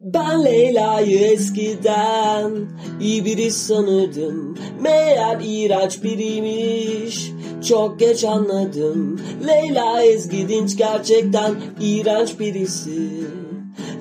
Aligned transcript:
Ben 0.00 0.44
Leyla'yı 0.44 1.18
eskiden 1.18 2.52
iyi 3.00 3.24
biri 3.24 3.50
sanırdım. 3.50 4.58
Meğer 4.80 5.38
iğrenç 5.42 6.02
biriymiş. 6.02 7.32
Çok 7.68 8.00
geç 8.00 8.24
anladım. 8.24 9.20
Leyla 9.46 10.02
Ezgidinç 10.02 10.76
gerçekten 10.76 11.54
iğrenç 11.80 12.40
birisi. 12.40 13.10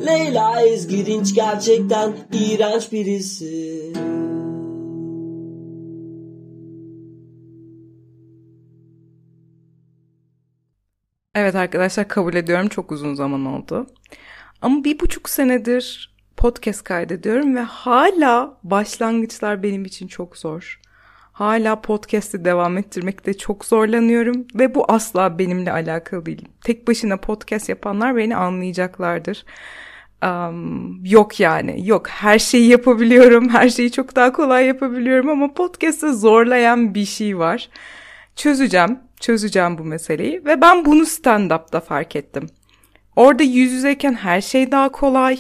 Leyla 0.05 0.61
Ezgidinç 0.61 1.35
gerçekten 1.35 2.13
iğrenç 2.33 2.91
birisi. 2.91 3.93
Evet 11.35 11.55
arkadaşlar 11.55 12.07
kabul 12.07 12.33
ediyorum. 12.33 12.67
Çok 12.67 12.91
uzun 12.91 13.13
zaman 13.13 13.45
oldu. 13.45 13.87
Ama 14.61 14.83
bir 14.83 14.99
buçuk 14.99 15.29
senedir 15.29 16.13
podcast 16.37 16.83
kaydediyorum 16.83 17.55
ve 17.55 17.59
hala 17.59 18.57
başlangıçlar 18.63 19.63
benim 19.63 19.85
için 19.85 20.07
çok 20.07 20.37
zor. 20.37 20.79
Hala 21.31 21.81
podcast'i 21.81 22.45
devam 22.45 22.77
ettirmekte 22.77 23.37
çok 23.37 23.65
zorlanıyorum 23.65 24.47
ve 24.55 24.75
bu 24.75 24.85
asla 24.91 25.39
benimle 25.39 25.71
alakalı 25.71 26.25
değil. 26.25 26.47
Tek 26.63 26.87
başına 26.87 27.17
podcast 27.17 27.69
yapanlar 27.69 28.15
beni 28.15 28.35
anlayacaklardır. 28.35 29.45
Um, 30.23 31.05
yok 31.05 31.39
yani 31.39 31.87
yok 31.87 32.09
her 32.09 32.39
şeyi 32.39 32.67
yapabiliyorum 32.67 33.49
her 33.49 33.69
şeyi 33.69 33.91
çok 33.91 34.15
daha 34.15 34.33
kolay 34.33 34.65
yapabiliyorum 34.65 35.29
ama 35.29 35.53
podcast'ı 35.53 36.17
zorlayan 36.17 36.95
bir 36.95 37.05
şey 37.05 37.37
var. 37.37 37.69
Çözeceğim 38.35 38.99
çözeceğim 39.19 39.77
bu 39.77 39.83
meseleyi 39.83 40.45
ve 40.45 40.61
ben 40.61 40.85
bunu 40.85 41.05
stand-up'ta 41.05 41.79
fark 41.79 42.15
ettim. 42.15 42.47
Orada 43.19 43.43
yüz 43.43 43.71
yüzeyken 43.71 44.13
her 44.13 44.41
şey 44.41 44.71
daha 44.71 44.91
kolay. 44.91 45.39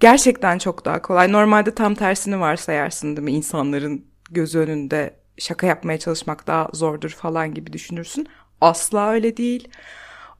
Gerçekten 0.00 0.58
çok 0.58 0.84
daha 0.84 1.02
kolay. 1.02 1.32
Normalde 1.32 1.74
tam 1.74 1.94
tersini 1.94 2.40
varsayarsın 2.40 3.16
değil 3.16 3.24
mi? 3.24 3.32
İnsanların 3.32 4.04
göz 4.30 4.54
önünde 4.54 5.14
şaka 5.38 5.66
yapmaya 5.66 5.98
çalışmak 5.98 6.46
daha 6.46 6.68
zordur 6.72 7.10
falan 7.10 7.54
gibi 7.54 7.72
düşünürsün. 7.72 8.26
Asla 8.60 9.10
öyle 9.10 9.36
değil. 9.36 9.68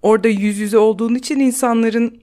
Orada 0.03 0.29
yüz 0.29 0.59
yüze 0.59 0.79
olduğun 0.79 1.15
için 1.15 1.41
insanların 1.41 2.23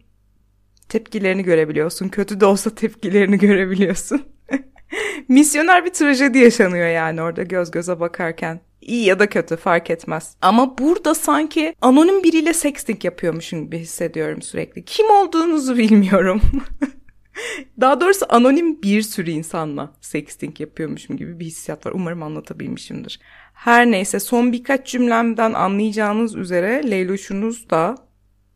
tepkilerini 0.90 1.44
görebiliyorsun. 1.44 2.10
Kötü 2.10 2.40
de 2.40 2.46
olsa 2.46 2.76
tepkilerini 2.76 3.38
görebiliyorsun. 3.48 4.22
Misyoner 5.28 5.86
bir 5.86 5.94
trajedi 5.94 6.38
yaşanıyor 6.38 6.88
yani 6.88 7.22
orada 7.22 7.44
göz 7.44 7.72
göze 7.72 8.00
bakarken. 8.00 8.60
İyi 8.86 9.06
ya 9.06 9.20
da 9.20 9.30
kötü 9.30 9.56
fark 9.56 9.90
etmez. 9.90 10.36
Ama 10.42 10.78
burada 10.78 11.16
sanki 11.16 11.76
anonim 11.82 12.24
biriyle 12.24 12.54
sexting 12.54 13.06
yapıyormuşum 13.06 13.64
gibi 13.64 13.80
hissediyorum 13.80 14.42
sürekli. 14.42 14.86
Kim 14.86 15.10
olduğunuzu 15.10 15.78
bilmiyorum. 15.78 16.42
Daha 17.82 18.02
doğrusu 18.02 18.26
anonim 18.30 18.82
bir 18.82 19.02
sürü 19.02 19.32
insanla 19.32 19.94
sexting 20.02 20.62
yapıyormuşum 20.62 21.18
gibi 21.18 21.40
bir 21.40 21.46
hissiyat 21.46 21.86
var. 21.86 21.92
Umarım 21.92 22.24
anlatabilmişimdir. 22.24 23.20
Her 23.54 23.92
neyse 23.92 24.20
son 24.20 24.52
birkaç 24.52 24.88
cümlemden 24.88 25.54
anlayacağınız 25.54 26.36
üzere 26.36 26.92
Leyloş'unuz 26.92 27.70
da 27.70 27.96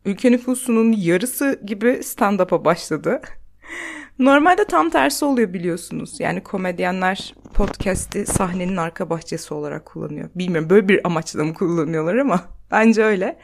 ülke 0.04 0.32
nüfusunun 0.32 0.92
yarısı 0.92 1.60
gibi 1.66 1.88
stand-up'a 2.02 2.64
başladı. 2.64 3.20
Normalde 4.20 4.64
tam 4.64 4.90
tersi 4.90 5.24
oluyor 5.24 5.52
biliyorsunuz. 5.52 6.20
Yani 6.20 6.42
komedyenler 6.42 7.34
podcast'i 7.54 8.26
sahnenin 8.26 8.76
arka 8.76 9.10
bahçesi 9.10 9.54
olarak 9.54 9.86
kullanıyor. 9.86 10.30
Bilmiyorum 10.34 10.70
böyle 10.70 10.88
bir 10.88 11.06
amaçla 11.06 11.44
mı 11.44 11.54
kullanıyorlar 11.54 12.16
ama 12.16 12.44
bence 12.70 13.04
öyle. 13.04 13.38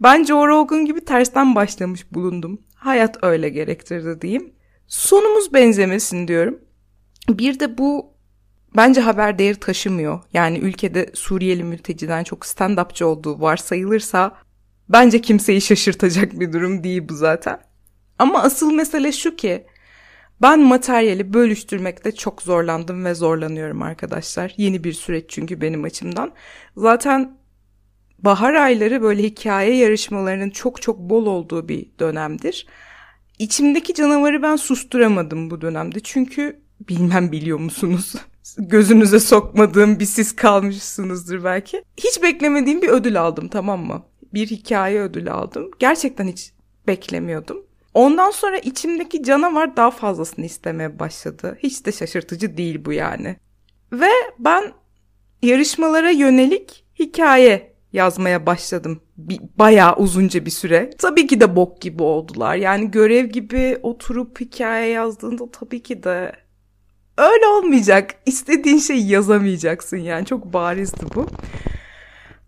Ben 0.00 0.24
Joe 0.24 0.48
Rogan 0.48 0.84
gibi 0.84 1.04
tersten 1.04 1.54
başlamış 1.54 2.12
bulundum. 2.12 2.60
Hayat 2.74 3.24
öyle 3.24 3.48
gerektirdi 3.48 4.20
diyeyim. 4.20 4.52
Sonumuz 4.86 5.52
benzemesin 5.52 6.28
diyorum. 6.28 6.58
Bir 7.28 7.60
de 7.60 7.78
bu 7.78 8.14
bence 8.76 9.00
haber 9.00 9.38
değeri 9.38 9.60
taşımıyor. 9.60 10.20
Yani 10.32 10.58
ülkede 10.58 11.10
Suriyeli 11.14 11.64
mülteciden 11.64 12.24
çok 12.24 12.44
stand-upçı 12.46 13.04
olduğu 13.04 13.40
varsayılırsa 13.40 14.36
bence 14.88 15.20
kimseyi 15.20 15.60
şaşırtacak 15.60 16.40
bir 16.40 16.52
durum 16.52 16.84
değil 16.84 17.08
bu 17.08 17.14
zaten. 17.14 17.60
Ama 18.18 18.42
asıl 18.42 18.72
mesele 18.72 19.12
şu 19.12 19.36
ki 19.36 19.66
ben 20.42 20.60
materyali 20.60 21.34
bölüştürmekte 21.34 22.12
çok 22.12 22.42
zorlandım 22.42 23.04
ve 23.04 23.14
zorlanıyorum 23.14 23.82
arkadaşlar. 23.82 24.54
Yeni 24.56 24.84
bir 24.84 24.92
süreç 24.92 25.24
çünkü 25.28 25.60
benim 25.60 25.84
açımdan. 25.84 26.32
Zaten 26.76 27.38
bahar 28.18 28.54
ayları 28.54 29.02
böyle 29.02 29.22
hikaye 29.22 29.76
yarışmalarının 29.76 30.50
çok 30.50 30.82
çok 30.82 30.98
bol 30.98 31.26
olduğu 31.26 31.68
bir 31.68 31.86
dönemdir. 31.98 32.66
İçimdeki 33.38 33.94
canavarı 33.94 34.42
ben 34.42 34.56
susturamadım 34.56 35.50
bu 35.50 35.60
dönemde. 35.60 36.00
Çünkü 36.00 36.60
bilmem 36.88 37.32
biliyor 37.32 37.58
musunuz? 37.58 38.14
Gözünüze 38.58 39.20
sokmadığım 39.20 40.00
bir 40.00 40.04
siz 40.04 40.36
kalmışsınızdır 40.36 41.44
belki. 41.44 41.82
Hiç 41.96 42.22
beklemediğim 42.22 42.82
bir 42.82 42.88
ödül 42.88 43.20
aldım 43.20 43.48
tamam 43.48 43.86
mı? 43.86 44.02
Bir 44.34 44.46
hikaye 44.46 45.00
ödülü 45.00 45.30
aldım. 45.30 45.70
Gerçekten 45.78 46.28
hiç 46.28 46.52
beklemiyordum. 46.86 47.66
Ondan 47.94 48.30
sonra 48.30 48.58
içimdeki 48.58 49.22
canavar 49.22 49.76
daha 49.76 49.90
fazlasını 49.90 50.44
istemeye 50.44 50.98
başladı. 50.98 51.58
Hiç 51.62 51.86
de 51.86 51.92
şaşırtıcı 51.92 52.56
değil 52.56 52.84
bu 52.84 52.92
yani. 52.92 53.36
Ve 53.92 54.10
ben 54.38 54.72
yarışmalara 55.42 56.10
yönelik 56.10 56.84
hikaye 56.98 57.74
yazmaya 57.92 58.46
başladım. 58.46 59.00
Bir, 59.16 59.40
bayağı 59.58 59.96
uzunca 59.96 60.46
bir 60.46 60.50
süre. 60.50 60.90
Tabii 60.98 61.26
ki 61.26 61.40
de 61.40 61.56
bok 61.56 61.80
gibi 61.80 62.02
oldular. 62.02 62.54
Yani 62.54 62.90
görev 62.90 63.26
gibi 63.26 63.78
oturup 63.82 64.40
hikaye 64.40 64.90
yazdığında 64.90 65.50
tabii 65.50 65.82
ki 65.82 66.02
de 66.02 66.32
öyle 67.18 67.46
olmayacak. 67.46 68.14
İstediğin 68.26 68.78
şeyi 68.78 69.08
yazamayacaksın 69.08 69.96
yani. 69.96 70.26
Çok 70.26 70.52
barizdi 70.52 71.06
bu. 71.14 71.26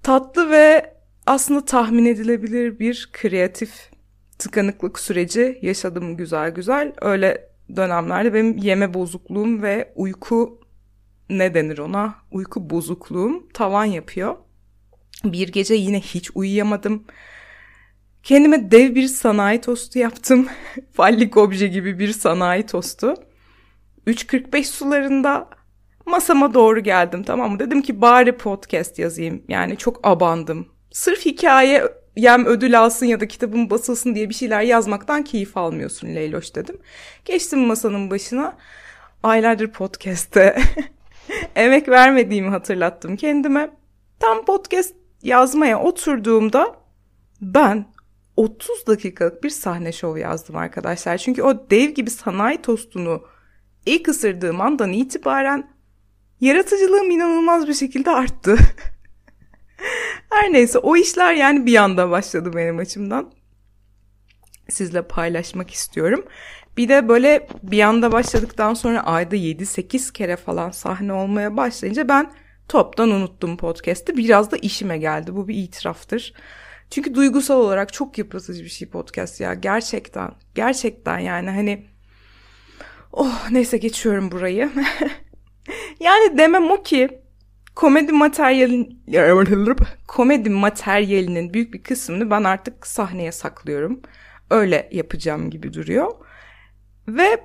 Tatlı 0.03 0.51
ve 0.51 0.95
aslında 1.27 1.65
tahmin 1.65 2.07
edilebilir 2.07 2.79
bir 2.79 3.09
kreatif 3.13 3.96
tıkanıklık 4.39 4.99
süreci 4.99 5.59
yaşadım 5.63 6.17
güzel 6.17 6.51
güzel. 6.51 6.93
Öyle 7.01 7.49
dönemlerde 7.77 8.35
benim 8.35 8.57
yeme 8.57 8.95
bozukluğum 8.95 9.63
ve 9.63 9.93
uyku 9.97 10.61
ne 11.31 11.55
denir 11.55 11.79
ona? 11.79 12.15
Uyku 12.31 12.71
bozukluğum 12.71 13.49
tavan 13.55 13.85
yapıyor. 13.85 14.37
Bir 15.25 15.49
gece 15.49 15.75
yine 15.75 16.01
hiç 16.01 16.31
uyuyamadım. 16.35 17.05
Kendime 18.23 18.71
dev 18.71 18.95
bir 18.95 19.07
sanayi 19.07 19.61
tostu 19.61 19.99
yaptım. 19.99 20.49
Fallik 20.93 21.37
obje 21.37 21.69
gibi 21.69 21.99
bir 21.99 22.13
sanayi 22.13 22.67
tostu. 22.67 23.15
3.45 24.07 24.65
sularında 24.65 25.51
masama 26.07 26.55
doğru 26.55 26.81
geldim 26.81 27.23
tamam 27.23 27.53
mı? 27.53 27.59
Dedim 27.59 27.83
ki 27.83 28.01
bari 28.01 28.37
podcast 28.37 28.99
yazayım. 28.99 29.43
Yani 29.49 29.77
çok 29.77 30.07
abandım. 30.07 30.69
Sırf 30.91 31.25
hikaye 31.27 31.85
yem 32.17 32.47
ödül 32.47 32.81
alsın 32.81 33.07
ya 33.07 33.21
da 33.21 33.29
kitabım 33.29 33.71
basılsın 33.71 34.15
diye 34.15 34.29
bir 34.29 34.35
şeyler 34.35 34.63
yazmaktan 34.63 35.25
keyif 35.25 35.57
almıyorsun 35.57 36.09
Leyloş 36.09 36.55
dedim. 36.55 36.79
Geçtim 37.25 37.59
masanın 37.59 38.11
başına. 38.11 38.57
Aylardır 39.23 39.73
podcast'te 39.73 40.57
emek 41.57 41.89
vermediğimi 41.89 42.49
hatırlattım 42.49 43.17
kendime. 43.17 43.71
Tam 44.21 44.45
podcast 44.45 44.95
yazmaya 45.23 45.81
oturduğumda 45.81 46.77
ben 47.41 47.87
30 48.37 48.87
dakikalık 48.87 49.45
bir 49.45 49.51
sahne 49.51 49.93
şov 49.93 50.17
yazdım 50.17 50.57
arkadaşlar. 50.57 51.19
Çünkü 51.19 51.43
o 51.43 51.71
dev 51.71 51.91
gibi 51.91 52.11
sanayi 52.11 52.63
tostunu 52.63 53.23
ilk 53.87 54.09
ısırdığım 54.09 54.61
andan 54.61 54.93
itibaren 54.93 55.71
yaratıcılığım 56.41 57.11
inanılmaz 57.11 57.69
bir 57.69 57.75
şekilde 57.75 58.11
arttı. 58.11 58.57
Her 60.37 60.53
neyse 60.53 60.79
o 60.79 60.97
işler 60.97 61.35
yani 61.35 61.67
bir 61.67 61.77
anda 61.77 62.11
başladı 62.11 62.51
benim 62.55 62.79
açımdan. 62.79 63.33
Sizle 64.69 65.03
paylaşmak 65.03 65.71
istiyorum. 65.71 66.25
Bir 66.77 66.89
de 66.89 67.09
böyle 67.09 67.49
bir 67.63 67.81
anda 67.81 68.13
başladıktan 68.13 68.75
sonra 68.75 69.01
ayda 69.01 69.37
7-8 69.37 70.13
kere 70.13 70.37
falan 70.37 70.71
sahne 70.71 71.13
olmaya 71.13 71.57
başlayınca 71.57 72.09
ben 72.09 72.33
toptan 72.69 73.11
unuttum 73.11 73.57
podcast'i. 73.57 74.17
Biraz 74.17 74.51
da 74.51 74.57
işime 74.57 74.99
geldi. 74.99 75.37
Bu 75.37 75.49
bir 75.49 75.55
itiraftır. 75.55 76.35
Çünkü 76.91 77.15
duygusal 77.15 77.61
olarak 77.61 77.93
çok 77.93 78.19
yıpratıcı 78.19 78.65
bir 78.65 78.69
şey 78.69 78.89
podcast 78.89 79.41
ya. 79.41 79.55
Gerçekten. 79.55 80.31
Gerçekten 80.55 81.19
yani 81.19 81.51
hani 81.51 81.87
Oh 83.13 83.51
neyse 83.51 83.79
geçiyorum 83.79 84.33
burayı. 84.33 84.71
yani 86.01 86.39
demem 86.39 86.71
o 86.71 86.83
ki 86.83 87.26
komedi 87.77 88.13
materyalin 88.13 89.03
komedi 90.07 90.51
materyalinin 90.51 91.55
büyük 91.55 91.75
bir 91.75 91.83
kısmını 91.83 92.31
ben 92.31 92.45
artık 92.45 92.87
sahneye 92.87 93.33
saklıyorum. 93.33 94.01
Öyle 94.51 94.89
yapacağım 94.93 95.51
gibi 95.51 95.73
duruyor. 95.73 96.13
Ve 97.09 97.41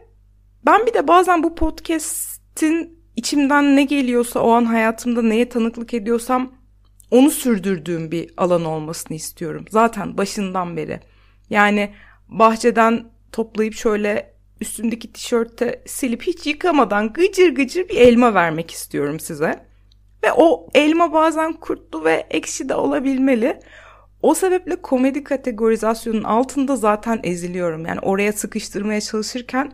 ben 0.65 0.85
bir 0.85 0.93
de 0.93 1.07
bazen 1.07 1.43
bu 1.43 1.55
podcast'in 1.55 2.99
içimden 3.15 3.75
ne 3.75 3.83
geliyorsa 3.83 4.39
o 4.39 4.51
an 4.51 4.65
hayatımda 4.65 5.21
neye 5.21 5.49
tanıklık 5.49 5.93
ediyorsam 5.93 6.51
onu 7.11 7.31
sürdürdüğüm 7.31 8.11
bir 8.11 8.33
alan 8.37 8.65
olmasını 8.65 9.17
istiyorum. 9.17 9.65
Zaten 9.69 10.17
başından 10.17 10.77
beri. 10.77 10.99
Yani 11.49 11.93
bahçeden 12.27 13.11
toplayıp 13.31 13.73
şöyle 13.73 14.33
üstündeki 14.61 15.13
tişörte 15.13 15.83
silip 15.85 16.21
hiç 16.23 16.47
yıkamadan 16.47 17.13
gıcır 17.13 17.55
gıcır 17.55 17.89
bir 17.89 17.95
elma 17.95 18.33
vermek 18.33 18.71
istiyorum 18.71 19.19
size. 19.19 19.70
Ve 20.23 20.33
o 20.33 20.67
elma 20.73 21.13
bazen 21.13 21.53
kurtlu 21.53 22.03
ve 22.03 22.27
ekşi 22.29 22.69
de 22.69 22.75
olabilmeli. 22.75 23.59
O 24.21 24.33
sebeple 24.33 24.75
komedi 24.75 25.23
kategorizasyonun 25.23 26.23
altında 26.23 26.75
zaten 26.75 27.19
eziliyorum. 27.23 27.85
Yani 27.85 27.99
oraya 27.99 28.33
sıkıştırmaya 28.33 29.01
çalışırken 29.01 29.71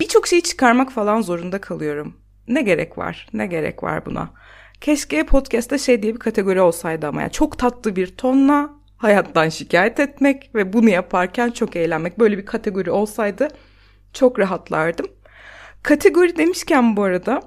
birçok 0.00 0.26
şeyi 0.26 0.42
çıkarmak 0.42 0.92
falan 0.92 1.20
zorunda 1.20 1.60
kalıyorum. 1.60 2.16
Ne 2.48 2.62
gerek 2.62 2.98
var? 2.98 3.28
Ne 3.32 3.46
gerek 3.46 3.82
var 3.82 4.06
buna? 4.06 4.30
Keşke 4.80 5.26
podcast'te 5.26 5.78
şey 5.78 6.02
diye 6.02 6.14
bir 6.14 6.18
kategori 6.18 6.60
olsaydı 6.60 7.06
ama 7.06 7.22
yani 7.22 7.32
çok 7.32 7.58
tatlı 7.58 7.96
bir 7.96 8.16
tonla 8.16 8.70
hayattan 8.96 9.48
şikayet 9.48 10.00
etmek 10.00 10.50
ve 10.54 10.72
bunu 10.72 10.88
yaparken 10.88 11.50
çok 11.50 11.76
eğlenmek. 11.76 12.18
Böyle 12.18 12.38
bir 12.38 12.46
kategori 12.46 12.90
olsaydı 12.90 13.48
çok 14.12 14.38
rahatlardım. 14.38 15.06
Kategori 15.82 16.36
demişken 16.36 16.96
bu 16.96 17.02
arada 17.02 17.42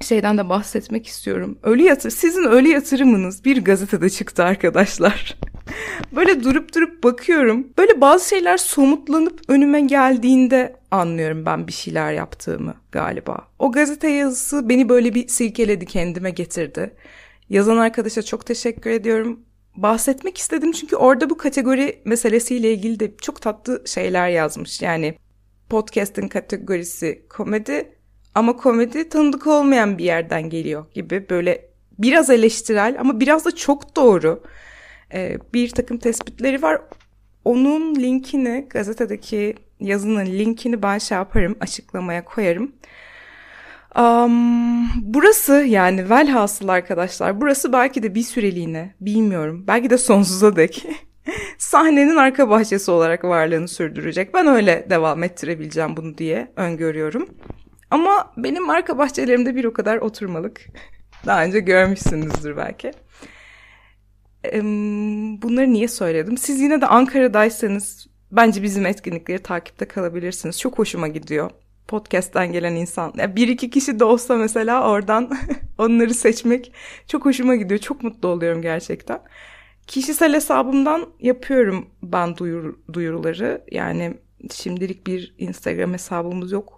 şeyden 0.00 0.38
de 0.38 0.48
bahsetmek 0.48 1.06
istiyorum. 1.06 1.58
Ölü 1.62 1.82
yatır, 1.82 2.10
sizin 2.10 2.44
ölü 2.44 2.68
yatırımınız 2.68 3.44
bir 3.44 3.64
gazetede 3.64 4.10
çıktı 4.10 4.44
arkadaşlar. 4.44 5.38
Böyle 6.12 6.44
durup 6.44 6.74
durup 6.74 7.04
bakıyorum. 7.04 7.66
Böyle 7.78 8.00
bazı 8.00 8.28
şeyler 8.28 8.56
somutlanıp 8.56 9.40
önüme 9.48 9.80
geldiğinde 9.80 10.76
anlıyorum 10.90 11.46
ben 11.46 11.66
bir 11.66 11.72
şeyler 11.72 12.12
yaptığımı 12.12 12.74
galiba. 12.92 13.48
O 13.58 13.72
gazete 13.72 14.08
yazısı 14.08 14.68
beni 14.68 14.88
böyle 14.88 15.14
bir 15.14 15.28
silkeledi, 15.28 15.86
kendime 15.86 16.30
getirdi. 16.30 16.94
Yazan 17.48 17.76
arkadaşa 17.76 18.22
çok 18.22 18.46
teşekkür 18.46 18.90
ediyorum. 18.90 19.40
Bahsetmek 19.76 20.38
istedim 20.38 20.72
çünkü 20.72 20.96
orada 20.96 21.30
bu 21.30 21.36
kategori 21.36 22.02
meselesiyle 22.04 22.72
ilgili 22.72 23.00
de 23.00 23.16
çok 23.16 23.42
tatlı 23.42 23.82
şeyler 23.86 24.28
yazmış. 24.28 24.82
Yani 24.82 25.18
podcast'in 25.70 26.28
kategorisi 26.28 27.26
komedi 27.28 27.92
ama 28.34 28.56
komedi 28.56 29.08
tanıdık 29.08 29.46
olmayan 29.46 29.98
bir 29.98 30.04
yerden 30.04 30.50
geliyor 30.50 30.84
gibi 30.94 31.26
böyle 31.30 31.68
biraz 31.98 32.30
eleştirel 32.30 32.96
ama 33.00 33.20
biraz 33.20 33.44
da 33.44 33.54
çok 33.54 33.96
doğru 33.96 34.42
e, 35.14 35.38
bir 35.54 35.70
takım 35.70 35.98
tespitleri 35.98 36.62
var. 36.62 36.80
Onun 37.44 37.94
linkini 37.94 38.66
gazetedeki 38.70 39.54
yazının 39.80 40.26
linkini 40.26 40.82
ben 40.82 40.98
şey 40.98 41.18
yaparım 41.18 41.56
açıklamaya 41.60 42.24
koyarım. 42.24 42.72
Um, 43.98 44.88
burası 45.02 45.52
yani 45.52 46.10
velhasıl 46.10 46.68
arkadaşlar 46.68 47.40
burası 47.40 47.72
belki 47.72 48.02
de 48.02 48.14
bir 48.14 48.22
süreliğine 48.22 48.94
bilmiyorum 49.00 49.64
belki 49.66 49.90
de 49.90 49.98
sonsuza 49.98 50.56
dek 50.56 50.86
sahnenin 51.58 52.16
arka 52.16 52.50
bahçesi 52.50 52.90
olarak 52.90 53.24
varlığını 53.24 53.68
sürdürecek. 53.68 54.34
Ben 54.34 54.46
öyle 54.46 54.86
devam 54.90 55.22
ettirebileceğim 55.22 55.96
bunu 55.96 56.18
diye 56.18 56.52
öngörüyorum. 56.56 57.28
Ama 57.90 58.32
benim 58.36 58.70
arka 58.70 58.98
bahçelerimde 58.98 59.56
bir 59.56 59.64
o 59.64 59.72
kadar 59.72 59.98
oturmalık. 59.98 60.60
Daha 61.26 61.44
önce 61.44 61.60
görmüşsünüzdür 61.60 62.56
belki. 62.56 62.92
Bunları 65.42 65.72
niye 65.72 65.88
söyledim? 65.88 66.38
Siz 66.38 66.60
yine 66.60 66.80
de 66.80 66.86
Ankara'daysanız 66.86 68.06
bence 68.32 68.62
bizim 68.62 68.86
etkinlikleri 68.86 69.42
takipte 69.42 69.88
kalabilirsiniz. 69.88 70.60
Çok 70.60 70.78
hoşuma 70.78 71.08
gidiyor. 71.08 71.50
Podcast'ten 71.88 72.52
gelen 72.52 72.74
insan. 72.74 73.12
Ya 73.16 73.36
bir 73.36 73.48
iki 73.48 73.70
kişi 73.70 74.00
de 74.00 74.04
olsa 74.04 74.36
mesela 74.36 74.90
oradan 74.90 75.30
onları 75.78 76.14
seçmek 76.14 76.72
çok 77.08 77.24
hoşuma 77.24 77.56
gidiyor. 77.56 77.80
Çok 77.80 78.02
mutlu 78.02 78.28
oluyorum 78.28 78.62
gerçekten. 78.62 79.20
Kişisel 79.86 80.34
hesabımdan 80.34 81.06
yapıyorum 81.20 81.86
ben 82.02 82.36
duyur, 82.36 82.74
duyuruları. 82.92 83.64
Yani 83.70 84.14
şimdilik 84.52 85.06
bir 85.06 85.34
Instagram 85.38 85.92
hesabımız 85.92 86.52
yok. 86.52 86.73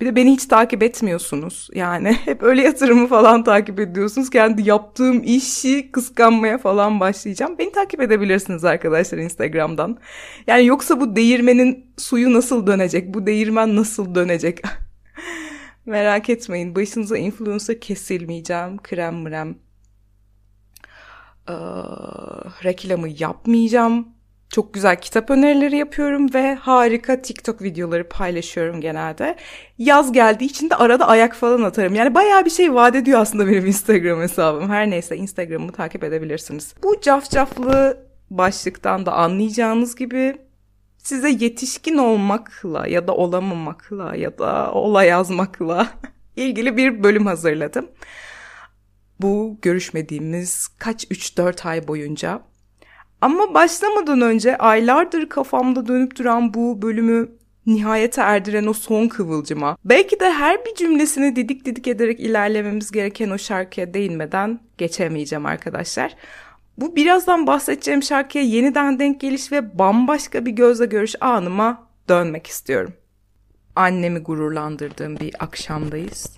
Bir 0.00 0.06
de 0.06 0.16
beni 0.16 0.32
hiç 0.32 0.46
takip 0.46 0.82
etmiyorsunuz. 0.82 1.68
Yani 1.74 2.12
hep 2.24 2.42
öyle 2.42 2.62
yatırımı 2.62 3.06
falan 3.06 3.44
takip 3.44 3.80
ediyorsunuz. 3.80 4.30
Kendi 4.30 4.68
yaptığım 4.68 5.22
işi 5.24 5.92
kıskanmaya 5.92 6.58
falan 6.58 7.00
başlayacağım. 7.00 7.58
Beni 7.58 7.72
takip 7.72 8.00
edebilirsiniz 8.00 8.64
arkadaşlar 8.64 9.18
Instagram'dan. 9.18 9.98
Yani 10.46 10.66
yoksa 10.66 11.00
bu 11.00 11.16
değirmenin 11.16 11.92
suyu 11.96 12.32
nasıl 12.32 12.66
dönecek? 12.66 13.14
Bu 13.14 13.26
değirmen 13.26 13.76
nasıl 13.76 14.14
dönecek? 14.14 14.62
Merak 15.86 16.30
etmeyin. 16.30 16.74
Başınıza 16.74 17.18
influencer 17.18 17.80
kesilmeyeceğim. 17.80 18.78
Krem 18.82 19.22
mrem. 19.22 19.54
Ee, 21.48 21.52
reklamı 22.64 23.08
yapmayacağım 23.08 24.19
çok 24.50 24.74
güzel 24.74 25.00
kitap 25.00 25.30
önerileri 25.30 25.76
yapıyorum 25.76 26.34
ve 26.34 26.54
harika 26.54 27.22
TikTok 27.22 27.62
videoları 27.62 28.08
paylaşıyorum 28.08 28.80
genelde. 28.80 29.36
Yaz 29.78 30.12
geldiği 30.12 30.44
için 30.44 30.70
de 30.70 30.76
arada 30.76 31.08
ayak 31.08 31.34
falan 31.34 31.62
atarım. 31.62 31.94
Yani 31.94 32.14
bayağı 32.14 32.44
bir 32.44 32.50
şey 32.50 32.74
vaat 32.74 32.94
ediyor 32.94 33.20
aslında 33.20 33.46
benim 33.46 33.66
Instagram 33.66 34.20
hesabım. 34.20 34.70
Her 34.70 34.90
neyse 34.90 35.16
Instagram'ımı 35.16 35.72
takip 35.72 36.04
edebilirsiniz. 36.04 36.74
Bu 36.82 37.00
cafcaflı 37.00 38.06
başlıktan 38.30 39.06
da 39.06 39.12
anlayacağınız 39.12 39.96
gibi 39.96 40.36
size 40.98 41.30
yetişkin 41.30 41.98
olmakla 41.98 42.86
ya 42.86 43.06
da 43.06 43.14
olamamakla 43.14 44.16
ya 44.16 44.38
da 44.38 44.72
ola 44.72 45.04
yazmakla 45.04 45.88
ilgili 46.36 46.76
bir 46.76 47.02
bölüm 47.02 47.26
hazırladım. 47.26 47.88
Bu 49.20 49.58
görüşmediğimiz 49.62 50.68
kaç 50.68 51.04
3-4 51.04 51.68
ay 51.68 51.88
boyunca 51.88 52.49
ama 53.20 53.54
başlamadan 53.54 54.20
önce 54.20 54.58
aylardır 54.58 55.28
kafamda 55.28 55.86
dönüp 55.86 56.16
duran 56.16 56.54
bu 56.54 56.82
bölümü 56.82 57.28
nihayete 57.66 58.20
erdiren 58.20 58.66
o 58.66 58.72
son 58.72 59.08
kıvılcıma, 59.08 59.76
belki 59.84 60.20
de 60.20 60.32
her 60.32 60.64
bir 60.64 60.74
cümlesini 60.74 61.36
didik 61.36 61.64
didik 61.64 61.88
ederek 61.88 62.20
ilerlememiz 62.20 62.90
gereken 62.90 63.30
o 63.30 63.38
şarkıya 63.38 63.94
değinmeden 63.94 64.60
geçemeyeceğim 64.78 65.46
arkadaşlar. 65.46 66.16
Bu 66.78 66.96
birazdan 66.96 67.46
bahsedeceğim 67.46 68.02
şarkıya 68.02 68.44
yeniden 68.44 68.98
denk 68.98 69.20
geliş 69.20 69.52
ve 69.52 69.78
bambaşka 69.78 70.46
bir 70.46 70.50
gözle 70.50 70.86
görüş 70.86 71.14
anıma 71.20 71.86
dönmek 72.08 72.46
istiyorum. 72.46 72.92
Annemi 73.76 74.18
gururlandırdığım 74.18 75.20
bir 75.20 75.34
akşamdayız. 75.38 76.36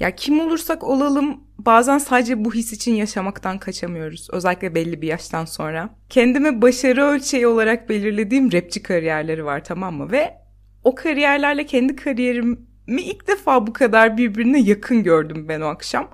Ya 0.00 0.14
kim 0.14 0.40
olursak 0.40 0.84
olalım 0.84 1.40
bazen 1.58 1.98
sadece 1.98 2.44
bu 2.44 2.54
his 2.54 2.72
için 2.72 2.94
yaşamaktan 2.94 3.58
kaçamıyoruz. 3.58 4.28
Özellikle 4.32 4.74
belli 4.74 5.02
bir 5.02 5.08
yaştan 5.08 5.44
sonra. 5.44 5.90
Kendime 6.08 6.62
başarı 6.62 7.04
ölçeği 7.04 7.46
olarak 7.46 7.88
belirlediğim 7.88 8.52
rapçi 8.52 8.82
kariyerleri 8.82 9.44
var 9.44 9.64
tamam 9.64 9.94
mı? 9.94 10.12
Ve 10.12 10.34
o 10.84 10.94
kariyerlerle 10.94 11.66
kendi 11.66 11.96
kariyerimi 11.96 12.56
ilk 12.88 13.28
defa 13.28 13.66
bu 13.66 13.72
kadar 13.72 14.16
birbirine 14.16 14.60
yakın 14.60 15.02
gördüm 15.02 15.48
ben 15.48 15.60
o 15.60 15.66
akşam. 15.66 16.10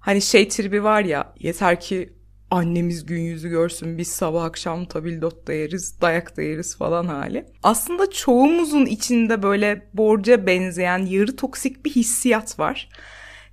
Hani 0.00 0.22
şey 0.22 0.48
tribi 0.48 0.84
var 0.84 1.04
ya 1.04 1.34
yeter 1.38 1.80
ki 1.80 2.12
annemiz 2.52 3.06
gün 3.06 3.20
yüzü 3.20 3.48
görsün 3.48 3.98
biz 3.98 4.08
sabah 4.08 4.44
akşam 4.44 4.84
tabildot 4.84 5.46
da 5.46 5.52
yeriz 5.52 6.00
dayak 6.00 6.36
da 6.36 6.42
yeriz 6.42 6.76
falan 6.76 7.04
hali. 7.04 7.46
Aslında 7.62 8.10
çoğumuzun 8.10 8.86
içinde 8.86 9.42
böyle 9.42 9.86
borca 9.94 10.46
benzeyen 10.46 11.06
yarı 11.06 11.36
toksik 11.36 11.84
bir 11.84 11.90
hissiyat 11.90 12.58
var. 12.58 12.88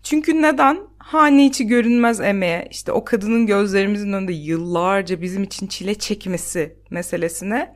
Çünkü 0.03 0.41
neden? 0.41 0.79
Hane 0.97 1.45
içi 1.45 1.67
görünmez 1.67 2.19
emeğe, 2.19 2.67
işte 2.71 2.91
o 2.91 3.05
kadının 3.05 3.45
gözlerimizin 3.45 4.13
önünde 4.13 4.33
yıllarca 4.33 5.21
bizim 5.21 5.43
için 5.43 5.67
çile 5.67 5.95
çekmesi 5.95 6.77
meselesine 6.89 7.75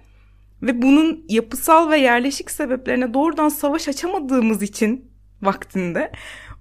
ve 0.61 0.81
bunun 0.81 1.25
yapısal 1.29 1.89
ve 1.89 1.97
yerleşik 1.97 2.51
sebeplerine 2.51 3.13
doğrudan 3.13 3.49
savaş 3.49 3.87
açamadığımız 3.87 4.61
için 4.61 5.11
vaktinde 5.41 6.11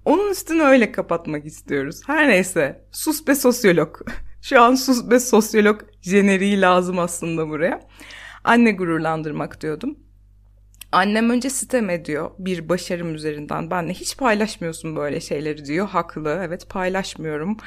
onun 0.05 0.31
üstünü 0.31 0.61
öyle 0.63 0.91
kapatmak 0.91 1.45
istiyoruz. 1.45 2.01
Her 2.07 2.27
neyse, 2.27 2.85
sus 2.91 3.27
be 3.27 3.35
sosyolog. 3.35 4.01
Şu 4.43 4.61
an 4.61 4.75
sus 4.75 5.09
be 5.09 5.19
sosyolog 5.19 5.81
jeneriği 6.01 6.61
lazım 6.61 6.99
aslında 6.99 7.49
buraya. 7.49 7.79
Anne 8.43 8.71
gururlandırmak 8.71 9.61
diyordum. 9.61 9.99
Annem 10.91 11.29
önce 11.29 11.49
sitem 11.49 11.89
ediyor 11.89 12.31
bir 12.39 12.69
başarım 12.69 13.15
üzerinden. 13.15 13.71
Benle 13.71 13.93
hiç 13.93 14.17
paylaşmıyorsun 14.17 14.95
böyle 14.95 15.21
şeyleri 15.21 15.65
diyor. 15.65 15.87
Haklı 15.87 16.41
evet 16.43 16.69
paylaşmıyorum. 16.69 17.57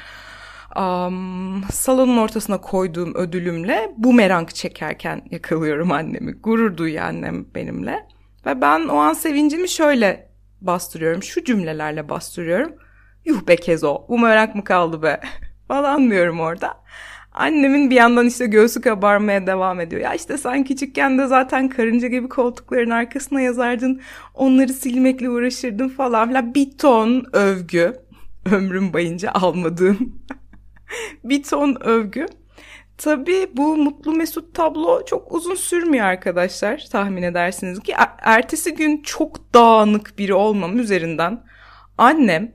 Um, 0.75 1.63
salonun 1.71 2.17
ortasına 2.17 2.61
koyduğum 2.61 3.15
ödülümle 3.15 3.91
bumerang 3.97 4.49
çekerken 4.49 5.21
yakalıyorum 5.31 5.91
annemi. 5.91 6.31
Gurur 6.31 6.77
duyuyor 6.77 7.03
annem 7.03 7.45
benimle. 7.55 8.07
Ve 8.45 8.61
ben 8.61 8.87
o 8.87 8.97
an 8.97 9.13
sevincimi 9.13 9.69
şöyle 9.69 10.31
bastırıyorum. 10.61 11.23
Şu 11.23 11.43
cümlelerle 11.43 12.09
bastırıyorum. 12.09 12.75
Yuh 13.25 13.47
be 13.47 13.55
Kezo 13.55 14.07
bumerang 14.09 14.55
mı 14.55 14.63
kaldı 14.63 15.01
be 15.01 15.21
falan 15.67 16.11
diyorum 16.11 16.39
orada. 16.39 16.77
Annemin 17.37 17.89
bir 17.89 17.95
yandan 17.95 18.27
işte 18.27 18.45
göğsü 18.45 18.81
kabarmaya 18.81 19.47
devam 19.47 19.79
ediyor. 19.79 20.01
Ya 20.01 20.13
işte 20.13 20.37
sen 20.37 20.63
küçükken 20.63 21.17
de 21.17 21.27
zaten 21.27 21.69
karınca 21.69 22.07
gibi 22.07 22.29
koltukların 22.29 22.89
arkasına 22.89 23.41
yazardın. 23.41 24.01
Onları 24.33 24.73
silmekle 24.73 25.29
uğraşırdın 25.29 25.89
falan 25.89 26.27
filan. 26.27 26.53
Bir 26.53 26.77
ton 26.77 27.25
övgü. 27.33 27.93
Ömrüm 28.51 28.93
boyunca 28.93 29.31
almadığım 29.31 29.97
bir 31.23 31.43
ton 31.43 31.77
övgü. 31.81 32.25
Tabii 32.97 33.47
bu 33.53 33.77
mutlu 33.77 34.11
mesut 34.11 34.55
tablo 34.55 35.05
çok 35.05 35.33
uzun 35.33 35.55
sürmüyor 35.55 36.05
arkadaşlar. 36.05 36.85
Tahmin 36.91 37.23
edersiniz 37.23 37.79
ki 37.79 37.93
ertesi 38.21 38.73
gün 38.73 39.01
çok 39.01 39.53
dağınık 39.53 40.17
biri 40.17 40.33
olmam 40.33 40.79
üzerinden 40.79 41.43
annem 41.97 42.51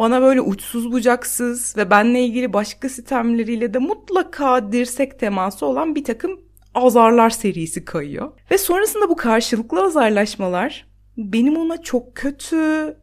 bana 0.00 0.22
böyle 0.22 0.40
uçsuz 0.40 0.92
bucaksız 0.92 1.76
ve 1.76 1.90
benle 1.90 2.20
ilgili 2.20 2.52
başka 2.52 2.88
sistemleriyle 2.88 3.74
de 3.74 3.78
mutlaka 3.78 4.72
dirsek 4.72 5.18
teması 5.18 5.66
olan 5.66 5.94
bir 5.94 6.04
takım 6.04 6.40
azarlar 6.74 7.30
serisi 7.30 7.84
kayıyor. 7.84 8.32
Ve 8.50 8.58
sonrasında 8.58 9.08
bu 9.08 9.16
karşılıklı 9.16 9.82
azarlaşmalar 9.82 10.86
benim 11.16 11.56
ona 11.56 11.82
çok 11.82 12.14
kötü 12.14 12.56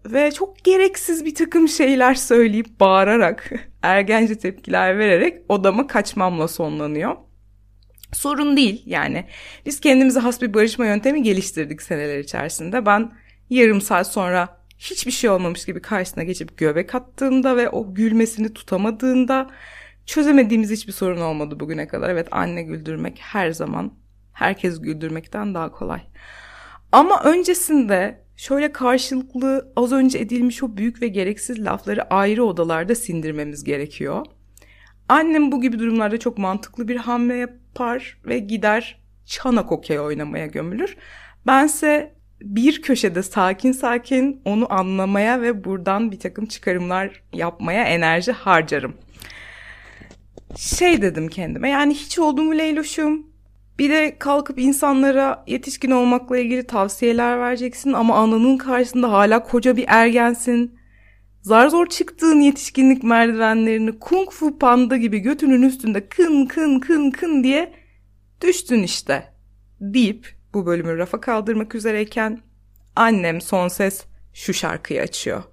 ve 0.06 0.32
çok 0.32 0.64
gereksiz 0.64 1.26
bir 1.26 1.36
takım 1.36 1.68
şeyler 1.68 2.16
söyleyip 2.16 2.80
bağırarak, 2.80 3.52
ergence 3.82 4.38
tepkiler 4.38 5.00
vererek 5.00 5.42
odama 5.50 5.88
kaçmamla 5.88 6.48
sonlanıyor. 6.48 7.16
Sorun 8.14 8.58
değil 8.58 8.84
yani. 8.86 9.26
Biz 9.66 9.80
kendimize 9.80 10.20
has 10.20 10.42
bir 10.42 10.54
barışma 10.54 10.86
yöntemi 10.86 11.24
geliştirdik 11.24 11.82
seneler 11.82 12.20
içerisinde. 12.20 12.86
Ben 12.86 13.12
yarım 13.50 13.82
saat 13.82 14.08
sonra 14.08 14.58
hiçbir 14.78 15.12
şey 15.12 15.30
olmamış 15.30 15.66
gibi 15.66 15.82
karşısına 15.82 16.24
geçip 16.24 16.58
göbek 16.58 16.96
attığımda 16.96 17.58
ve 17.58 17.70
o 17.70 17.94
gülmesini 17.94 18.54
tutamadığında 18.54 19.50
çözemediğimiz 20.06 20.72
hiçbir 20.72 20.94
sorun 20.94 21.22
olmadı 21.22 21.60
bugüne 21.60 21.88
kadar. 21.88 22.10
Evet 22.10 22.28
anne 22.32 22.64
güldürmek 22.64 23.20
her 23.22 23.52
zaman 23.52 23.94
herkes 24.34 24.82
güldürmekten 24.82 25.54
daha 25.54 25.72
kolay. 25.72 26.02
Ama 26.92 27.24
öncesinde 27.24 28.24
şöyle 28.36 28.72
karşılıklı 28.72 29.72
az 29.76 29.92
önce 29.92 30.20
edilmiş 30.20 30.64
o 30.64 30.78
büyük 30.78 31.02
ve 31.02 31.08
gereksiz 31.08 31.66
lafları 31.66 32.14
ayrı 32.14 32.44
odalarda 32.44 32.96
sindirmemiz 32.96 33.64
gerekiyor. 33.64 34.26
Annem 35.10 35.52
bu 35.52 35.62
gibi 35.62 35.80
durumlarda 35.80 36.20
çok 36.20 36.38
mantıklı 36.38 36.88
bir 36.88 36.96
hamle 36.96 37.36
yapar 37.36 38.18
ve 38.26 38.40
gider 38.40 39.02
çanak 39.26 39.72
okey 39.72 40.00
oynamaya 40.00 40.46
gömülür. 40.46 40.98
Bense 41.48 42.17
bir 42.42 42.82
köşede 42.82 43.24
sakin 43.24 43.72
sakin 43.72 44.42
onu 44.46 44.74
anlamaya 44.74 45.42
ve 45.42 45.64
buradan 45.64 46.12
bir 46.12 46.20
takım 46.20 46.46
çıkarımlar 46.46 47.24
yapmaya 47.34 47.84
enerji 47.84 48.32
harcarım. 48.32 48.94
Şey 50.58 51.02
dedim 51.02 51.28
kendime 51.28 51.70
yani 51.70 51.94
hiç 51.94 52.20
oldu 52.20 52.44
mu 52.44 52.58
Leyloş'um 52.58 53.28
bir 53.80 53.90
de 53.90 54.20
kalkıp 54.20 54.60
insanlara 54.60 55.44
yetişkin 55.48 55.92
olmakla 55.92 56.38
ilgili 56.38 56.68
tavsiyeler 56.68 57.40
vereceksin 57.40 57.94
ama 57.94 58.16
ananın 58.16 58.58
karşısında 58.58 59.12
hala 59.12 59.44
koca 59.44 59.78
bir 59.78 59.86
ergensin. 59.88 60.78
Zar 61.42 61.68
zor 61.68 61.88
çıktığın 61.88 62.42
yetişkinlik 62.42 63.04
merdivenlerini 63.04 64.00
kung 64.00 64.32
fu 64.32 64.60
panda 64.60 64.98
gibi 64.98 65.20
götünün 65.20 65.62
üstünde 65.62 66.08
kın 66.08 66.46
kın 66.46 66.80
kın 66.80 67.12
kın 67.12 67.44
diye 67.44 67.74
düştün 68.42 68.84
işte 68.84 69.34
deyip 69.82 70.37
bu 70.58 70.66
bölümü 70.66 70.98
rafa 70.98 71.22
kaldırmak 71.22 71.76
üzereyken 71.76 72.40
annem 72.96 73.42
son 73.42 73.68
ses 73.68 74.06
şu 74.34 74.54
şarkıyı 74.54 75.02
açıyor. 75.02 75.44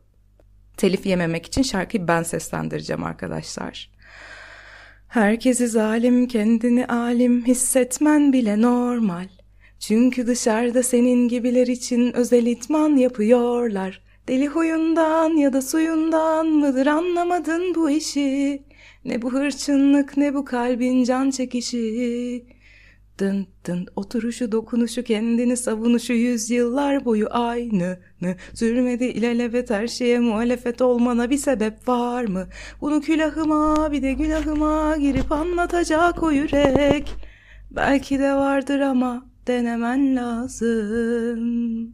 Telif 0.76 1.06
yememek 1.06 1.46
için 1.46 1.62
şarkıyı 1.62 2.08
ben 2.08 2.22
seslendireceğim 2.22 3.04
arkadaşlar. 3.04 3.90
Herkesi 5.08 5.68
zalim 5.68 6.28
kendini 6.28 6.86
alim 6.86 7.46
hissetmen 7.46 8.32
bile 8.32 8.62
normal. 8.62 9.28
Çünkü 9.78 10.26
dışarıda 10.26 10.82
senin 10.82 11.28
gibiler 11.28 11.66
için 11.66 12.12
özel 12.12 12.46
itman 12.46 12.96
yapıyorlar. 12.96 14.02
Deli 14.28 14.46
huyundan 14.46 15.36
ya 15.36 15.52
da 15.52 15.62
suyundan 15.62 16.46
mıdır 16.46 16.86
anlamadın 16.86 17.74
bu 17.74 17.90
işi. 17.90 18.62
Ne 19.04 19.22
bu 19.22 19.32
hırçınlık 19.32 20.16
ne 20.16 20.34
bu 20.34 20.44
kalbin 20.44 21.04
can 21.04 21.30
çekişi. 21.30 22.53
Dın 23.18 23.46
dın 23.66 23.86
oturuşu 23.96 24.52
dokunuşu 24.52 25.02
kendini 25.02 25.56
savunuşu 25.56 26.12
yüzyıllar 26.12 27.04
boyu 27.04 27.26
aynı 27.30 27.98
mı? 28.20 28.34
Sürmedi 28.54 29.04
ilelebet 29.04 29.70
her 29.70 29.88
şeye 29.88 30.18
muhalefet 30.18 30.82
olmana 30.82 31.30
bir 31.30 31.38
sebep 31.38 31.88
var 31.88 32.24
mı? 32.24 32.46
Bunu 32.80 33.00
külahıma 33.00 33.92
bir 33.92 34.02
de 34.02 34.12
günahıma 34.12 34.96
girip 34.96 35.32
anlatacak 35.32 36.22
o 36.22 36.30
yürek. 36.30 37.14
Belki 37.70 38.18
de 38.18 38.34
vardır 38.34 38.80
ama 38.80 39.26
denemen 39.46 40.16
lazım. 40.16 41.92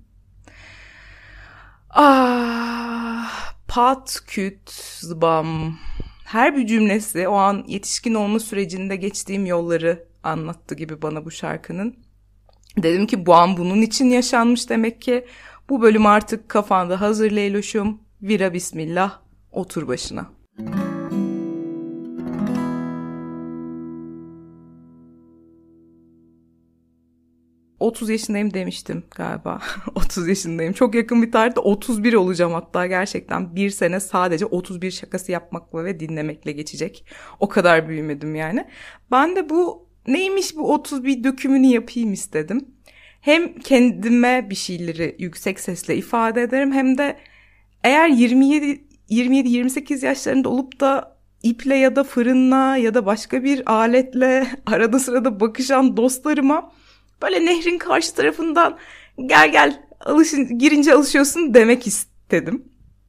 Ah 1.91 3.55
pat 3.69 4.23
küt 4.27 4.71
zbam. 5.01 5.79
Her 6.25 6.57
bir 6.57 6.67
cümlesi 6.67 7.29
o 7.29 7.35
an 7.35 7.65
yetişkin 7.69 8.15
olma 8.15 8.39
sürecinde 8.39 8.97
geçtiğim 8.97 9.47
yolları 9.47 10.10
anlattı 10.23 10.75
gibi 10.75 11.03
bana 11.03 11.25
bu 11.25 11.31
şarkının. 11.31 11.97
Dedim 12.77 13.07
ki 13.07 13.27
bu 13.27 13.35
an 13.35 13.57
bunun 13.57 13.83
için 13.83 14.07
yaşanmış 14.07 14.71
demek 14.71 15.03
ki. 15.03 15.27
Bu 15.69 15.83
bölüm 15.83 16.07
artık 16.07 16.49
kafanda 16.49 17.01
hazır 17.01 17.31
Leyloş'um. 17.31 18.01
Vira 18.23 18.55
bismillah 18.55 19.19
otur 19.53 19.89
başına. 19.89 20.27
Müzik 20.59 20.91
30 27.81 28.11
yaşındayım 28.11 28.55
demiştim 28.55 29.05
galiba. 29.17 29.61
30 29.95 30.29
yaşındayım. 30.29 30.73
Çok 30.73 30.95
yakın 30.95 31.23
bir 31.23 31.33
tarihte 31.33 31.61
31 31.61 32.15
olacağım 32.15 32.53
hatta 32.53 32.87
gerçekten. 32.87 33.57
Bir 33.57 33.71
sene 33.71 34.01
sadece 34.01 34.47
31 34.47 34.91
şakası 34.91 35.33
yapmakla 35.33 35.85
ve 35.85 36.01
dinlemekle 36.01 36.53
geçecek. 36.53 37.07
O 37.41 37.49
kadar 37.49 37.89
büyümedim 37.89 38.35
yani. 38.35 38.67
Ben 39.11 39.37
de 39.37 39.51
bu 39.51 39.90
neymiş 40.07 40.57
bu 40.57 40.73
31 40.73 41.25
dökümünü 41.25 41.67
yapayım 41.67 42.13
istedim. 42.13 42.69
Hem 43.21 43.59
kendime 43.59 44.51
bir 44.51 44.55
şeyleri 44.55 45.17
yüksek 45.19 45.61
sesle 45.61 45.97
ifade 45.97 46.43
ederim 46.43 46.73
hem 46.73 46.99
de 46.99 47.17
eğer 47.85 48.09
27 48.09 48.85
27-28 49.11 50.07
yaşlarında 50.07 50.49
olup 50.49 50.81
da 50.81 51.17
iple 51.43 51.77
ya 51.77 51.97
da 51.97 52.05
fırınla 52.05 52.77
ya 52.77 52.95
da 52.95 53.07
başka 53.07 53.45
bir 53.45 53.73
aletle 53.73 54.47
arada 54.67 54.99
sırada 54.99 55.41
bakışan 55.41 55.97
dostlarıma 55.97 56.73
böyle 57.23 57.47
nehrin 57.47 57.79
karşı 57.79 58.15
tarafından 58.15 58.79
gel 59.27 59.53
gel 59.53 59.83
alışın, 60.01 60.59
girince 60.59 60.95
alışıyorsun 60.95 61.55
demek 61.55 61.87
istedim. 61.87 62.65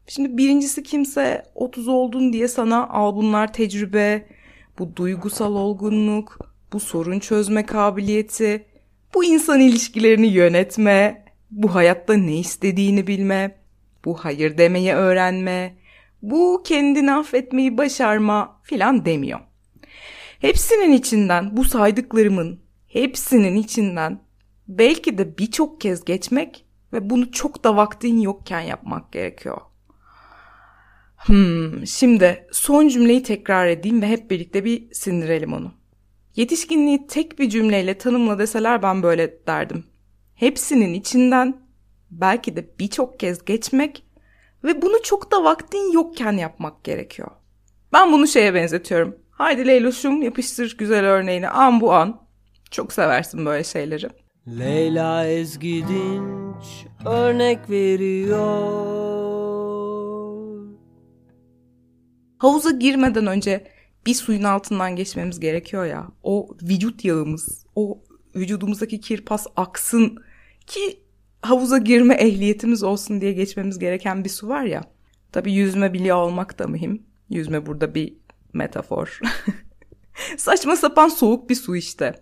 Şimdi 0.08 0.38
birincisi 0.38 0.84
kimse 0.84 1.44
30 1.56 1.88
oldun 1.88 2.34
diye 2.34 2.48
sana 2.48 2.90
al 2.90 3.16
bunlar 3.16 3.54
tecrübe, 3.54 4.28
bu 4.80 4.96
duygusal 4.96 5.56
olgunluk, 5.56 6.51
bu 6.74 6.80
sorun 6.80 7.20
çözme 7.20 7.66
kabiliyeti, 7.66 8.66
bu 9.14 9.24
insan 9.24 9.60
ilişkilerini 9.60 10.28
yönetme, 10.28 11.26
bu 11.52 11.76
hayatta 11.76 12.14
ne 12.14 12.36
istediğini 12.36 13.08
bilme, 13.08 13.56
bu 14.06 14.18
hayır 14.18 14.58
demeyi 14.58 14.94
öğrenme, 14.94 15.76
bu 16.22 16.64
kendini 16.66 17.14
affetmeyi 17.14 17.78
başarma 17.78 18.60
filan 18.64 19.06
demiyor. 19.06 19.40
Hepsinin 20.40 20.92
içinden 20.92 21.58
bu 21.58 21.64
saydıklarımın 21.64 22.62
hepsinin 22.88 23.56
içinden 23.56 24.22
belki 24.68 25.18
de 25.18 25.38
birçok 25.38 25.82
kez 25.82 26.06
geçmek 26.06 26.66
ve 26.94 27.10
bunu 27.10 27.32
çok 27.32 27.64
da 27.64 27.76
vaktin 27.76 28.22
yokken 28.22 28.62
yapmak 28.62 29.12
gerekiyor. 29.12 29.58
Hmm, 31.16 31.88
şimdi 31.88 32.48
son 32.52 32.88
cümleyi 32.88 33.24
tekrar 33.24 33.68
edeyim 33.68 34.02
ve 34.02 34.08
hep 34.08 34.32
birlikte 34.32 34.66
bir 34.66 34.94
sindirelim 34.94 35.54
onu. 35.54 35.81
Yetişkinliği 36.36 37.08
tek 37.08 37.40
bir 37.40 37.50
cümleyle 37.50 37.98
tanımla 37.98 38.40
deseler 38.40 38.84
ben 38.84 39.04
böyle 39.04 39.48
derdim. 39.48 39.84
Hepsinin 40.36 40.94
içinden 40.94 41.62
belki 42.12 42.56
de 42.56 42.80
birçok 42.80 43.20
kez 43.20 43.46
geçmek 43.46 44.04
ve 44.64 44.82
bunu 44.82 45.02
çok 45.04 45.32
da 45.32 45.44
vaktin 45.44 45.92
yokken 45.92 46.38
yapmak 46.38 46.84
gerekiyor. 46.84 47.32
Ben 47.94 48.12
bunu 48.12 48.28
şeye 48.28 48.54
benzetiyorum. 48.54 49.16
Haydi 49.32 49.68
Leyloş'um 49.68 50.22
yapıştır 50.22 50.78
güzel 50.78 51.06
örneğini 51.06 51.50
an 51.50 51.82
bu 51.82 51.94
an. 51.94 52.22
Çok 52.72 52.94
seversin 52.94 53.46
böyle 53.46 53.64
şeyleri. 53.64 54.10
Leyla 54.48 55.28
Ezgi 55.28 55.84
Dinç 55.88 56.86
örnek 57.06 57.70
veriyor. 57.70 58.92
Havuza 62.38 62.72
girmeden 62.72 63.28
önce 63.28 63.68
bir 64.06 64.14
suyun 64.14 64.44
altından 64.44 64.96
geçmemiz 64.96 65.40
gerekiyor 65.40 65.86
ya. 65.86 66.08
O 66.24 66.48
vücut 66.62 67.06
yağımız, 67.06 67.66
o 67.76 68.04
vücudumuzdaki 68.36 69.00
kirpas 69.00 69.48
aksın 69.56 70.18
ki 70.68 71.00
havuza 71.42 71.78
girme 71.78 72.14
ehliyetimiz 72.14 72.84
olsun 72.84 73.22
diye 73.22 73.34
geçmemiz 73.34 73.80
gereken 73.80 74.24
bir 74.24 74.30
su 74.30 74.48
var 74.48 74.64
ya. 74.64 74.82
Tabii 75.32 75.54
yüzme 75.54 75.94
biliyor 75.94 76.18
olmak 76.18 76.60
da 76.60 76.68
mühim. 76.68 77.04
Yüzme 77.30 77.66
burada 77.66 77.96
bir 77.96 78.14
metafor. 78.54 79.20
Saçma 80.38 80.76
sapan 80.76 81.08
soğuk 81.08 81.50
bir 81.50 81.56
su 81.56 81.76
işte. 81.76 82.22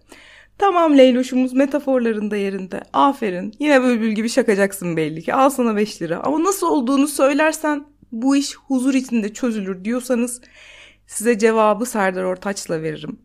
Tamam 0.57 0.97
Leyloş'umuz 0.97 1.53
metaforlarında 1.53 2.35
yerinde. 2.35 2.81
Aferin. 2.93 3.53
Yine 3.59 3.83
bülbül 3.83 4.11
gibi 4.11 4.29
şakacaksın 4.29 4.97
belli 4.97 5.23
ki. 5.23 5.33
Al 5.33 5.49
sana 5.49 5.75
5 5.75 6.01
lira. 6.01 6.19
Ama 6.23 6.43
nasıl 6.43 6.67
olduğunu 6.67 7.07
söylersen 7.07 7.85
bu 8.11 8.35
iş 8.35 8.55
huzur 8.55 8.93
içinde 8.93 9.33
çözülür 9.33 9.85
diyorsanız 9.85 10.41
size 11.09 11.37
cevabı 11.37 11.85
Serdar 11.85 12.23
Ortaç'la 12.23 12.81
veririm. 12.81 13.19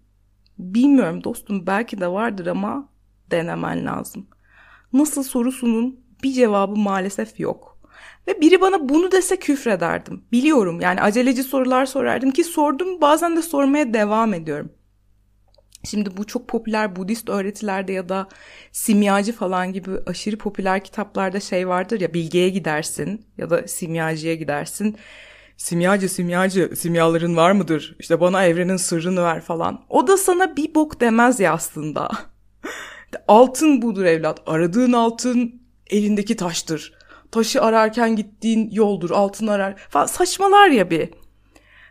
Bilmiyorum 0.58 1.24
dostum 1.24 1.66
belki 1.66 2.00
de 2.00 2.08
vardır 2.08 2.46
ama 2.46 2.88
denemen 3.30 3.86
lazım. 3.86 4.26
Nasıl 4.92 5.22
sorusunun 5.22 6.00
bir 6.22 6.32
cevabı 6.32 6.76
maalesef 6.76 7.40
yok. 7.40 7.78
Ve 8.28 8.40
biri 8.40 8.60
bana 8.60 8.88
bunu 8.88 9.12
dese 9.12 9.36
küfrederdim. 9.36 10.24
Biliyorum 10.32 10.80
yani 10.80 11.00
aceleci 11.00 11.42
sorular 11.42 11.86
sorardım 11.86 12.30
ki 12.30 12.44
sordum 12.44 13.00
bazen 13.00 13.36
de 13.36 13.42
sormaya 13.42 13.94
devam 13.94 14.34
ediyorum. 14.34 14.72
Şimdi 15.84 16.16
bu 16.16 16.26
çok 16.26 16.48
popüler 16.48 16.96
Budist 16.96 17.28
öğretilerde 17.28 17.92
ya 17.92 18.08
da 18.08 18.28
simyacı 18.72 19.32
falan 19.32 19.72
gibi 19.72 19.90
aşırı 20.06 20.38
popüler 20.38 20.84
kitaplarda 20.84 21.40
şey 21.40 21.68
vardır 21.68 22.00
ya 22.00 22.14
bilgeye 22.14 22.48
gidersin 22.48 23.26
ya 23.38 23.50
da 23.50 23.68
simyacıya 23.68 24.34
gidersin. 24.34 24.96
Simyacı 25.56 26.08
simyacı 26.08 26.70
simyaların 26.76 27.36
var 27.36 27.52
mıdır? 27.52 27.96
İşte 27.98 28.20
bana 28.20 28.44
evrenin 28.44 28.76
sırrını 28.76 29.22
ver 29.22 29.40
falan. 29.40 29.84
O 29.88 30.06
da 30.06 30.16
sana 30.16 30.56
bir 30.56 30.74
bok 30.74 31.00
demez 31.00 31.40
ya 31.40 31.52
aslında. 31.52 32.10
altın 33.28 33.82
budur 33.82 34.04
evlat. 34.04 34.42
Aradığın 34.46 34.92
altın 34.92 35.62
elindeki 35.90 36.36
taştır. 36.36 36.94
Taşı 37.30 37.62
ararken 37.62 38.16
gittiğin 38.16 38.70
yoldur. 38.70 39.10
Altın 39.10 39.46
arar 39.46 39.76
falan 39.76 40.06
saçmalar 40.06 40.68
ya 40.68 40.90
bir. 40.90 41.10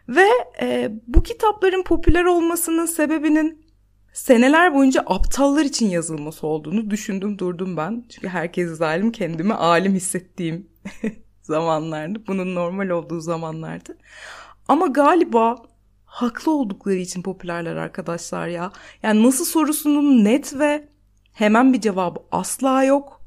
Ve 0.09 0.27
e, 0.61 0.91
bu 1.07 1.23
kitapların 1.23 1.83
popüler 1.83 2.23
olmasının 2.23 2.85
sebebinin 2.85 3.65
seneler 4.13 4.73
boyunca 4.73 5.03
aptallar 5.05 5.65
için 5.65 5.89
yazılması 5.89 6.47
olduğunu 6.47 6.89
düşündüm 6.89 7.39
durdum 7.39 7.77
ben. 7.77 8.05
Çünkü 8.09 8.27
herkes 8.27 8.69
zalim 8.69 9.11
kendimi 9.11 9.53
alim 9.53 9.93
hissettiğim 9.93 10.67
zamanlardı. 11.43 12.27
Bunun 12.27 12.55
normal 12.55 12.89
olduğu 12.89 13.19
zamanlardı. 13.19 13.97
Ama 14.67 14.87
galiba 14.87 15.55
haklı 16.05 16.51
oldukları 16.51 16.95
için 16.95 17.21
popülerler 17.21 17.75
arkadaşlar 17.75 18.47
ya. 18.47 18.71
Yani 19.03 19.23
nasıl 19.23 19.45
sorusunun 19.45 20.23
net 20.23 20.59
ve 20.59 20.87
hemen 21.33 21.73
bir 21.73 21.81
cevabı 21.81 22.19
asla 22.31 22.83
yok. 22.83 23.21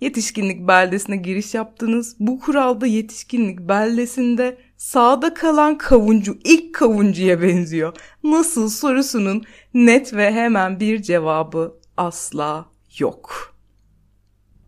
Yetişkinlik 0.00 0.68
beldesine 0.68 1.16
giriş 1.16 1.54
yaptınız. 1.54 2.16
Bu 2.20 2.40
kuralda 2.40 2.86
yetişkinlik 2.86 3.60
beldesinde 3.60 4.58
sağda 4.76 5.34
kalan 5.34 5.78
kavuncu 5.78 6.38
ilk 6.44 6.74
kavuncuya 6.74 7.42
benziyor. 7.42 7.96
Nasıl 8.24 8.68
sorusunun 8.68 9.44
net 9.74 10.14
ve 10.14 10.32
hemen 10.32 10.80
bir 10.80 11.02
cevabı 11.02 11.74
asla 11.96 12.66
yok. 12.98 13.55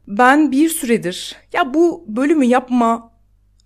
Ben 0.08 0.52
bir 0.52 0.68
süredir 0.68 1.36
ya 1.52 1.74
bu 1.74 2.04
bölümü 2.08 2.44
yapma 2.44 3.12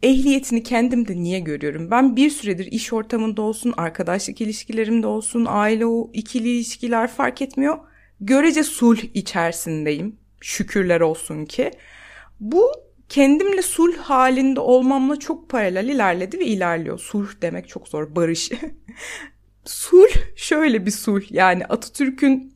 ehliyetini 0.03 0.63
kendimde 0.63 1.17
niye 1.17 1.41
görüyorum? 1.41 1.91
Ben 1.91 2.17
bir 2.17 2.31
süredir 2.31 2.67
iş 2.67 2.93
ortamında 2.93 3.43
olsun, 3.43 3.75
arkadaşlık 3.77 4.41
ilişkilerimde 4.41 5.07
olsun, 5.07 5.47
aile 5.49 5.87
o 5.87 6.11
ikili 6.13 6.49
ilişkiler 6.49 7.09
fark 7.09 7.43
etmiyor. 7.43 7.79
Görece 8.21 8.65
sulh 8.65 8.99
içerisindeyim. 9.15 10.17
Şükürler 10.41 11.01
olsun 11.01 11.45
ki. 11.45 11.71
Bu 12.41 12.73
kendimle 13.09 13.63
sulh 13.63 13.97
halinde 13.97 14.61
olmamla 14.61 15.19
çok 15.19 15.51
paralel 15.51 15.89
ilerledi 15.89 16.39
ve 16.39 16.45
ilerliyor. 16.47 16.99
Sulh 16.99 17.29
demek 17.43 17.69
çok 17.69 17.89
zor. 17.89 18.17
Barış. 18.17 18.51
sulh 19.65 20.37
şöyle 20.37 20.87
bir 20.87 20.91
sulh. 20.91 21.33
Yani 21.33 21.67
Atatürk'ün 21.67 22.55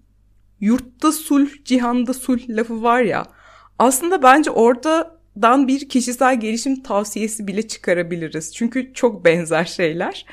yurtta 0.60 1.12
sulh, 1.12 1.50
cihanda 1.64 2.14
sulh 2.14 2.48
lafı 2.48 2.82
var 2.82 3.02
ya. 3.02 3.35
Aslında 3.78 4.22
bence 4.22 4.50
oradan 4.50 5.68
bir 5.68 5.88
kişisel 5.88 6.40
gelişim 6.40 6.82
tavsiyesi 6.82 7.46
bile 7.46 7.68
çıkarabiliriz. 7.68 8.54
Çünkü 8.54 8.94
çok 8.94 9.24
benzer 9.24 9.64
şeyler. 9.64 10.26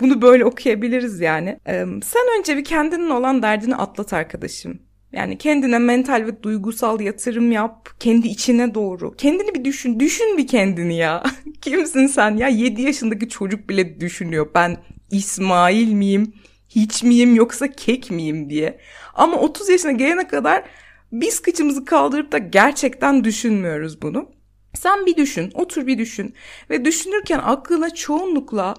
Bunu 0.00 0.22
böyle 0.22 0.44
okuyabiliriz 0.44 1.20
yani. 1.20 1.58
Ee, 1.68 1.84
sen 2.04 2.38
önce 2.38 2.56
bir 2.56 2.64
kendinin 2.64 3.10
olan 3.10 3.42
derdini 3.42 3.76
atlat 3.76 4.12
arkadaşım. 4.12 4.82
Yani 5.12 5.38
kendine 5.38 5.78
mental 5.78 6.26
ve 6.26 6.42
duygusal 6.42 7.00
yatırım 7.00 7.52
yap. 7.52 7.88
Kendi 8.00 8.28
içine 8.28 8.74
doğru. 8.74 9.16
Kendini 9.16 9.54
bir 9.54 9.64
düşün. 9.64 10.00
Düşün 10.00 10.38
bir 10.38 10.46
kendini 10.46 10.96
ya. 10.96 11.22
Kimsin 11.60 12.06
sen 12.06 12.36
ya? 12.36 12.48
7 12.48 12.82
yaşındaki 12.82 13.28
çocuk 13.28 13.68
bile 13.68 14.00
düşünüyor. 14.00 14.48
Ben 14.54 14.76
İsmail 15.10 15.92
miyim? 15.92 16.34
Hiç 16.68 17.02
miyim 17.02 17.34
yoksa 17.34 17.70
kek 17.72 18.10
miyim 18.10 18.50
diye. 18.50 18.78
Ama 19.14 19.36
30 19.36 19.68
yaşına 19.68 19.92
gelene 19.92 20.28
kadar 20.28 20.64
biz 21.12 21.42
kıçımızı 21.42 21.84
kaldırıp 21.84 22.32
da 22.32 22.38
gerçekten 22.38 23.24
düşünmüyoruz 23.24 24.02
bunu. 24.02 24.30
Sen 24.74 25.06
bir 25.06 25.16
düşün, 25.16 25.50
otur 25.54 25.86
bir 25.86 25.98
düşün 25.98 26.34
ve 26.70 26.84
düşünürken 26.84 27.38
aklına 27.38 27.94
çoğunlukla 27.94 28.74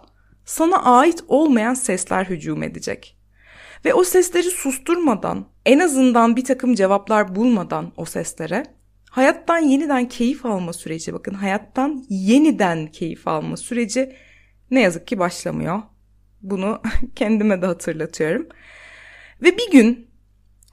sana 0.46 0.84
ait 0.84 1.24
olmayan 1.28 1.74
sesler 1.74 2.26
hücum 2.26 2.63
edecek. 2.63 3.17
Ve 3.86 3.93
o 3.93 4.04
sesleri 4.04 4.50
susturmadan, 4.50 5.46
en 5.65 5.80
azından 5.80 6.36
bir 6.36 6.46
takım 6.46 6.76
cevaplar 6.76 7.36
bulmadan 7.36 7.91
o 7.98 8.06
seslere 8.06 8.63
hayattan 9.10 9.60
yeniden 9.60 10.08
keyif 10.08 10.46
alma 10.46 10.74
süreci 10.74 11.13
bakın 11.13 11.34
hayattan 11.34 12.06
yeniden 12.10 12.88
keyif 12.88 13.28
alma 13.28 13.58
süreci 13.58 14.15
ne 14.72 14.82
yazık 14.82 15.08
ki 15.08 15.19
başlamıyor. 15.19 15.82
Bunu 16.41 16.82
kendime 17.15 17.62
de 17.62 17.65
hatırlatıyorum. 17.65 18.48
Ve 19.41 19.58
bir 19.58 19.72
gün 19.72 20.12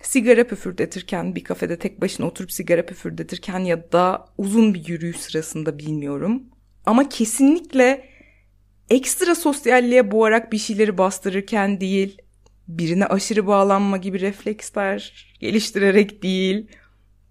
sigara 0.03 0.45
püfürdetirken 0.45 1.35
bir 1.35 1.45
kafede 1.45 1.79
tek 1.79 2.01
başına 2.01 2.27
oturup 2.27 2.53
sigara 2.53 2.87
püfürdetirken 2.87 3.59
ya 3.59 3.93
da 3.93 4.25
uzun 4.39 4.75
bir 4.75 4.89
yürüyüş 4.89 5.17
sırasında 5.17 5.79
bilmiyorum. 5.79 6.43
Ama 6.87 7.09
kesinlikle 7.09 8.05
ekstra 8.91 9.35
sosyalliğe 9.35 10.11
boğarak 10.11 10.53
bir 10.53 10.59
şeyleri 10.59 10.99
bastırırken 10.99 11.81
değil, 11.81 12.19
birine 12.69 13.07
aşırı 13.07 13.47
bağlanma 13.47 13.97
gibi 13.97 14.21
refleksler 14.21 15.33
geliştirerek 15.41 16.23
değil, 16.23 16.67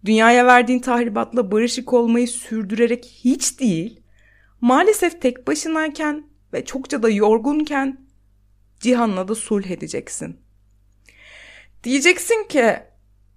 dünyaya 0.06 0.46
verdiğin 0.46 0.80
tahribatla 0.80 1.52
barışık 1.52 1.94
olmayı 1.94 2.28
sürdürerek 2.28 3.06
hiç 3.06 3.60
değil, 3.60 4.02
maalesef 4.62 5.22
tek 5.22 5.48
başınayken 5.48 6.30
ve 6.54 6.66
çokça 6.66 7.04
da 7.04 7.10
yorgunken 7.10 8.10
Cihan'la 8.80 9.28
da 9.28 9.36
sulh 9.36 9.68
edeceksin. 9.68 10.38
Diyeceksin 11.84 12.48
ki, 12.48 12.80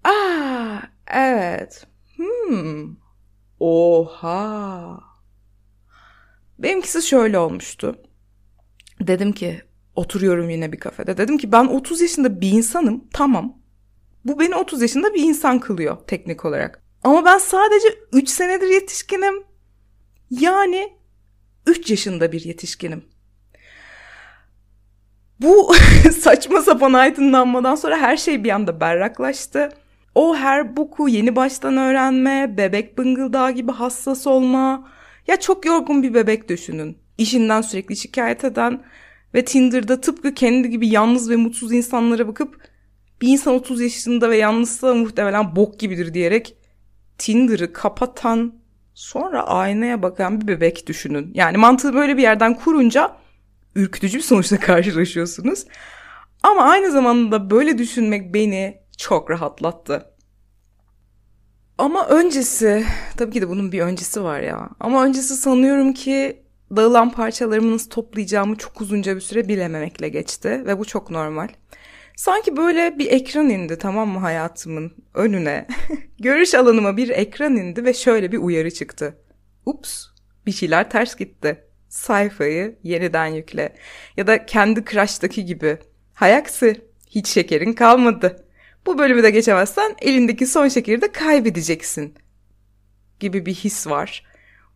aa 0.05 0.79
evet, 1.07 1.87
hmm, 2.17 2.97
oha. 3.61 5.01
Benimkisi 6.59 7.03
şöyle 7.03 7.39
olmuştu. 7.39 8.03
Dedim 9.01 9.33
ki 9.33 9.63
oturuyorum 9.97 10.51
yine 10.51 10.73
bir 10.73 10.81
kafede. 10.81 11.17
Dedim 11.17 11.39
ki 11.39 11.53
ben 11.53 11.65
30 11.65 12.01
yaşında 12.01 12.41
bir 12.41 12.51
insanım 12.51 13.05
tamam. 13.13 13.59
Bu 14.25 14.41
beni 14.41 14.57
30 14.57 14.83
yaşında 14.83 15.15
bir 15.15 15.23
insan 15.23 15.61
kılıyor 15.61 15.97
teknik 16.07 16.45
olarak. 16.45 16.83
Ama 17.05 17.25
ben 17.25 17.39
sadece 17.39 17.89
3 18.13 18.29
senedir 18.29 18.69
yetişkinim. 18.69 19.45
Yani 20.31 20.93
3 21.67 21.91
yaşında 21.91 22.33
bir 22.33 22.45
yetişkinim. 22.45 23.05
Bu 25.43 25.73
saçma 26.21 26.63
sapan 26.63 26.93
aydınlanmadan 26.93 27.75
sonra 27.75 27.99
her 27.99 28.17
şey 28.17 28.45
bir 28.45 28.51
anda 28.51 28.81
berraklaştı. 28.81 29.69
O 30.15 30.37
her 30.37 30.77
boku 30.77 31.09
yeni 31.09 31.37
baştan 31.37 31.77
öğrenme, 31.77 32.55
bebek 32.57 32.99
bıngıldağı 32.99 33.51
gibi 33.51 33.73
hassas 33.73 34.27
olma. 34.27 34.89
Ya 35.27 35.41
çok 35.41 35.67
yorgun 35.67 36.03
bir 36.03 36.15
bebek 36.15 36.49
düşünün. 36.49 36.99
İşinden 37.19 37.61
sürekli 37.61 37.97
şikayet 37.97 38.45
eden 38.45 38.83
ve 39.35 39.45
Tinder'da 39.45 40.01
tıpkı 40.01 40.35
kendi 40.35 40.71
gibi 40.71 40.89
yalnız 40.89 41.31
ve 41.31 41.37
mutsuz 41.37 41.73
insanlara 41.73 42.29
bakıp 42.29 42.69
bir 43.21 43.29
insan 43.29 43.55
30 43.55 43.81
yaşında 43.81 44.31
ve 44.31 44.37
yalnızsa 44.37 44.95
muhtemelen 44.95 45.57
bok 45.57 45.79
gibidir 45.79 46.15
diyerek 46.15 46.57
Tinder'ı 47.19 47.73
kapatan 47.73 48.55
sonra 48.95 49.47
aynaya 49.47 50.03
bakan 50.03 50.41
bir 50.41 50.49
bebek 50.49 50.87
düşünün. 50.87 51.31
Yani 51.35 51.57
mantığı 51.57 51.95
böyle 51.95 52.17
bir 52.17 52.23
yerden 52.23 52.55
kurunca 52.55 53.22
ürkütücü 53.75 54.19
bir 54.19 54.23
sonuçla 54.23 54.61
karşılaşıyorsunuz. 54.61 55.65
Ama 56.43 56.63
aynı 56.63 56.93
zamanda 56.93 57.51
böyle 57.51 57.79
düşünmek 57.79 58.35
beni 58.35 58.83
çok 58.99 59.31
rahatlattı. 59.31 60.07
Ama 61.79 62.09
öncesi, 62.09 62.85
tabii 63.17 63.33
ki 63.33 63.43
de 63.43 63.49
bunun 63.49 63.73
bir 63.73 63.81
öncesi 63.81 64.25
var 64.25 64.41
ya. 64.41 64.69
Ama 64.81 65.05
öncesi 65.05 65.37
sanıyorum 65.37 65.93
ki 65.93 66.43
dağılan 66.77 67.11
parçalarımı 67.11 67.73
nasıl 67.73 67.91
toplayacağımı 67.91 68.57
çok 68.57 68.81
uzunca 68.81 69.17
bir 69.17 69.21
süre 69.21 69.49
bilememekle 69.49 70.09
geçti 70.09 70.63
ve 70.67 70.79
bu 70.79 70.85
çok 70.85 71.11
normal. 71.11 71.49
Sanki 72.17 72.57
böyle 72.57 72.99
bir 72.99 73.07
ekran 73.11 73.51
indi 73.51 73.79
tamam 73.79 74.09
mı 74.09 74.19
hayatımın 74.19 74.93
önüne. 75.15 75.67
Görüş 76.19 76.55
alanıma 76.55 76.97
bir 76.97 77.09
ekran 77.09 77.57
indi 77.57 77.85
ve 77.85 77.95
şöyle 77.95 78.33
bir 78.33 78.39
uyarı 78.39 78.71
çıktı. 78.71 79.19
Ups 79.67 80.07
bir 80.47 80.53
şeyler 80.53 80.91
ters 80.91 81.17
gitti 81.17 81.72
sayfayı 81.93 82.79
yeniden 82.83 83.27
yükle. 83.27 83.77
Ya 84.17 84.27
da 84.27 84.47
kendi 84.47 84.85
Crush'taki 84.85 85.45
gibi. 85.45 85.79
Hayaksi, 86.15 86.81
hiç 87.11 87.29
şekerin 87.29 87.73
kalmadı. 87.73 88.47
Bu 88.87 88.99
bölümü 88.99 89.23
de 89.23 89.31
geçemezsen 89.31 89.95
elindeki 90.01 90.47
son 90.47 90.69
şekeri 90.69 91.03
de 91.03 91.13
kaybedeceksin. 91.13 92.15
Gibi 93.21 93.47
bir 93.47 93.55
his 93.55 93.87
var. 93.87 94.27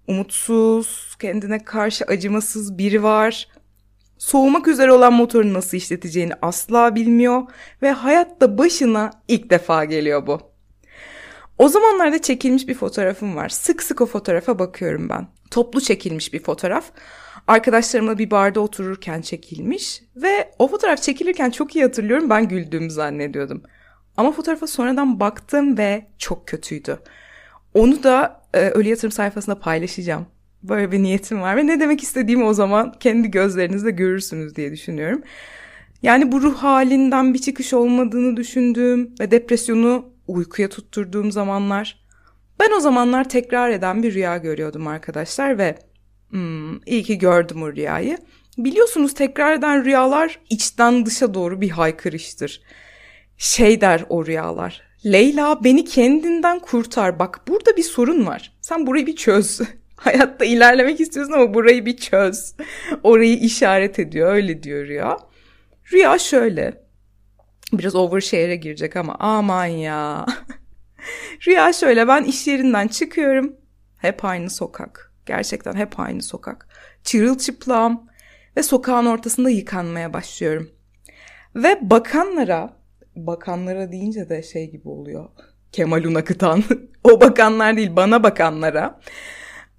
Umutsuz, 0.07 1.16
kendine 1.20 1.64
karşı 1.64 2.05
acımasız 2.05 2.79
biri 2.79 3.02
var. 3.02 3.48
Soğumak 4.18 4.68
üzere 4.68 4.92
olan 4.92 5.12
motoru 5.12 5.55
nasıl 5.55 5.76
işleteceğini 5.76 6.33
asla 6.42 6.94
bilmiyor 6.94 7.42
ve 7.83 7.90
hayatta 7.90 8.59
başına 8.59 9.11
ilk 9.29 9.50
defa 9.50 9.85
geliyor 9.85 10.26
bu. 10.26 10.56
O 11.59 11.69
zamanlarda 11.69 12.23
çekilmiş 12.23 12.69
bir 12.69 12.75
fotoğrafım 12.75 13.37
var. 13.37 13.49
Sık 13.49 13.83
sık 13.83 14.01
o 14.01 14.07
fotoğrafa 14.07 14.59
bakıyorum 14.59 15.09
ben. 15.09 15.27
Toplu 15.51 15.81
çekilmiş 15.81 16.33
bir 16.33 16.42
fotoğraf. 16.42 16.85
Arkadaşlarımla 17.47 18.19
bir 18.19 18.31
barda 18.31 18.61
otururken 18.61 19.23
çekilmiş 19.23 20.03
ve 20.16 20.51
o 20.59 20.69
fotoğraf 20.69 21.03
çekilirken 21.03 21.51
çok 21.51 21.77
iyi 21.77 21.85
hatırlıyorum 21.85 22.31
ben 22.31 22.49
güldüğümü 22.49 22.90
zannediyordum. 22.90 23.62
Ama 24.16 24.33
fotoğrafa 24.33 24.66
sonradan 24.66 25.21
baktım 25.21 25.79
ve 25.79 26.07
çok 26.19 26.49
kötüydü. 26.49 26.99
Onu 27.75 28.03
da 28.03 28.42
e, 28.55 28.61
Ölü 28.61 28.88
Yatırım 28.88 29.12
sayfasında 29.12 29.59
paylaşacağım. 29.59 30.27
Böyle 30.62 30.92
bir 30.92 31.03
niyetim 31.03 31.40
var 31.40 31.57
ve 31.57 31.66
ne 31.66 31.81
demek 31.81 32.03
istediğimi 32.03 32.45
o 32.45 32.55
zaman 32.55 32.95
kendi 33.01 33.31
gözlerinizle 33.31 33.90
görürsünüz 33.90 34.57
diye 34.57 34.73
düşünüyorum. 34.73 35.23
Yani 36.03 36.33
bu 36.33 36.42
ruh 36.42 36.57
halinden 36.57 37.35
bir 37.35 37.38
çıkış 37.38 37.75
olmadığını 37.75 38.37
düşündüğüm 38.37 39.14
ve 39.21 39.31
depresyonu 39.31 40.15
uykuya 40.26 40.68
tutturduğum 40.68 41.32
zamanlar. 41.32 42.06
Ben 42.60 42.70
o 42.76 42.80
zamanlar 42.80 43.28
tekrar 43.28 43.70
eden 43.70 44.02
bir 44.02 44.14
rüya 44.14 44.36
görüyordum 44.36 44.86
arkadaşlar 44.86 45.58
ve 45.58 45.78
hmm, 46.30 46.76
iyi 46.86 47.02
ki 47.02 47.18
gördüm 47.18 47.62
o 47.62 47.72
rüyayı. 47.72 48.18
Biliyorsunuz 48.58 49.14
tekrar 49.14 49.52
eden 49.52 49.84
rüyalar 49.84 50.38
içten 50.50 51.06
dışa 51.06 51.34
doğru 51.34 51.60
bir 51.60 51.70
haykırıştır. 51.70 52.62
Şey 53.38 53.80
der 53.80 54.04
o 54.08 54.26
rüyalar. 54.26 54.82
Leyla 55.04 55.64
beni 55.64 55.84
kendinden 55.84 56.58
kurtar. 56.58 57.18
Bak 57.18 57.40
burada 57.48 57.76
bir 57.76 57.82
sorun 57.82 58.26
var. 58.26 58.52
Sen 58.60 58.86
burayı 58.86 59.06
bir 59.06 59.16
çöz. 59.16 59.60
Hayatta 59.96 60.44
ilerlemek 60.44 61.00
istiyorsun 61.00 61.32
ama 61.32 61.54
burayı 61.54 61.86
bir 61.86 61.96
çöz. 61.96 62.54
Orayı 63.02 63.38
işaret 63.38 63.98
ediyor. 63.98 64.34
Öyle 64.34 64.62
diyor 64.62 64.86
rüya. 64.86 65.18
Rüya 65.92 66.18
şöyle. 66.18 66.86
Biraz 67.72 67.94
overshare'e 67.94 68.57
girecek 68.57 68.96
ama 68.96 69.16
aman 69.18 69.66
ya. 69.66 70.26
Rüya 71.46 71.72
şöyle 71.72 72.09
ben 72.09 72.24
iş 72.24 72.46
yerinden 72.46 72.88
çıkıyorum. 72.88 73.57
Hep 73.96 74.24
aynı 74.24 74.50
sokak. 74.50 75.12
Gerçekten 75.26 75.74
hep 75.74 76.00
aynı 76.00 76.22
sokak. 76.22 76.68
Çırılçıplağım 77.05 78.00
ve 78.57 78.62
sokağın 78.62 79.07
ortasında 79.07 79.50
yıkanmaya 79.50 80.12
başlıyorum. 80.12 80.70
Ve 81.55 81.79
bakanlara, 81.83 82.76
bakanlara 83.16 83.92
deyince 83.92 84.29
de 84.29 84.42
şey 84.42 84.70
gibi 84.70 84.88
oluyor. 84.88 85.29
Kemal 85.72 86.05
Unakıtan. 86.05 86.64
o 87.05 87.20
bakanlar 87.20 87.76
değil 87.76 87.96
bana 87.96 88.22
bakanlara. 88.22 89.00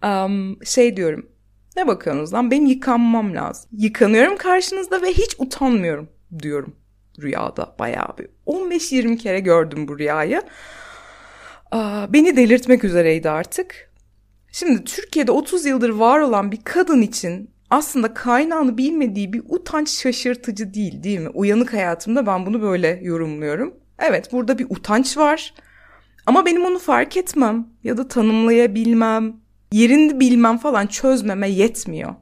Um, 0.04 0.66
şey 0.66 0.98
diyorum. 0.98 1.30
Ne 1.76 1.88
bakıyorsunuz 1.88 2.34
lan? 2.34 2.52
Benim 2.52 2.66
yıkanmam 2.66 3.36
lazım. 3.36 3.70
Yıkanıyorum 3.74 4.38
karşınızda 4.38 5.02
ve 5.02 5.08
hiç 5.08 5.36
utanmıyorum 5.40 6.10
diyorum 6.40 6.76
rüyada 7.22 7.76
bayağı 7.80 8.18
bir 8.18 8.28
15-20 8.48 9.18
kere 9.18 9.40
gördüm 9.40 9.88
bu 9.88 10.00
rüyayı. 10.00 10.42
Aa, 11.72 12.14
beni 12.14 12.38
delirtmek 12.38 12.84
üzereydi 12.84 13.30
artık. 13.30 13.92
Şimdi 14.52 14.84
Türkiye'de 14.84 15.32
30 15.32 15.66
yıldır 15.66 15.90
var 15.90 16.20
olan 16.20 16.52
bir 16.52 16.62
kadın 16.64 17.02
için 17.02 17.50
aslında 17.70 18.14
kaynağını 18.14 18.78
bilmediği 18.78 19.34
bir 19.34 19.44
utanç 19.50 19.90
şaşırtıcı 19.90 20.74
değil 20.74 21.04
değil 21.04 21.20
mi? 21.20 21.30
Uyanık 21.30 21.74
hayatımda 21.74 22.26
ben 22.26 22.46
bunu 22.46 22.62
böyle 22.62 23.00
yorumluyorum. 23.04 23.74
Evet 24.00 24.32
burada 24.32 24.60
bir 24.60 24.66
utanç 24.70 25.18
var 25.18 25.54
ama 26.26 26.46
benim 26.46 26.66
onu 26.66 26.80
fark 26.80 27.18
etmem 27.18 27.68
ya 27.84 27.98
da 27.98 28.08
tanımlayabilmem, 28.08 29.36
yerini 29.72 30.20
bilmem 30.20 30.58
falan 30.58 30.88
çözmeme 30.88 31.50
yetmiyor. 31.50 32.16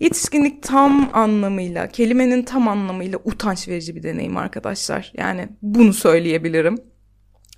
Yetişkinlik 0.00 0.62
tam 0.62 1.10
anlamıyla, 1.12 1.88
kelimenin 1.88 2.42
tam 2.42 2.68
anlamıyla 2.68 3.18
utanç 3.24 3.68
verici 3.68 3.96
bir 3.96 4.02
deneyim 4.02 4.36
arkadaşlar. 4.36 5.12
Yani 5.14 5.48
bunu 5.62 5.92
söyleyebilirim. 5.92 6.78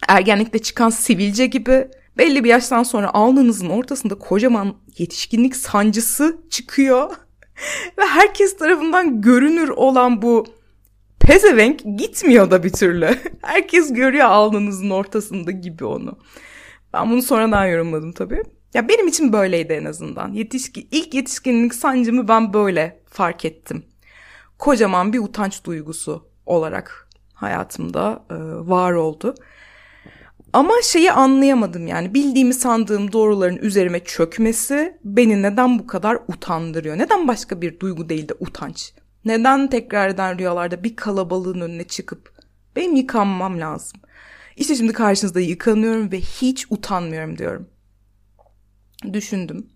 Ergenlikte 0.09 0.59
çıkan 0.59 0.91
sivilce 0.91 1.47
gibi 1.47 1.89
belli 2.19 2.45
bir 2.45 2.49
yaştan 2.49 2.83
sonra 2.83 3.15
alnınızın 3.15 3.69
ortasında 3.69 4.15
kocaman 4.15 4.77
yetişkinlik 4.99 5.57
sancısı 5.57 6.39
çıkıyor. 6.51 7.11
Ve 7.99 8.05
herkes 8.07 8.57
tarafından 8.57 9.21
görünür 9.21 9.69
olan 9.69 10.23
bu 10.23 10.47
pezevenk 11.21 11.81
gitmiyor 11.99 12.51
da 12.51 12.65
bir 12.65 12.73
türlü. 12.73 13.09
Herkes 13.43 13.93
görüyor 13.93 14.27
alnınızın 14.27 14.91
ortasında 14.91 15.51
gibi 15.51 15.85
onu. 15.85 16.19
Ben 16.93 17.11
bunu 17.11 17.23
sonradan 17.23 17.67
yorumladım 17.67 18.13
tabii. 18.13 18.43
Ya 18.77 18.89
benim 18.89 19.09
için 19.09 19.33
böyleydi 19.33 19.73
en 19.73 19.85
azından. 19.85 20.33
Yetişki, 20.33 20.89
ilk 20.91 21.15
yetişkinlik 21.15 21.75
sancımı 21.75 22.29
ben 22.29 22.53
böyle 22.53 23.01
fark 23.07 23.45
ettim. 23.45 23.85
Kocaman 24.59 25.13
bir 25.13 25.19
utanç 25.19 25.65
duygusu 25.65 26.29
olarak 26.47 27.09
hayatımda 27.35 28.25
e, 28.31 28.35
var 28.71 28.93
oldu. 28.93 29.35
Ama 30.53 30.75
şeyi 30.83 31.13
anlayamadım 31.13 31.87
yani 31.87 32.15
bildiğimi 32.15 32.55
sandığım 32.55 33.13
doğruların 33.13 33.57
üzerime 33.57 34.01
çökmesi 34.05 34.99
beni 35.05 35.43
neden 35.43 35.79
bu 35.79 35.87
kadar 35.87 36.19
utandırıyor? 36.29 36.99
Neden 36.99 37.29
başka 37.29 37.61
bir 37.61 37.81
duygu 37.81 38.09
değil 38.09 38.29
de 38.29 38.35
utanç? 38.41 38.93
Neden 39.25 39.71
tekrar 39.71 40.09
eden 40.09 40.39
rüyalarda 40.39 40.85
bir 40.85 40.97
kalabalığın 40.97 41.61
önüne 41.61 41.85
çıkıp 41.85 42.33
benim 42.77 42.97
yıkanmam 42.97 43.61
lazım? 43.61 44.01
İşte 44.57 44.75
şimdi 44.75 44.93
karşınızda 44.93 45.41
yıkanıyorum 45.41 46.13
ve 46.13 46.21
hiç 46.21 46.67
utanmıyorum 46.71 47.39
diyorum 47.39 47.69
düşündüm. 49.13 49.67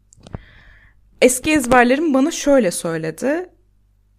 Eski 1.22 1.52
ezberlerim 1.52 2.14
bana 2.14 2.30
şöyle 2.30 2.70
söyledi. 2.70 3.50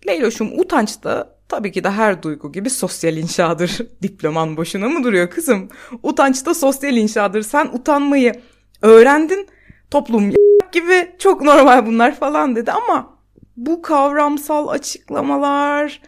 Leyloş'um 0.08 0.60
utanç 0.60 1.04
da 1.04 1.38
tabii 1.50 1.72
ki 1.72 1.84
de 1.84 1.90
her 1.90 2.24
duygu 2.24 2.52
gibi 2.52 2.70
sosyal 2.70 3.18
inşadır. 3.18 3.78
Diploman 4.02 4.58
boşuna 4.58 4.90
mı 4.90 5.04
duruyor 5.04 5.30
kızım? 5.30 5.70
Utanç 6.04 6.46
da 6.46 6.54
sosyal 6.54 6.98
inşadır. 6.98 7.42
Sen 7.42 7.66
utanmayı 7.66 8.34
öğrendin. 8.82 9.48
Toplum 9.92 10.32
gibi 10.72 11.16
çok 11.20 11.42
normal 11.42 11.86
bunlar 11.86 12.16
falan 12.16 12.56
dedi 12.56 12.72
ama 12.72 13.18
bu 13.58 13.82
kavramsal 13.82 14.68
açıklamalar, 14.68 16.02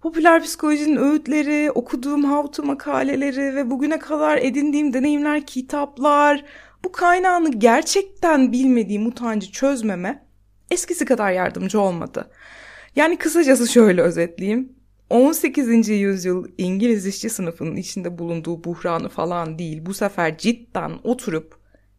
popüler 0.00 0.42
psikolojinin 0.42 0.96
öğütleri, 0.96 1.70
okuduğum 1.70 2.24
how 2.24 2.62
makaleleri 2.62 3.56
ve 3.56 3.70
bugüne 3.70 3.98
kadar 3.98 4.38
edindiğim 4.38 4.92
deneyimler, 4.92 5.46
kitaplar, 5.46 6.44
bu 6.84 6.92
kaynağını 6.92 7.50
gerçekten 7.50 8.52
bilmediğim 8.52 9.06
utancı 9.06 9.52
çözmeme 9.52 10.26
eskisi 10.70 11.04
kadar 11.04 11.32
yardımcı 11.32 11.80
olmadı. 11.80 12.30
Yani 12.96 13.16
kısacası 13.16 13.68
şöyle 13.68 14.02
özetleyeyim. 14.02 14.72
18. 15.10 15.88
yüzyıl 15.88 16.48
İngiliz 16.58 17.06
işçi 17.06 17.30
sınıfının 17.30 17.76
içinde 17.76 18.18
bulunduğu 18.18 18.64
buhranı 18.64 19.08
falan 19.08 19.58
değil. 19.58 19.86
Bu 19.86 19.94
sefer 19.94 20.38
cidden 20.38 20.92
oturup 21.04 21.58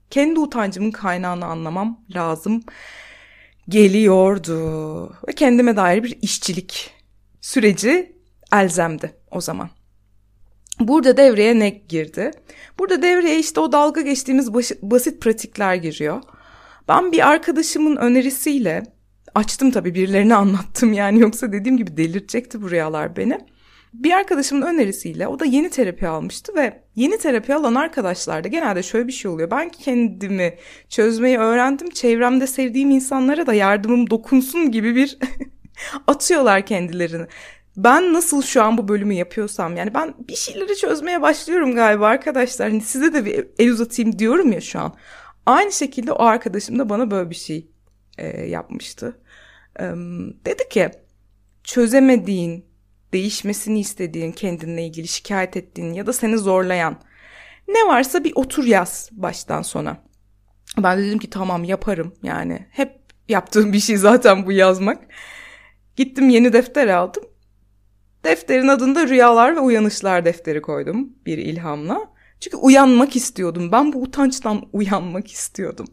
kendi 0.09 0.39
utancımın 0.39 0.91
kaynağını 0.91 1.45
anlamam 1.45 2.05
lazım 2.15 2.63
geliyordu. 3.69 5.09
Ve 5.27 5.33
kendime 5.35 5.75
dair 5.75 6.03
bir 6.03 6.17
işçilik 6.21 6.93
süreci 7.41 8.15
elzemdi 8.53 9.15
o 9.31 9.41
zaman. 9.41 9.69
Burada 10.79 11.17
devreye 11.17 11.59
ne 11.59 11.69
girdi? 11.69 12.31
Burada 12.79 13.01
devreye 13.01 13.39
işte 13.39 13.59
o 13.59 13.71
dalga 13.71 14.01
geçtiğimiz 14.01 14.53
basit 14.81 15.21
pratikler 15.21 15.75
giriyor. 15.75 16.21
Ben 16.87 17.11
bir 17.11 17.27
arkadaşımın 17.29 17.95
önerisiyle 17.95 18.83
açtım 19.35 19.71
tabii 19.71 19.95
birilerine 19.95 20.35
anlattım 20.35 20.93
yani 20.93 21.19
yoksa 21.19 21.51
dediğim 21.51 21.77
gibi 21.77 21.97
delirtecekti 21.97 22.61
bu 22.61 22.71
rüyalar 22.71 23.15
beni. 23.15 23.39
Bir 23.93 24.11
arkadaşımın 24.11 24.61
önerisiyle 24.61 25.27
o 25.27 25.39
da 25.39 25.45
yeni 25.45 25.69
terapi 25.69 26.07
almıştı 26.07 26.55
ve 26.55 26.83
yeni 26.95 27.17
terapi 27.17 27.55
alan 27.55 27.75
arkadaşlarda 27.75 28.47
genelde 28.47 28.83
şöyle 28.83 29.07
bir 29.07 29.13
şey 29.13 29.31
oluyor. 29.31 29.51
Ben 29.51 29.69
kendimi 29.69 30.55
çözmeyi 30.89 31.37
öğrendim. 31.37 31.89
Çevremde 31.89 32.47
sevdiğim 32.47 32.91
insanlara 32.91 33.47
da 33.47 33.53
yardımım 33.53 34.09
dokunsun 34.09 34.71
gibi 34.71 34.95
bir 34.95 35.17
atıyorlar 36.07 36.65
kendilerini 36.65 37.27
ben 37.77 38.13
nasıl 38.13 38.41
şu 38.41 38.63
an 38.63 38.77
bu 38.77 38.87
bölümü 38.87 39.13
yapıyorsam 39.13 39.77
yani 39.77 39.93
ben 39.93 40.13
bir 40.27 40.35
şeyleri 40.35 40.75
çözmeye 40.75 41.21
başlıyorum 41.21 41.75
galiba 41.75 42.07
arkadaşlar. 42.07 42.69
Hani 42.69 42.81
size 42.81 43.13
de 43.13 43.25
bir 43.25 43.47
el 43.59 43.69
uzatayım 43.71 44.19
diyorum 44.19 44.51
ya 44.51 44.61
şu 44.61 44.79
an. 44.79 44.95
Aynı 45.45 45.71
şekilde 45.71 46.11
o 46.11 46.23
arkadaşım 46.23 46.79
da 46.79 46.89
bana 46.89 47.11
böyle 47.11 47.29
bir 47.29 47.35
şey 47.35 47.71
e, 48.17 48.45
yapmıştı. 48.45 49.21
E, 49.79 49.83
dedi 50.45 50.69
ki 50.69 50.89
çözemediğin, 51.63 52.65
değişmesini 53.13 53.79
istediğin, 53.79 54.31
kendinle 54.31 54.85
ilgili 54.85 55.07
şikayet 55.07 55.57
ettiğin 55.57 55.93
ya 55.93 56.05
da 56.07 56.13
seni 56.13 56.37
zorlayan 56.37 57.01
ne 57.67 57.87
varsa 57.87 58.23
bir 58.23 58.31
otur 58.35 58.63
yaz 58.63 59.09
baştan 59.11 59.61
sona. 59.61 59.97
Ben 60.77 60.97
de 60.97 61.03
dedim 61.03 61.19
ki 61.19 61.29
tamam 61.29 61.63
yaparım 61.63 62.13
yani 62.23 62.67
hep 62.71 62.99
yaptığım 63.29 63.73
bir 63.73 63.79
şey 63.79 63.97
zaten 63.97 64.45
bu 64.45 64.51
yazmak. 64.51 65.03
Gittim 65.95 66.29
yeni 66.29 66.53
defter 66.53 66.87
aldım 66.87 67.23
Defterin 68.23 68.67
adında 68.67 69.07
Rüyalar 69.07 69.55
ve 69.55 69.59
Uyanışlar 69.59 70.25
defteri 70.25 70.61
koydum 70.61 71.09
bir 71.25 71.37
ilhamla. 71.37 72.11
Çünkü 72.39 72.57
uyanmak 72.57 73.15
istiyordum. 73.15 73.71
Ben 73.71 73.93
bu 73.93 74.01
utançtan 74.01 74.69
uyanmak 74.73 75.31
istiyordum. 75.31 75.87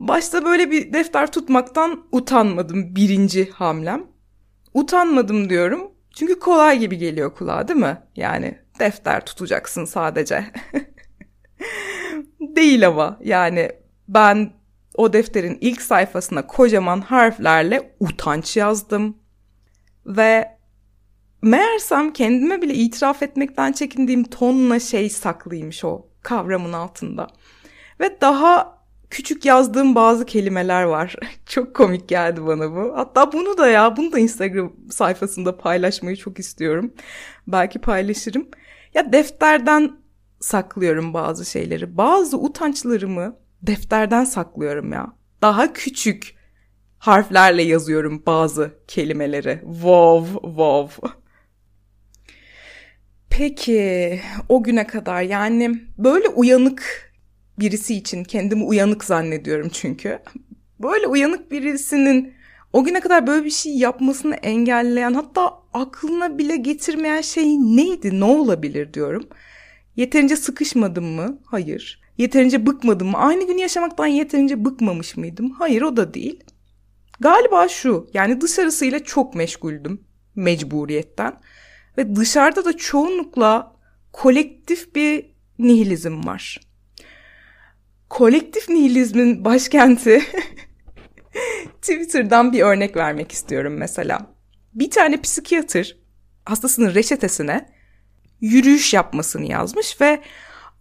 Başta 0.00 0.44
böyle 0.44 0.70
bir 0.70 0.92
defter 0.92 1.32
tutmaktan 1.32 2.04
utanmadım 2.12 2.96
birinci 2.96 3.50
hamlem. 3.50 4.04
Utanmadım 4.74 5.50
diyorum 5.50 5.92
çünkü 6.14 6.38
kolay 6.38 6.78
gibi 6.78 6.98
geliyor 6.98 7.34
kulağa 7.34 7.68
değil 7.68 7.80
mi? 7.80 7.98
Yani 8.16 8.58
defter 8.78 9.24
tutacaksın 9.26 9.84
sadece. 9.84 10.44
Değil 12.40 12.86
ama 12.86 13.18
yani 13.24 13.70
ben 14.08 14.52
o 14.94 15.12
defterin 15.12 15.58
ilk 15.60 15.82
sayfasına 15.82 16.46
kocaman 16.46 17.00
harflerle 17.00 17.96
utanç 18.00 18.56
yazdım. 18.56 19.16
Ve 20.06 20.58
meğersem 21.42 22.12
kendime 22.12 22.62
bile 22.62 22.74
itiraf 22.74 23.22
etmekten 23.22 23.72
çekindiğim 23.72 24.24
tonla 24.24 24.80
şey 24.80 25.10
saklıymış 25.10 25.84
o 25.84 26.06
kavramın 26.22 26.72
altında. 26.72 27.26
Ve 28.00 28.20
daha 28.20 28.82
küçük 29.10 29.44
yazdığım 29.44 29.94
bazı 29.94 30.26
kelimeler 30.26 30.82
var. 30.82 31.16
çok 31.46 31.76
komik 31.76 32.08
geldi 32.08 32.46
bana 32.46 32.72
bu. 32.72 32.92
Hatta 32.96 33.32
bunu 33.32 33.58
da 33.58 33.66
ya 33.66 33.96
bunu 33.96 34.12
da 34.12 34.18
Instagram 34.18 34.72
sayfasında 34.90 35.56
paylaşmayı 35.56 36.16
çok 36.16 36.38
istiyorum. 36.38 36.94
Belki 37.46 37.78
paylaşırım. 37.78 38.48
Ya 38.94 39.12
defterden 39.12 39.96
saklıyorum 40.40 41.14
bazı 41.14 41.50
şeyleri. 41.50 41.96
Bazı 41.96 42.38
utançlarımı 42.38 43.36
defterden 43.62 44.24
saklıyorum 44.24 44.92
ya. 44.92 45.12
Daha 45.42 45.72
küçük 45.72 46.34
harflerle 46.98 47.62
yazıyorum 47.62 48.22
bazı 48.26 48.74
kelimeleri. 48.88 49.60
Wow, 49.62 50.40
wow. 50.40 51.08
Peki 53.38 54.20
o 54.48 54.62
güne 54.62 54.86
kadar 54.86 55.22
yani 55.22 55.74
böyle 55.98 56.28
uyanık 56.28 57.12
birisi 57.58 57.94
için 57.94 58.24
kendimi 58.24 58.64
uyanık 58.64 59.04
zannediyorum 59.04 59.68
çünkü. 59.72 60.18
Böyle 60.80 61.06
uyanık 61.06 61.50
birisinin 61.50 62.34
o 62.72 62.84
güne 62.84 63.00
kadar 63.00 63.26
böyle 63.26 63.44
bir 63.44 63.50
şey 63.50 63.76
yapmasını 63.76 64.34
engelleyen 64.34 65.14
hatta 65.14 65.54
aklına 65.74 66.38
bile 66.38 66.56
getirmeyen 66.56 67.20
şey 67.20 67.58
neydi 67.58 68.20
ne 68.20 68.24
olabilir 68.24 68.94
diyorum. 68.94 69.28
Yeterince 69.96 70.36
sıkışmadım 70.36 71.04
mı? 71.04 71.38
Hayır. 71.44 72.02
Yeterince 72.18 72.66
bıkmadım 72.66 73.08
mı? 73.08 73.18
Aynı 73.18 73.46
günü 73.46 73.60
yaşamaktan 73.60 74.06
yeterince 74.06 74.64
bıkmamış 74.64 75.16
mıydım? 75.16 75.50
Hayır 75.50 75.82
o 75.82 75.96
da 75.96 76.14
değil. 76.14 76.44
Galiba 77.20 77.68
şu 77.68 78.10
yani 78.14 78.40
dışarısıyla 78.40 79.04
çok 79.04 79.34
meşguldüm 79.34 80.00
mecburiyetten. 80.34 81.34
Ve 81.98 82.16
dışarıda 82.16 82.64
da 82.64 82.76
çoğunlukla 82.76 83.76
kolektif 84.12 84.94
bir 84.94 85.26
nihilizm 85.58 86.26
var. 86.26 86.60
Kolektif 88.08 88.68
nihilizmin 88.68 89.44
başkenti 89.44 90.22
Twitter'dan 91.82 92.52
bir 92.52 92.60
örnek 92.60 92.96
vermek 92.96 93.32
istiyorum 93.32 93.74
mesela. 93.78 94.34
Bir 94.74 94.90
tane 94.90 95.20
psikiyatır 95.20 95.96
hastasının 96.44 96.94
reçetesine 96.94 97.68
yürüyüş 98.40 98.94
yapmasını 98.94 99.44
yazmış 99.44 100.00
ve 100.00 100.20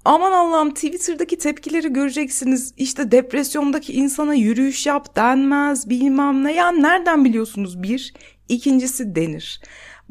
aman 0.05 0.31
Allah'ım 0.31 0.73
Twitter'daki 0.73 1.37
tepkileri 1.37 1.93
göreceksiniz. 1.93 2.73
İşte 2.77 3.11
depresyondaki 3.11 3.93
insana 3.93 4.33
yürüyüş 4.33 4.85
yap 4.85 5.15
denmez 5.15 5.89
bilmem 5.89 6.43
ne. 6.43 6.53
Ya 6.53 6.71
nereden 6.71 7.25
biliyorsunuz 7.25 7.83
bir? 7.83 8.13
İkincisi 8.49 9.15
denir. 9.15 9.61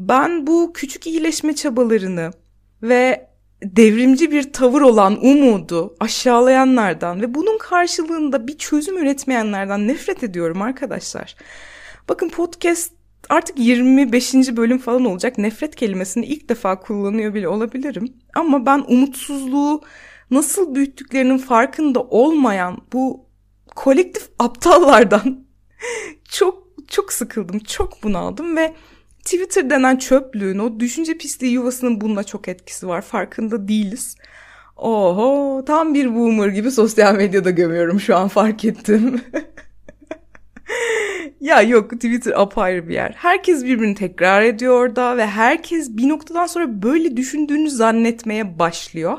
Ben 0.01 0.47
bu 0.47 0.73
küçük 0.75 1.07
iyileşme 1.07 1.55
çabalarını 1.55 2.31
ve 2.83 3.31
devrimci 3.63 4.31
bir 4.31 4.53
tavır 4.53 4.81
olan 4.81 5.25
umudu 5.25 5.97
aşağılayanlardan 6.01 7.21
ve 7.21 7.35
bunun 7.35 7.59
karşılığında 7.59 8.47
bir 8.47 8.59
çözüm 8.59 8.99
üretmeyenlerden 8.99 9.89
nefret 9.89 10.23
ediyorum 10.23 10.63
arkadaşlar. 10.63 11.37
Bakın 12.09 12.29
podcast 12.29 12.93
artık 13.29 13.59
25. 13.59 14.35
bölüm 14.35 14.79
falan 14.79 15.05
olacak. 15.05 15.39
Nefret 15.39 15.77
kelimesini 15.77 16.27
ilk 16.27 16.49
defa 16.49 16.81
kullanıyor 16.81 17.35
bile 17.35 17.49
olabilirim. 17.49 18.15
Ama 18.35 18.67
ben 18.67 18.85
umutsuzluğu 18.89 19.83
nasıl 20.31 20.75
büyüttüklerinin 20.75 21.39
farkında 21.39 22.03
olmayan 22.03 22.79
bu 22.93 23.27
kolektif 23.77 24.29
aptallardan 24.39 25.47
çok 26.31 26.65
çok 26.89 27.13
sıkıldım, 27.13 27.59
çok 27.59 28.03
bunaldım 28.03 28.57
ve 28.57 28.75
Twitter 29.25 29.71
denen 29.71 29.97
çöplüğün, 29.97 30.59
o 30.59 30.81
düşünce 30.81 31.19
pisliği 31.19 31.53
yuvasının 31.53 32.01
bununla 32.01 32.25
çok 32.25 32.49
etkisi 32.49 32.89
var. 32.89 33.03
Farkında 33.03 33.69
değiliz. 33.69 34.17
Oho 34.77 35.65
tam 35.67 35.95
bir 35.95 36.15
boomer 36.15 36.49
gibi 36.49 36.71
sosyal 36.71 37.15
medyada 37.15 37.51
gömüyorum 37.51 38.01
şu 38.01 38.17
an 38.17 38.29
fark 38.29 38.65
ettim. 38.65 39.21
ya 41.41 41.63
yok 41.63 41.91
Twitter 41.91 42.41
apayrı 42.41 42.89
bir 42.89 42.95
yer. 42.95 43.13
Herkes 43.17 43.65
birbirini 43.65 43.95
tekrar 43.95 44.43
ediyor 44.43 44.75
orada 44.75 45.17
ve 45.17 45.27
herkes 45.27 45.97
bir 45.97 46.09
noktadan 46.09 46.47
sonra 46.47 46.83
böyle 46.83 47.17
düşündüğünü 47.17 47.71
zannetmeye 47.71 48.59
başlıyor. 48.59 49.19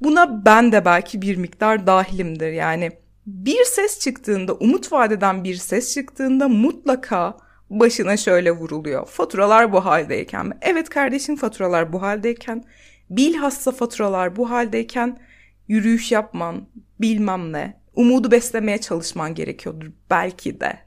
Buna 0.00 0.44
ben 0.44 0.72
de 0.72 0.84
belki 0.84 1.22
bir 1.22 1.36
miktar 1.36 1.86
dahilimdir. 1.86 2.52
Yani 2.52 2.90
bir 3.26 3.64
ses 3.64 4.00
çıktığında, 4.00 4.54
umut 4.54 4.92
vadeden 4.92 5.44
bir 5.44 5.54
ses 5.54 5.94
çıktığında 5.94 6.48
mutlaka 6.48 7.36
başına 7.70 8.16
şöyle 8.16 8.50
vuruluyor. 8.52 9.06
Faturalar 9.06 9.72
bu 9.72 9.84
haldeyken 9.84 10.46
mi? 10.46 10.54
Evet 10.60 10.88
kardeşim 10.88 11.36
faturalar 11.36 11.92
bu 11.92 12.02
haldeyken. 12.02 12.64
Bilhassa 13.10 13.72
faturalar 13.72 14.36
bu 14.36 14.50
haldeyken 14.50 15.18
yürüyüş 15.68 16.12
yapman, 16.12 16.68
bilmem 17.00 17.52
ne, 17.52 17.80
umudu 17.94 18.30
beslemeye 18.30 18.78
çalışman 18.78 19.34
gerekiyordur 19.34 19.86
belki 20.10 20.60
de. 20.60 20.78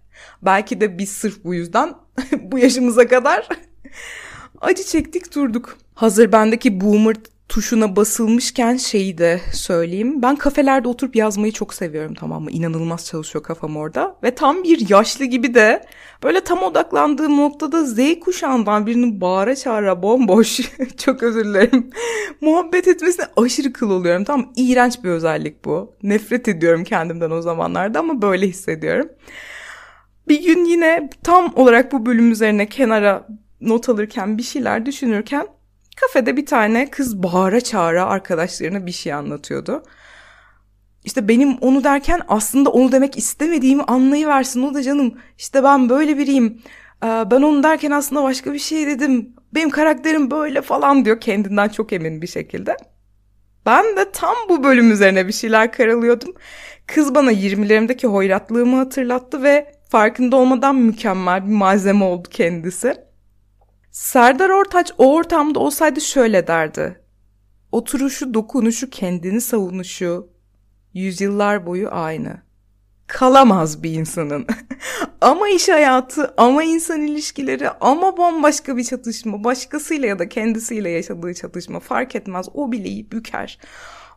Belki 0.41 0.81
de 0.81 0.97
biz 0.97 1.09
sırf 1.09 1.43
bu 1.43 1.53
yüzden 1.53 1.93
bu 2.41 2.59
yaşımıza 2.59 3.07
kadar 3.07 3.47
acı 4.61 4.83
çektik 4.83 5.35
durduk. 5.35 5.77
Hazır 5.93 6.31
bendeki 6.31 6.81
boomer 6.81 7.15
tuşuna 7.49 7.95
basılmışken 7.95 8.77
şeyi 8.77 9.17
de 9.17 9.41
söyleyeyim. 9.53 10.21
Ben 10.21 10.35
kafelerde 10.35 10.87
oturup 10.87 11.15
yazmayı 11.15 11.51
çok 11.51 11.73
seviyorum 11.73 12.13
tamam 12.13 12.43
mı? 12.43 12.51
İnanılmaz 12.51 13.05
çalışıyor 13.05 13.43
kafam 13.43 13.77
orada. 13.77 14.15
Ve 14.23 14.35
tam 14.35 14.63
bir 14.63 14.89
yaşlı 14.89 15.25
gibi 15.25 15.53
de 15.53 15.85
böyle 16.23 16.41
tam 16.41 16.63
odaklandığım 16.63 17.37
noktada 17.37 17.85
Z 17.85 17.99
kuşağından 18.21 18.87
birinin 18.87 19.21
bağıra 19.21 19.55
çağıra 19.55 20.03
bomboş 20.03 20.59
çok 20.97 21.23
özür 21.23 21.45
dilerim. 21.45 21.89
Muhabbet 22.41 22.87
etmesine 22.87 23.25
aşırı 23.37 23.73
kıl 23.73 23.89
oluyorum. 23.89 24.23
Tam 24.23 24.51
iğrenç 24.55 25.03
bir 25.03 25.09
özellik 25.09 25.65
bu. 25.65 25.95
Nefret 26.03 26.47
ediyorum 26.47 26.83
kendimden 26.83 27.31
o 27.31 27.41
zamanlarda 27.41 27.99
ama 27.99 28.21
böyle 28.21 28.47
hissediyorum. 28.47 29.09
Bir 30.27 30.43
gün 30.43 30.65
yine 30.65 31.09
tam 31.23 31.53
olarak 31.55 31.91
bu 31.91 32.05
bölüm 32.05 32.31
üzerine 32.31 32.69
kenara 32.69 33.27
not 33.61 33.89
alırken 33.89 34.37
bir 34.37 34.43
şeyler 34.43 34.85
düşünürken 34.85 35.47
Kafede 36.07 36.37
bir 36.37 36.45
tane 36.45 36.89
kız 36.89 37.23
bağıra 37.23 37.61
çağıra 37.61 38.05
arkadaşlarına 38.05 38.85
bir 38.85 38.91
şey 38.91 39.13
anlatıyordu. 39.13 39.83
İşte 41.03 41.27
benim 41.27 41.57
onu 41.61 41.83
derken 41.83 42.21
aslında 42.27 42.69
onu 42.69 42.91
demek 42.91 43.17
istemediğimi 43.17 43.83
anlayıversin. 43.83 44.63
O 44.63 44.73
da 44.73 44.83
canım 44.83 45.17
işte 45.37 45.63
ben 45.63 45.89
böyle 45.89 46.17
biriyim. 46.17 46.61
Ee, 47.03 47.07
ben 47.07 47.41
onu 47.41 47.63
derken 47.63 47.91
aslında 47.91 48.23
başka 48.23 48.53
bir 48.53 48.59
şey 48.59 48.87
dedim. 48.87 49.35
Benim 49.55 49.69
karakterim 49.69 50.31
böyle 50.31 50.61
falan 50.61 51.05
diyor 51.05 51.21
kendinden 51.21 51.69
çok 51.69 51.93
emin 51.93 52.21
bir 52.21 52.27
şekilde. 52.27 52.77
Ben 53.65 53.97
de 53.97 54.11
tam 54.11 54.35
bu 54.49 54.63
bölüm 54.63 54.91
üzerine 54.91 55.27
bir 55.27 55.33
şeyler 55.33 55.71
karalıyordum. 55.71 56.33
Kız 56.87 57.15
bana 57.15 57.31
20'lerimdeki 57.31 58.07
hoyratlığımı 58.07 58.77
hatırlattı 58.77 59.43
ve 59.43 59.75
farkında 59.89 60.35
olmadan 60.35 60.75
mükemmel 60.75 61.47
bir 61.47 61.53
malzeme 61.53 62.05
oldu 62.05 62.27
kendisi. 62.31 63.12
Serdar 63.93 64.49
Ortaç 64.49 64.91
o 64.97 65.13
ortamda 65.13 65.59
olsaydı 65.59 66.01
şöyle 66.01 66.47
derdi. 66.47 67.01
Oturuşu, 67.71 68.33
dokunuşu, 68.33 68.89
kendini 68.89 69.41
savunuşu 69.41 70.29
yüzyıllar 70.93 71.65
boyu 71.65 71.89
aynı. 71.91 72.41
Kalamaz 73.07 73.83
bir 73.83 73.91
insanın. 73.91 74.47
ama 75.21 75.49
iş 75.49 75.69
hayatı, 75.69 76.33
ama 76.37 76.63
insan 76.63 77.01
ilişkileri, 77.01 77.69
ama 77.69 78.17
bambaşka 78.17 78.77
bir 78.77 78.83
çatışma, 78.83 79.43
başkasıyla 79.43 80.07
ya 80.07 80.19
da 80.19 80.29
kendisiyle 80.29 80.89
yaşadığı 80.89 81.33
çatışma 81.33 81.79
fark 81.79 82.15
etmez. 82.15 82.45
O 82.53 82.71
bileği 82.71 83.11
büker. 83.11 83.59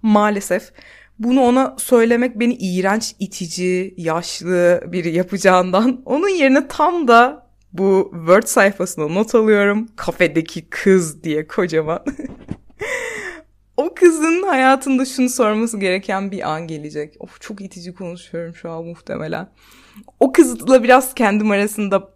Maalesef 0.02 0.72
bunu 1.18 1.40
ona 1.40 1.76
söylemek 1.78 2.40
beni 2.40 2.54
iğrenç, 2.54 3.14
itici, 3.18 3.94
yaşlı 3.96 4.80
biri 4.86 5.14
yapacağından 5.14 6.02
onun 6.04 6.28
yerine 6.28 6.68
tam 6.68 7.08
da 7.08 7.45
bu 7.78 8.10
Word 8.14 8.42
sayfasına 8.42 9.08
not 9.08 9.34
alıyorum. 9.34 9.88
Kafedeki 9.96 10.70
kız 10.70 11.22
diye 11.22 11.46
kocaman. 11.46 12.04
o 13.76 13.94
kızın 13.94 14.42
hayatında 14.42 15.04
şunu 15.04 15.28
sorması 15.28 15.80
gereken 15.80 16.30
bir 16.30 16.50
an 16.50 16.66
gelecek. 16.66 17.16
Of 17.20 17.40
çok 17.40 17.60
itici 17.60 17.94
konuşuyorum 17.94 18.54
şu 18.54 18.70
an 18.70 18.84
muhtemelen. 18.84 19.50
O 20.20 20.32
kızla 20.32 20.82
biraz 20.82 21.14
kendim 21.14 21.50
arasında 21.50 22.10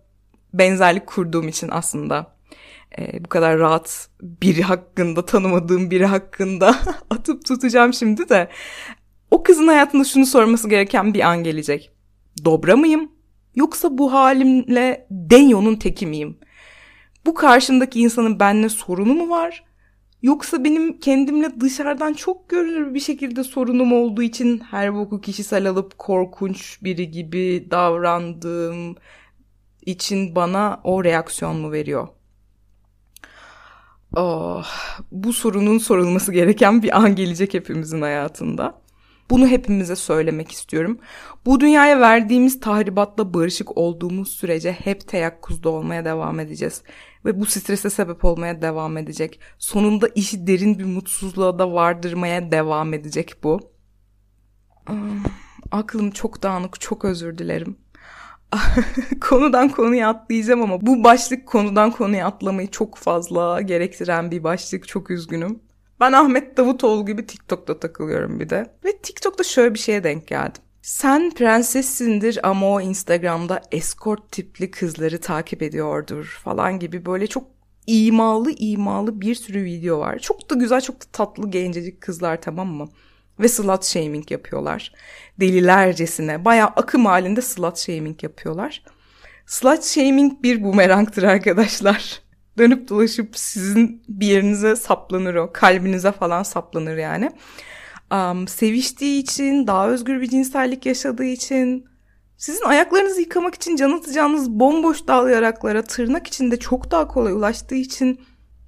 benzerlik 0.55 1.07
kurduğum 1.07 1.49
için 1.49 1.68
aslında 1.73 2.35
e, 2.99 3.25
bu 3.25 3.29
kadar 3.29 3.59
rahat 3.59 4.09
biri 4.23 4.62
hakkında 4.62 5.27
tanımadığım 5.27 5.90
biri 5.90 6.07
hakkında 6.07 6.77
atıp 7.11 7.44
tutacağım 7.44 7.94
şimdi 7.94 8.29
de 8.29 8.49
O 9.31 9.42
kızın 9.42 9.66
hayatında 9.66 10.05
şunu 10.05 10.27
sorması 10.27 10.68
gereken 10.68 11.14
bir 11.14 11.20
an 11.20 11.44
gelecek. 11.44 11.90
Dobra 12.44 12.77
mıyım? 12.77 13.19
Yoksa 13.61 13.99
bu 13.99 14.12
halimle 14.12 15.07
Denyo'nun 15.11 15.77
teki 15.77 16.07
miyim? 16.07 16.38
Bu 17.27 17.35
karşımdaki 17.35 18.01
insanın 18.01 18.40
benimle 18.40 18.68
sorunu 18.68 19.14
mu 19.14 19.31
var? 19.31 19.64
Yoksa 20.23 20.64
benim 20.64 20.99
kendimle 20.99 21.61
dışarıdan 21.61 22.12
çok 22.12 22.49
görünür 22.49 22.94
bir 22.94 23.01
şekilde 23.01 23.44
sorunum 23.44 23.92
olduğu 23.92 24.23
için 24.23 24.59
her 24.59 24.94
boku 24.94 25.20
kişisel 25.20 25.68
alıp 25.68 25.99
korkunç 25.99 26.83
biri 26.83 27.11
gibi 27.11 27.68
davrandığım 27.70 28.96
için 29.87 30.35
bana 30.35 30.81
o 30.85 31.05
reaksiyon 31.05 31.57
mu 31.57 31.73
veriyor? 31.73 32.09
Oh, 34.16 34.66
bu 35.12 35.33
sorunun 35.33 35.79
sorulması 35.79 36.33
gereken 36.33 36.83
bir 36.83 36.99
an 36.99 37.14
gelecek 37.14 37.55
hepimizin 37.55 38.03
hayatında. 38.03 38.81
Bunu 39.30 39.46
hepimize 39.46 39.96
söylemek 39.96 40.52
istiyorum. 40.52 40.98
Bu 41.46 41.60
dünyaya 41.60 42.00
verdiğimiz 42.00 42.60
tahribatla 42.60 43.34
barışık 43.34 43.76
olduğumuz 43.76 44.28
sürece 44.28 44.72
hep 44.72 45.08
teyakkuzda 45.08 45.68
olmaya 45.68 46.04
devam 46.04 46.40
edeceğiz. 46.40 46.82
Ve 47.24 47.40
bu 47.40 47.46
strese 47.46 47.90
sebep 47.90 48.24
olmaya 48.24 48.62
devam 48.62 48.96
edecek. 48.96 49.40
Sonunda 49.58 50.08
işi 50.14 50.46
derin 50.46 50.78
bir 50.78 50.84
mutsuzluğa 50.84 51.58
da 51.58 51.72
vardırmaya 51.72 52.52
devam 52.52 52.94
edecek 52.94 53.34
bu. 53.42 53.60
Ah, 54.86 54.94
aklım 55.70 56.10
çok 56.10 56.42
dağınık, 56.42 56.80
çok 56.80 57.04
özür 57.04 57.38
dilerim. 57.38 57.76
konudan 59.20 59.68
konuya 59.68 60.08
atlayacağım 60.08 60.62
ama 60.62 60.80
bu 60.80 61.04
başlık 61.04 61.46
konudan 61.46 61.90
konuya 61.90 62.26
atlamayı 62.26 62.70
çok 62.70 62.96
fazla 62.96 63.60
gerektiren 63.60 64.30
bir 64.30 64.44
başlık. 64.44 64.88
Çok 64.88 65.10
üzgünüm. 65.10 65.69
Ben 66.00 66.12
Ahmet 66.12 66.56
Davutoğlu 66.56 67.06
gibi 67.06 67.26
TikTok'ta 67.26 67.80
takılıyorum 67.80 68.40
bir 68.40 68.50
de. 68.50 68.66
Ve 68.84 68.98
TikTok'ta 68.98 69.44
şöyle 69.44 69.74
bir 69.74 69.78
şeye 69.78 70.04
denk 70.04 70.26
geldim. 70.26 70.62
Sen 70.82 71.30
prensessindir 71.30 72.48
ama 72.48 72.68
o 72.68 72.80
Instagram'da 72.80 73.62
escort 73.72 74.32
tipli 74.32 74.70
kızları 74.70 75.20
takip 75.20 75.62
ediyordur 75.62 76.40
falan 76.44 76.78
gibi 76.78 77.06
böyle 77.06 77.26
çok 77.26 77.44
imalı 77.86 78.50
imalı 78.50 79.20
bir 79.20 79.34
sürü 79.34 79.64
video 79.64 79.98
var. 79.98 80.18
Çok 80.18 80.50
da 80.50 80.54
güzel 80.54 80.80
çok 80.80 81.00
da 81.00 81.04
tatlı 81.12 81.50
gencecik 81.50 82.00
kızlar 82.00 82.42
tamam 82.42 82.68
mı? 82.68 82.88
Ve 83.40 83.48
slut 83.48 83.84
shaming 83.84 84.30
yapıyorlar. 84.30 84.92
Delilercesine 85.40 86.44
baya 86.44 86.66
akım 86.66 87.06
halinde 87.06 87.42
slut 87.42 87.78
shaming 87.78 88.22
yapıyorlar. 88.22 88.82
Slut 89.46 89.84
shaming 89.84 90.42
bir 90.42 90.64
bumerangtır 90.64 91.22
arkadaşlar. 91.22 92.22
Dönüp 92.61 92.88
dolaşıp 92.88 93.37
sizin 93.37 94.03
bir 94.09 94.27
yerinize 94.27 94.77
saplanır 94.77 95.35
o. 95.35 95.53
Kalbinize 95.53 96.12
falan 96.12 96.42
saplanır 96.42 96.96
yani. 96.96 97.31
Um, 98.12 98.49
seviştiği 98.49 99.23
için, 99.23 99.66
daha 99.66 99.88
özgür 99.88 100.20
bir 100.20 100.29
cinsellik 100.29 100.87
yaşadığı 100.87 101.25
için, 101.25 101.85
sizin 102.37 102.64
ayaklarınızı 102.64 103.20
yıkamak 103.20 103.55
için 103.55 103.77
can 103.77 103.90
atacağınız 103.90 104.51
bomboş 104.51 105.07
dal 105.07 105.31
yaraklara 105.31 105.83
tırnak 105.83 106.27
içinde 106.27 106.59
çok 106.59 106.90
daha 106.90 107.09
kolay 107.09 107.33
ulaştığı 107.33 107.75
için 107.75 108.20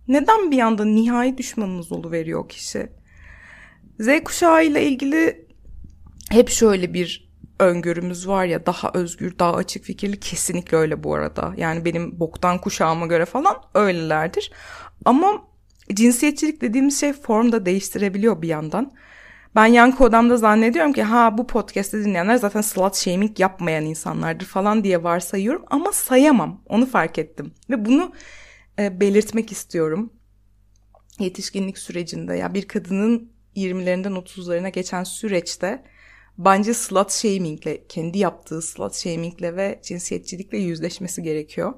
neden 0.08 0.50
bir 0.50 0.58
anda 0.58 0.84
nihai 0.84 1.38
düşmanınız 1.38 2.12
veriyor 2.12 2.40
o 2.40 2.46
kişi? 2.46 2.88
Z 4.00 4.08
kuşağı 4.24 4.64
ile 4.64 4.86
ilgili 4.86 5.46
hep 6.30 6.48
şöyle 6.50 6.94
bir 6.94 7.31
öngörümüz 7.62 8.28
var 8.28 8.44
ya 8.44 8.66
daha 8.66 8.90
özgür, 8.94 9.38
daha 9.38 9.54
açık 9.54 9.84
fikirli 9.84 10.20
kesinlikle 10.20 10.76
öyle 10.76 11.04
bu 11.04 11.14
arada. 11.14 11.54
Yani 11.56 11.84
benim 11.84 12.20
boktan 12.20 12.58
kuşağıma 12.58 13.06
göre 13.06 13.24
falan 13.24 13.56
öylelerdir. 13.74 14.52
Ama 15.04 15.42
cinsiyetçilik 15.94 16.60
dediğimiz 16.60 17.00
şey 17.00 17.12
form 17.12 17.52
da 17.52 17.66
değiştirebiliyor 17.66 18.42
bir 18.42 18.48
yandan. 18.48 18.92
Ben 19.54 19.66
yankı 19.66 20.04
odamda 20.04 20.36
zannediyorum 20.36 20.92
ki 20.92 21.02
ha 21.02 21.38
bu 21.38 21.46
podcast'te 21.46 22.04
dinleyenler 22.04 22.36
zaten 22.36 22.60
slut 22.60 22.96
shaming 22.96 23.40
yapmayan 23.40 23.84
insanlardır 23.84 24.46
falan 24.46 24.84
diye 24.84 25.02
varsayıyorum 25.02 25.64
ama 25.70 25.92
sayamam. 25.92 26.62
Onu 26.66 26.86
fark 26.86 27.18
ettim. 27.18 27.54
Ve 27.70 27.84
bunu 27.84 28.12
e, 28.78 29.00
belirtmek 29.00 29.52
istiyorum. 29.52 30.12
Yetişkinlik 31.18 31.78
sürecinde 31.78 32.34
ya 32.34 32.54
bir 32.54 32.68
kadının 32.68 33.32
20'lerinden 33.56 34.14
30'larına 34.14 34.68
geçen 34.68 35.04
süreçte 35.04 35.82
bence 36.38 36.74
slut 36.74 37.10
shamingle, 37.10 37.86
kendi 37.88 38.18
yaptığı 38.18 38.62
slut 38.62 38.94
shamingle 38.94 39.56
ve 39.56 39.80
cinsiyetçilikle 39.82 40.58
yüzleşmesi 40.58 41.22
gerekiyor. 41.22 41.72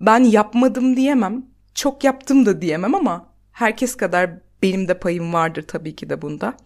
Ben 0.00 0.24
yapmadım 0.24 0.96
diyemem, 0.96 1.46
çok 1.74 2.04
yaptım 2.04 2.46
da 2.46 2.62
diyemem 2.62 2.94
ama 2.94 3.34
herkes 3.52 3.96
kadar 3.96 4.30
benim 4.62 4.88
de 4.88 4.98
payım 4.98 5.32
vardır 5.32 5.64
tabii 5.68 5.96
ki 5.96 6.10
de 6.10 6.22
bunda. 6.22 6.56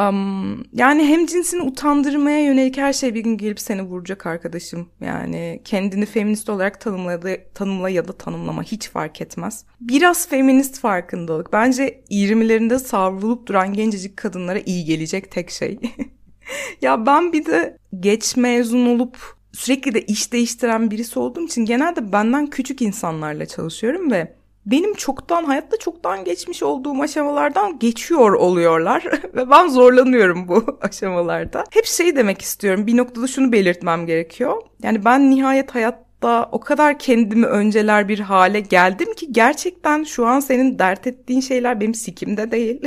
Um, 0.00 0.64
yani 0.72 1.06
hem 1.06 1.26
cinsini 1.26 1.62
utandırmaya 1.62 2.44
yönelik 2.44 2.76
her 2.76 2.92
şey 2.92 3.14
bir 3.14 3.20
gün 3.20 3.36
gelip 3.36 3.60
seni 3.60 3.82
vuracak 3.82 4.26
arkadaşım. 4.26 4.88
Yani 5.00 5.62
kendini 5.64 6.06
feminist 6.06 6.48
olarak 6.48 6.80
tanımla 6.80 7.22
da, 7.22 7.36
tanımla 7.54 7.90
ya 7.90 8.08
da 8.08 8.12
tanımlama 8.12 8.62
hiç 8.62 8.88
fark 8.88 9.20
etmez. 9.20 9.64
Biraz 9.80 10.28
feminist 10.28 10.80
farkındalık. 10.80 11.52
Bence 11.52 12.04
20'lerinde 12.10 12.78
savrulup 12.78 13.46
duran 13.46 13.72
gencecik 13.72 14.16
kadınlara 14.16 14.58
iyi 14.58 14.84
gelecek 14.84 15.30
tek 15.30 15.50
şey. 15.50 15.78
ya 16.82 17.06
ben 17.06 17.32
bir 17.32 17.44
de 17.44 17.76
geç 18.00 18.36
mezun 18.36 18.86
olup 18.86 19.16
sürekli 19.52 19.94
de 19.94 20.02
iş 20.02 20.32
değiştiren 20.32 20.90
birisi 20.90 21.18
olduğum 21.18 21.44
için 21.44 21.64
genelde 21.64 22.12
benden 22.12 22.46
küçük 22.46 22.82
insanlarla 22.82 23.46
çalışıyorum 23.46 24.10
ve 24.10 24.34
benim 24.66 24.94
çoktan 24.94 25.44
hayatta 25.44 25.76
çoktan 25.76 26.24
geçmiş 26.24 26.62
olduğum 26.62 27.02
aşamalardan 27.02 27.78
geçiyor 27.78 28.32
oluyorlar 28.32 29.04
ve 29.34 29.50
ben 29.50 29.68
zorlanıyorum 29.68 30.48
bu 30.48 30.78
aşamalarda. 30.80 31.64
Hep 31.70 31.86
şey 31.86 32.16
demek 32.16 32.42
istiyorum 32.42 32.86
bir 32.86 32.96
noktada 32.96 33.26
şunu 33.26 33.52
belirtmem 33.52 34.06
gerekiyor. 34.06 34.62
Yani 34.82 35.04
ben 35.04 35.30
nihayet 35.30 35.74
hayatta 35.74 36.48
o 36.52 36.60
kadar 36.60 36.98
kendimi 36.98 37.46
önceler 37.46 38.08
bir 38.08 38.18
hale 38.18 38.60
geldim 38.60 39.14
ki 39.14 39.32
gerçekten 39.32 40.04
şu 40.04 40.26
an 40.26 40.40
senin 40.40 40.78
dert 40.78 41.06
ettiğin 41.06 41.40
şeyler 41.40 41.80
benim 41.80 41.94
sikimde 41.94 42.50
değil. 42.50 42.80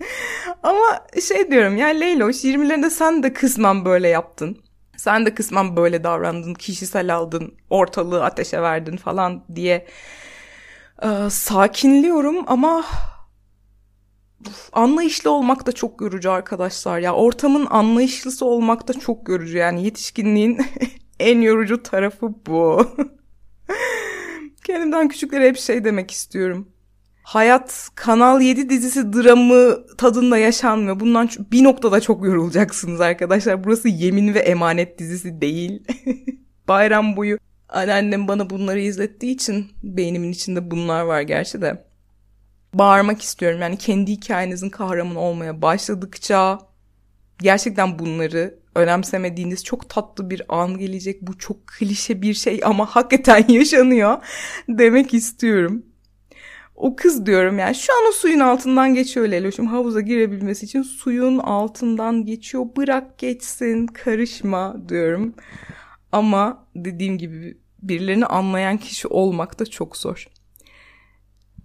Ama 0.62 1.06
şey 1.28 1.50
diyorum 1.50 1.76
ya 1.76 1.86
Leyloş 1.86 2.44
20'lerinde 2.44 2.90
sen 2.90 3.22
de 3.22 3.32
kısmen 3.32 3.84
böyle 3.84 4.08
yaptın. 4.08 4.62
Sen 4.96 5.26
de 5.26 5.34
kısmen 5.34 5.76
böyle 5.76 6.04
davrandın, 6.04 6.54
kişisel 6.54 7.14
aldın, 7.14 7.54
ortalığı 7.70 8.24
ateşe 8.24 8.62
verdin 8.62 8.96
falan 8.96 9.44
diye 9.54 9.86
e, 11.02 11.30
sakinliyorum 11.30 12.44
ama 12.46 12.84
anlayışlı 14.72 15.30
olmak 15.30 15.66
da 15.66 15.72
çok 15.72 16.00
yorucu 16.00 16.30
arkadaşlar 16.30 16.98
ya. 16.98 17.14
Ortamın 17.14 17.66
anlayışlısı 17.70 18.46
olmak 18.46 18.88
da 18.88 18.92
çok 18.92 19.28
yorucu 19.28 19.56
yani 19.58 19.84
yetişkinliğin 19.84 20.58
en 21.20 21.40
yorucu 21.40 21.82
tarafı 21.82 22.34
bu. 22.46 22.86
Kendimden 24.64 25.08
küçüklere 25.08 25.48
hep 25.48 25.58
şey 25.58 25.84
demek 25.84 26.10
istiyorum. 26.10 26.68
Hayat 27.26 27.88
Kanal 27.94 28.40
7 28.40 28.68
dizisi 28.68 29.12
dramı 29.12 29.86
tadında 29.96 30.38
yaşanmıyor. 30.38 31.00
Bundan 31.00 31.28
bir 31.52 31.64
noktada 31.64 32.00
çok 32.00 32.24
yorulacaksınız 32.24 33.00
arkadaşlar. 33.00 33.64
Burası 33.64 33.88
Yemin 33.88 34.34
ve 34.34 34.38
Emanet 34.38 34.98
dizisi 34.98 35.40
değil. 35.40 35.84
Bayram 36.68 37.16
boyu 37.16 37.38
Anneannem 37.68 38.28
bana 38.28 38.50
bunları 38.50 38.80
izlettiği 38.80 39.34
için 39.34 39.70
beynimin 39.82 40.32
içinde 40.32 40.70
bunlar 40.70 41.02
var 41.02 41.20
gerçi 41.20 41.60
de. 41.62 41.86
Bağırmak 42.74 43.22
istiyorum 43.22 43.60
yani 43.60 43.76
kendi 43.76 44.12
hikayenizin 44.12 44.70
kahramanı 44.70 45.20
olmaya 45.20 45.62
başladıkça 45.62 46.58
gerçekten 47.38 47.98
bunları 47.98 48.58
önemsemediğiniz 48.74 49.64
çok 49.64 49.90
tatlı 49.90 50.30
bir 50.30 50.42
an 50.48 50.78
gelecek. 50.78 51.22
Bu 51.22 51.38
çok 51.38 51.66
klişe 51.66 52.22
bir 52.22 52.34
şey 52.34 52.60
ama 52.64 52.86
hakikaten 52.86 53.44
yaşanıyor 53.52 54.18
demek 54.68 55.14
istiyorum. 55.14 55.82
O 56.76 56.96
kız 56.96 57.26
diyorum 57.26 57.58
yani 57.58 57.74
şu 57.74 57.92
an 57.92 58.08
o 58.08 58.12
suyun 58.12 58.40
altından 58.40 58.94
geçiyor 58.94 59.28
Leloş'um 59.28 59.66
havuza 59.66 60.00
girebilmesi 60.00 60.66
için 60.66 60.82
suyun 60.82 61.38
altından 61.38 62.24
geçiyor 62.24 62.66
bırak 62.76 63.18
geçsin 63.18 63.86
karışma 63.86 64.88
diyorum. 64.88 65.34
Ama 66.12 66.66
dediğim 66.74 67.18
gibi 67.18 67.58
birilerini 67.82 68.26
anlayan 68.26 68.76
kişi 68.76 69.08
olmak 69.08 69.58
da 69.58 69.66
çok 69.66 69.96
zor. 69.96 70.26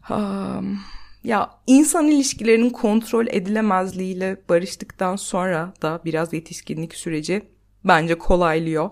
Um, 0.10 0.80
ya 1.24 1.50
insan 1.68 2.08
ilişkilerinin 2.08 2.70
kontrol 2.70 3.28
edilemezliğiyle 3.28 4.42
barıştıktan 4.50 5.16
sonra 5.16 5.74
da 5.82 6.02
biraz 6.06 6.34
yetişkinlik 6.34 6.96
süreci 6.96 7.42
bence 7.86 8.18
kolaylıyor. 8.18 8.92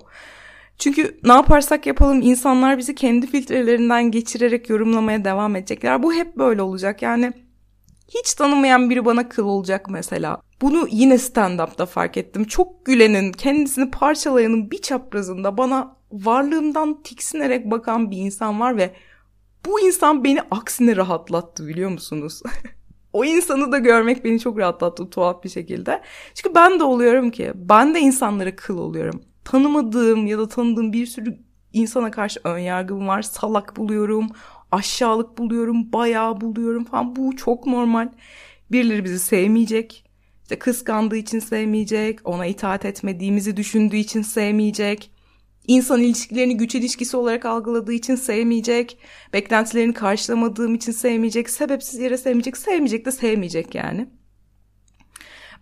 Çünkü 0.80 1.20
ne 1.24 1.34
yaparsak 1.34 1.86
yapalım 1.86 2.22
insanlar 2.22 2.78
bizi 2.78 2.96
kendi 2.96 3.28
filtrelerinden 3.28 4.12
geçirerek 4.12 4.70
yorumlamaya 4.70 5.26
devam 5.26 5.56
edecekler. 5.56 6.04
Bu 6.04 6.14
hep 6.14 6.38
böyle 6.38 6.62
olacak. 6.62 7.02
Yani 7.02 7.34
hiç 8.08 8.34
tanımayan 8.34 8.90
biri 8.90 9.06
bana 9.06 9.30
kıl 9.30 9.46
olacak 9.46 9.90
mesela. 9.90 10.42
Bunu 10.62 10.88
yine 10.92 11.18
stand-up'ta 11.18 11.86
fark 11.86 12.18
ettim. 12.18 12.44
Çok 12.44 12.86
gülenin, 12.86 13.32
kendisini 13.32 13.92
parçalayanın 13.92 14.72
bir 14.72 14.82
çaprazında 14.82 15.58
bana 15.58 15.96
varlığımdan 16.12 17.04
tiksinerek 17.04 17.72
bakan 17.72 18.12
bir 18.12 18.18
insan 18.18 18.60
var 18.60 18.78
ve 18.78 18.92
bu 19.66 19.80
insan 19.80 20.24
beni 20.24 20.42
aksine 20.52 20.96
rahatlattı 20.96 21.68
biliyor 21.68 21.90
musunuz? 21.90 22.42
o 23.14 23.26
insanı 23.26 23.72
da 23.72 23.78
görmek 23.78 24.26
beni 24.26 24.40
çok 24.40 24.58
rahatlattı 24.58 25.10
tuhaf 25.10 25.44
bir 25.44 25.50
şekilde. 25.50 26.02
Çünkü 26.34 26.56
ben 26.56 26.80
de 26.80 26.84
oluyorum 26.84 27.32
ki 27.32 27.52
ben 27.56 27.96
de 27.96 28.00
insanlara 28.00 28.56
kıl 28.56 28.78
oluyorum. 28.78 29.22
Tanımadığım 29.50 30.28
ya 30.28 30.38
da 30.38 30.48
tanıdığım 30.48 30.94
bir 30.94 31.06
sürü 31.06 31.38
insana 31.74 32.12
karşı 32.12 32.40
ön 32.44 32.58
yargım 32.58 33.08
var. 33.08 33.22
Salak 33.22 33.78
buluyorum, 33.78 34.28
aşağılık 34.72 35.38
buluyorum, 35.38 35.94
bayağı 35.94 36.42
buluyorum 36.42 36.86
falan. 36.86 37.16
Bu 37.16 37.36
çok 37.36 37.66
normal. 37.66 38.10
Birileri 38.72 39.04
bizi 39.04 39.20
sevmeyecek. 39.20 40.06
İşte 40.44 40.60
kıskandığı 40.60 41.16
için 41.16 41.40
sevmeyecek, 41.40 42.20
ona 42.28 42.46
itaat 42.46 42.86
etmediğimizi 42.86 43.58
düşündüğü 43.58 43.98
için 43.98 44.22
sevmeyecek 44.22 45.12
insan 45.68 46.02
ilişkilerini 46.02 46.58
güç 46.58 46.76
ilişkisi 46.76 47.18
olarak 47.18 47.46
algıladığı 47.46 47.94
için 47.94 48.16
sevmeyecek, 48.16 48.98
beklentilerini 49.34 49.94
karşılamadığım 49.94 50.76
için 50.76 50.92
sevmeyecek, 50.92 51.50
sebepsiz 51.50 52.00
yere 52.00 52.18
sevmeyecek, 52.18 52.58
sevmeyecek 52.58 53.06
de 53.06 53.12
sevmeyecek 53.12 53.76
yani. 53.76 54.10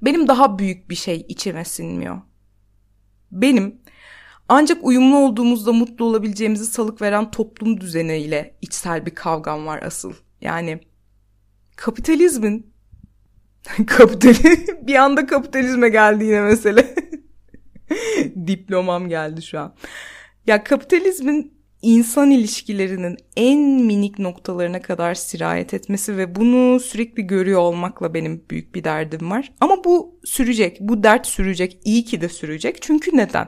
Benim 0.01 0.27
daha 0.27 0.59
büyük 0.59 0.89
bir 0.89 0.95
şey 0.95 1.25
içime 1.27 1.65
sinmiyor. 1.65 2.21
Benim 3.31 3.81
ancak 4.49 4.85
uyumlu 4.85 5.17
olduğumuzda 5.17 5.73
mutlu 5.73 6.05
olabileceğimizi 6.05 6.65
salık 6.65 7.01
veren 7.01 7.31
toplum 7.31 7.81
düzeniyle 7.81 8.55
içsel 8.61 9.05
bir 9.05 9.15
kavgam 9.15 9.65
var 9.65 9.81
asıl. 9.83 10.13
Yani 10.41 10.79
kapitalizmin 11.75 12.73
kapitali 13.87 14.67
bir 14.87 14.95
anda 14.95 15.25
kapitalizme 15.25 15.89
geldi 15.89 16.23
yine 16.23 16.41
mesele. 16.41 16.95
Diplomam 18.47 19.09
geldi 19.09 19.41
şu 19.41 19.59
an. 19.59 19.75
Ya 20.47 20.63
kapitalizmin 20.63 21.56
insan 21.81 22.31
ilişkilerinin 22.31 23.17
en 23.35 23.59
minik 23.59 24.19
noktalarına 24.19 24.81
kadar 24.81 25.15
sirayet 25.15 25.73
etmesi 25.73 26.17
ve 26.17 26.35
bunu 26.35 26.79
sürekli 26.79 27.27
görüyor 27.27 27.59
olmakla 27.59 28.13
benim 28.13 28.45
büyük 28.49 28.75
bir 28.75 28.83
derdim 28.83 29.31
var. 29.31 29.53
Ama 29.61 29.83
bu 29.83 30.19
sürecek, 30.25 30.77
bu 30.79 31.03
dert 31.03 31.27
sürecek, 31.27 31.79
iyi 31.85 32.05
ki 32.05 32.21
de 32.21 32.29
sürecek. 32.29 32.81
Çünkü 32.81 33.17
neden? 33.17 33.47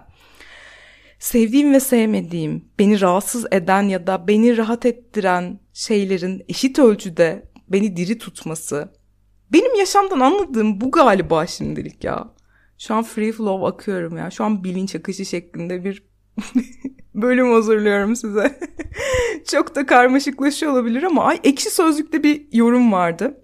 Sevdiğim 1.20 1.74
ve 1.74 1.80
sevmediğim, 1.80 2.66
beni 2.80 3.02
rahatsız 3.02 3.46
eden 3.52 3.84
ya 3.84 4.08
da 4.08 4.28
beni 4.28 4.58
rahat 4.58 4.86
ettiren 4.86 5.60
şeylerin 5.74 6.44
eşit 6.50 6.80
ölçüde 6.80 7.52
beni 7.68 7.98
diri 7.98 8.18
tutması. 8.18 8.94
Benim 9.54 9.76
yaşamdan 9.80 10.20
anladığım 10.20 10.82
bu 10.82 10.92
galiba 10.92 11.48
şimdilik 11.48 12.04
ya. 12.04 12.34
Şu 12.78 12.96
an 12.96 13.04
free 13.04 13.32
flow 13.32 13.68
akıyorum 13.68 14.18
ya. 14.18 14.32
Şu 14.32 14.44
an 14.44 14.64
bilinç 14.64 14.96
akışı 14.96 15.26
şeklinde 15.26 15.84
bir 15.84 16.09
bölüm 17.16 17.52
hazırlıyorum 17.52 18.16
size. 18.16 18.60
Çok 19.48 19.76
da 19.76 19.86
karmaşıklaşıyor 19.86 20.72
olabilir 20.72 21.04
ama 21.04 21.24
ay 21.24 21.40
ekşi 21.44 21.70
sözlükte 21.70 22.24
bir 22.24 22.48
yorum 22.52 22.92
vardı. 22.92 23.38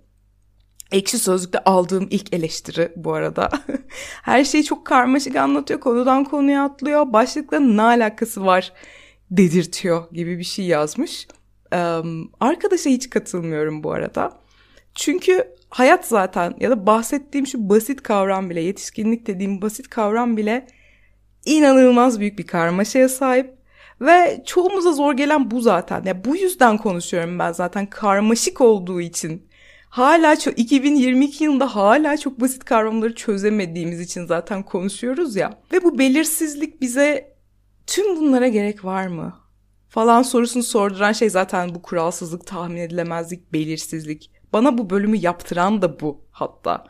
Ekşi 0.91 1.19
Sözlük'te 1.19 1.59
aldığım 1.59 2.07
ilk 2.09 2.33
eleştiri 2.33 2.91
bu 2.95 3.13
arada. 3.13 3.49
Her 4.23 4.43
şeyi 4.43 4.63
çok 4.63 4.85
karmaşık 4.85 5.35
anlatıyor, 5.35 5.79
konudan 5.79 6.23
konuya 6.23 6.63
atlıyor, 6.63 7.13
başlıkla 7.13 7.59
ne 7.59 7.81
alakası 7.81 8.45
var 8.45 8.73
dedirtiyor 9.31 10.11
gibi 10.11 10.39
bir 10.39 10.43
şey 10.43 10.65
yazmış. 10.65 11.27
Ee, 11.73 12.01
arkadaşa 12.39 12.89
hiç 12.89 13.09
katılmıyorum 13.09 13.83
bu 13.83 13.91
arada. 13.91 14.33
Çünkü 14.95 15.47
hayat 15.69 16.07
zaten 16.07 16.55
ya 16.59 16.69
da 16.69 16.87
bahsettiğim 16.87 17.47
şu 17.47 17.69
basit 17.69 18.03
kavram 18.03 18.49
bile, 18.49 18.61
yetişkinlik 18.61 19.27
dediğim 19.27 19.61
basit 19.61 19.89
kavram 19.89 20.37
bile 20.37 20.67
inanılmaz 21.45 22.19
büyük 22.19 22.39
bir 22.39 22.47
karmaşaya 22.47 23.09
sahip. 23.09 23.55
Ve 24.01 24.43
çoğumuza 24.45 24.91
zor 24.91 25.13
gelen 25.13 25.51
bu 25.51 25.61
zaten. 25.61 26.03
Ya 26.05 26.25
bu 26.25 26.35
yüzden 26.35 26.77
konuşuyorum 26.77 27.39
ben 27.39 27.51
zaten 27.51 27.85
karmaşık 27.85 28.61
olduğu 28.61 29.01
için. 29.01 29.47
Hala 29.89 30.39
çok 30.39 30.59
2022 30.59 31.43
yılında 31.43 31.75
hala 31.75 32.17
çok 32.17 32.41
basit 32.41 32.65
kavramları 32.65 33.15
çözemediğimiz 33.15 33.99
için 33.99 34.25
zaten 34.25 34.63
konuşuyoruz 34.63 35.35
ya. 35.35 35.59
Ve 35.73 35.83
bu 35.83 35.99
belirsizlik 35.99 36.81
bize 36.81 37.35
tüm 37.87 38.17
bunlara 38.17 38.47
gerek 38.47 38.85
var 38.85 39.07
mı? 39.07 39.39
Falan 39.89 40.21
sorusunu 40.21 40.63
sorduran 40.63 41.11
şey 41.11 41.29
zaten 41.29 41.75
bu 41.75 41.81
kuralsızlık, 41.81 42.47
tahmin 42.47 42.77
edilemezlik, 42.77 43.53
belirsizlik. 43.53 44.31
Bana 44.53 44.77
bu 44.77 44.89
bölümü 44.89 45.17
yaptıran 45.17 45.81
da 45.81 45.99
bu 45.99 46.21
hatta. 46.31 46.87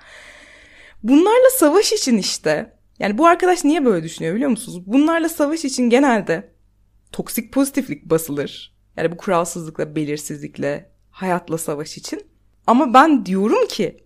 Bunlarla 1.03 1.49
savaş 1.57 1.93
için 1.93 2.17
işte. 2.17 2.74
Yani 2.99 3.17
bu 3.17 3.27
arkadaş 3.27 3.63
niye 3.63 3.85
böyle 3.85 4.03
düşünüyor 4.03 4.35
biliyor 4.35 4.49
musunuz? 4.49 4.83
Bunlarla 4.85 5.29
savaş 5.29 5.65
için 5.65 5.89
genelde 5.89 6.49
toksik 7.11 7.53
pozitiflik 7.53 8.05
basılır. 8.05 8.75
Yani 8.97 9.11
bu 9.11 9.17
kuralsızlıkla, 9.17 9.95
belirsizlikle, 9.95 10.89
hayatla 11.11 11.57
savaş 11.57 11.97
için. 11.97 12.21
Ama 12.67 12.93
ben 12.93 13.25
diyorum 13.25 13.67
ki 13.67 14.03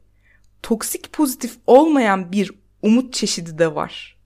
toksik 0.64 1.14
pozitif 1.14 1.58
olmayan 1.68 2.32
bir 2.32 2.52
umut 2.82 3.14
çeşidi 3.14 3.58
de 3.58 3.76
var. 3.76 4.20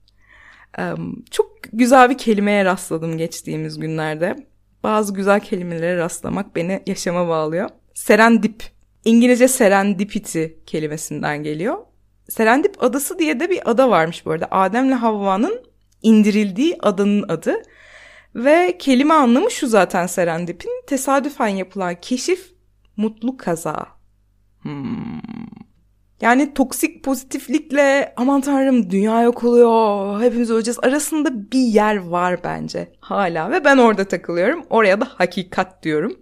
çok 1.30 1.54
güzel 1.72 2.10
bir 2.10 2.18
kelimeye 2.18 2.64
rastladım 2.64 3.18
geçtiğimiz 3.18 3.78
günlerde. 3.78 4.36
Bazı 4.82 5.14
güzel 5.14 5.40
kelimelere 5.40 5.96
rastlamak 5.96 6.56
beni 6.56 6.82
yaşama 6.86 7.28
bağlıyor. 7.28 7.68
Serendip 7.94 8.62
İngilizce 9.04 9.48
serendipity 9.48 10.44
kelimesinden 10.66 11.42
geliyor. 11.42 11.78
Serendip 12.28 12.82
adası 12.82 13.18
diye 13.18 13.40
de 13.40 13.50
bir 13.50 13.70
ada 13.70 13.90
varmış 13.90 14.26
bu 14.26 14.30
arada. 14.30 14.48
Adem'le 14.50 14.92
Havva'nın 14.92 15.62
indirildiği 16.02 16.76
adanın 16.80 17.24
adı. 17.28 17.62
Ve 18.34 18.76
kelime 18.78 19.14
anlamı 19.14 19.50
şu 19.50 19.66
zaten 19.66 20.06
serendipin. 20.06 20.82
Tesadüfen 20.86 21.48
yapılan 21.48 21.94
keşif, 22.00 22.52
mutlu 22.96 23.36
kaza. 23.36 23.86
Hmm. 24.62 25.20
Yani 26.20 26.54
toksik 26.54 27.04
pozitiflikle 27.04 28.14
aman 28.16 28.40
tanrım 28.40 28.90
dünya 28.90 29.22
yok 29.22 29.44
oluyor, 29.44 30.22
hepimiz 30.22 30.50
öleceğiz 30.50 30.78
arasında 30.82 31.52
bir 31.52 31.58
yer 31.58 31.96
var 31.96 32.44
bence 32.44 32.92
hala. 33.00 33.50
Ve 33.50 33.64
ben 33.64 33.78
orada 33.78 34.04
takılıyorum. 34.04 34.64
Oraya 34.70 35.00
da 35.00 35.08
hakikat 35.14 35.82
diyorum. 35.82 36.16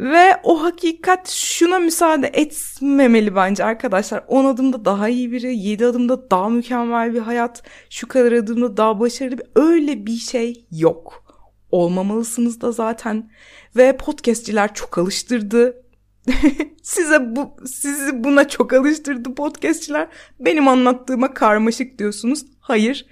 Ve 0.00 0.40
o 0.42 0.62
hakikat 0.62 1.30
şuna 1.30 1.78
müsaade 1.78 2.26
etmemeli 2.26 3.36
bence 3.36 3.64
arkadaşlar. 3.64 4.24
10 4.28 4.44
adımda 4.44 4.84
daha 4.84 5.08
iyi 5.08 5.32
biri, 5.32 5.56
7 5.56 5.86
adımda 5.86 6.30
daha 6.30 6.48
mükemmel 6.48 7.14
bir 7.14 7.18
hayat, 7.20 7.62
şu 7.90 8.08
kadar 8.08 8.32
adımda 8.32 8.76
daha 8.76 9.00
başarılı 9.00 9.38
bir 9.38 9.46
öyle 9.54 10.06
bir 10.06 10.16
şey 10.16 10.66
yok. 10.70 11.24
Olmamalısınız 11.70 12.60
da 12.60 12.72
zaten. 12.72 13.30
Ve 13.76 13.96
podcastçiler 13.96 14.74
çok 14.74 14.98
alıştırdı. 14.98 15.82
Size 16.82 17.36
bu 17.36 17.56
sizi 17.66 18.24
buna 18.24 18.48
çok 18.48 18.72
alıştırdı 18.72 19.34
podcastçiler. 19.34 20.08
Benim 20.40 20.68
anlattığıma 20.68 21.34
karmaşık 21.34 21.98
diyorsunuz. 21.98 22.46
Hayır. 22.60 23.06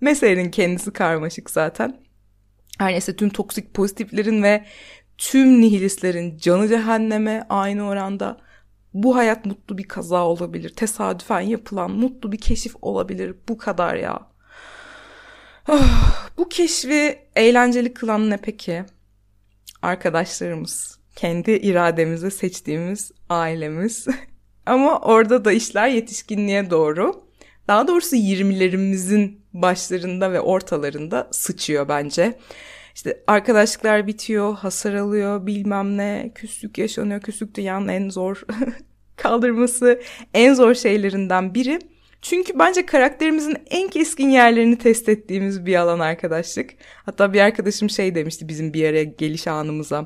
Meselenin 0.00 0.50
kendisi 0.50 0.92
karmaşık 0.92 1.50
zaten. 1.50 2.00
Her 2.78 2.92
neyse 2.92 3.16
tüm 3.16 3.28
toksik 3.28 3.74
pozitiflerin 3.74 4.42
ve 4.42 4.64
tüm 5.18 5.60
nihilistlerin 5.60 6.38
canı 6.38 6.68
cehenneme 6.68 7.46
aynı 7.48 7.86
oranda. 7.86 8.40
Bu 8.94 9.16
hayat 9.16 9.46
mutlu 9.46 9.78
bir 9.78 9.88
kaza 9.88 10.24
olabilir. 10.26 10.68
Tesadüfen 10.68 11.40
yapılan 11.40 11.90
mutlu 11.90 12.32
bir 12.32 12.38
keşif 12.38 12.74
olabilir. 12.82 13.34
Bu 13.48 13.58
kadar 13.58 13.94
ya. 13.94 14.32
Oh, 15.68 16.28
bu 16.38 16.48
keşfi 16.48 17.18
eğlenceli 17.36 17.94
kılan 17.94 18.30
ne 18.30 18.36
peki? 18.36 18.84
Arkadaşlarımız. 19.82 20.98
Kendi 21.16 21.50
irademizi 21.50 22.30
seçtiğimiz 22.30 23.12
ailemiz. 23.28 24.06
Ama 24.66 25.00
orada 25.00 25.44
da 25.44 25.52
işler 25.52 25.88
yetişkinliğe 25.88 26.70
doğru. 26.70 27.24
Daha 27.68 27.88
doğrusu 27.88 28.16
20'lerimizin 28.16 29.38
başlarında 29.52 30.32
ve 30.32 30.40
ortalarında 30.40 31.28
sıçıyor 31.32 31.88
bence. 31.88 32.38
İşte 32.94 33.22
arkadaşlıklar 33.26 34.06
bitiyor, 34.06 34.54
hasar 34.54 34.94
alıyor, 34.94 35.46
bilmem 35.46 35.96
ne, 35.96 36.32
küslük 36.34 36.78
yaşanıyor. 36.78 37.20
Küslük 37.20 37.54
dünyanın 37.54 37.88
en 37.88 38.08
zor 38.08 38.42
kaldırması, 39.16 40.02
en 40.34 40.54
zor 40.54 40.74
şeylerinden 40.74 41.54
biri. 41.54 41.78
Çünkü 42.22 42.58
bence 42.58 42.86
karakterimizin 42.86 43.56
en 43.70 43.88
keskin 43.88 44.28
yerlerini 44.28 44.78
test 44.78 45.08
ettiğimiz 45.08 45.66
bir 45.66 45.76
alan 45.76 45.98
arkadaşlık. 45.98 46.70
Hatta 47.04 47.32
bir 47.32 47.40
arkadaşım 47.40 47.90
şey 47.90 48.14
demişti 48.14 48.48
bizim 48.48 48.74
bir 48.74 48.88
araya 48.88 49.04
geliş 49.04 49.48
anımıza. 49.48 50.04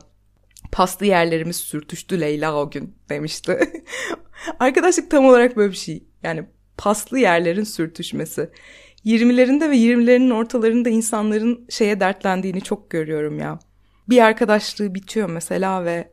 Paslı 0.73 1.07
yerlerimiz 1.07 1.57
sürtüştü 1.57 2.21
Leyla 2.21 2.55
o 2.57 2.71
gün 2.71 2.95
demişti. 3.09 3.59
Arkadaşlık 4.61 5.11
tam 5.11 5.27
olarak 5.27 5.57
böyle 5.57 5.73
bir 5.73 5.77
şey. 5.77 6.05
Yani 6.23 6.45
paslı 6.77 7.19
yerlerin 7.19 7.65
sürtüşmesi. 7.65 8.51
20'lerinde 9.07 9.71
ve 9.71 9.77
20'lerinin 9.77 10.31
ortalarında 10.31 10.89
insanların 10.89 11.67
şeye 11.69 12.01
dertlendiğini 12.01 12.61
çok 12.61 12.91
görüyorum 12.91 13.39
ya. 13.39 13.59
Bir 14.09 14.19
arkadaşlığı 14.23 14.95
bitiyor 14.95 15.31
mesela 15.31 15.85
ve 15.85 16.13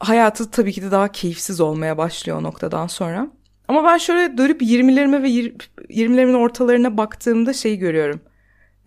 hayatı 0.00 0.50
tabii 0.50 0.72
ki 0.72 0.82
de 0.82 0.90
daha 0.90 1.12
keyifsiz 1.12 1.60
olmaya 1.60 1.98
başlıyor 1.98 2.38
o 2.38 2.42
noktadan 2.42 2.86
sonra. 2.86 3.30
Ama 3.68 3.84
ben 3.84 3.98
şöyle 3.98 4.38
dönüp 4.38 4.62
20'lerime 4.62 5.22
ve 5.22 5.30
20'lerimin 5.30 6.36
ortalarına 6.36 6.96
baktığımda 6.96 7.52
şey 7.52 7.76
görüyorum. 7.76 8.20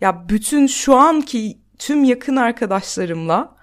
Ya 0.00 0.28
bütün 0.28 0.66
şu 0.66 0.94
anki 0.94 1.58
tüm 1.78 2.04
yakın 2.04 2.36
arkadaşlarımla 2.36 3.56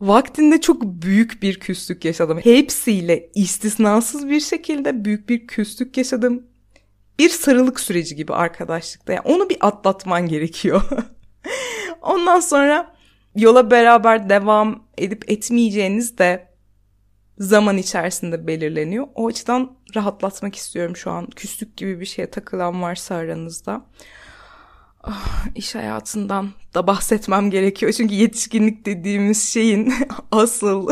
vaktinde 0.00 0.60
çok 0.60 0.82
büyük 0.82 1.42
bir 1.42 1.60
küslük 1.60 2.04
yaşadım. 2.04 2.40
Hepsiyle 2.42 3.30
istisnasız 3.34 4.28
bir 4.28 4.40
şekilde 4.40 5.04
büyük 5.04 5.28
bir 5.28 5.46
küslük 5.46 5.96
yaşadım. 5.96 6.46
Bir 7.18 7.28
sarılık 7.28 7.80
süreci 7.80 8.16
gibi 8.16 8.34
arkadaşlıkta. 8.34 9.12
Yani 9.12 9.22
onu 9.24 9.48
bir 9.48 9.56
atlatman 9.60 10.28
gerekiyor. 10.28 10.82
Ondan 12.02 12.40
sonra 12.40 12.94
yola 13.36 13.70
beraber 13.70 14.28
devam 14.28 14.82
edip 14.98 15.30
etmeyeceğiniz 15.30 16.18
de 16.18 16.48
zaman 17.38 17.76
içerisinde 17.76 18.46
belirleniyor. 18.46 19.06
O 19.14 19.26
açıdan 19.26 19.76
rahatlatmak 19.96 20.56
istiyorum 20.56 20.96
şu 20.96 21.10
an. 21.10 21.26
Küslük 21.26 21.76
gibi 21.76 22.00
bir 22.00 22.06
şeye 22.06 22.30
takılan 22.30 22.82
varsa 22.82 23.14
aranızda. 23.14 23.86
Oh, 25.06 25.46
iş 25.54 25.74
hayatından 25.74 26.50
da 26.74 26.86
bahsetmem 26.86 27.50
gerekiyor. 27.50 27.92
Çünkü 27.92 28.14
yetişkinlik 28.14 28.86
dediğimiz 28.86 29.48
şeyin 29.48 29.94
asıl 30.30 30.88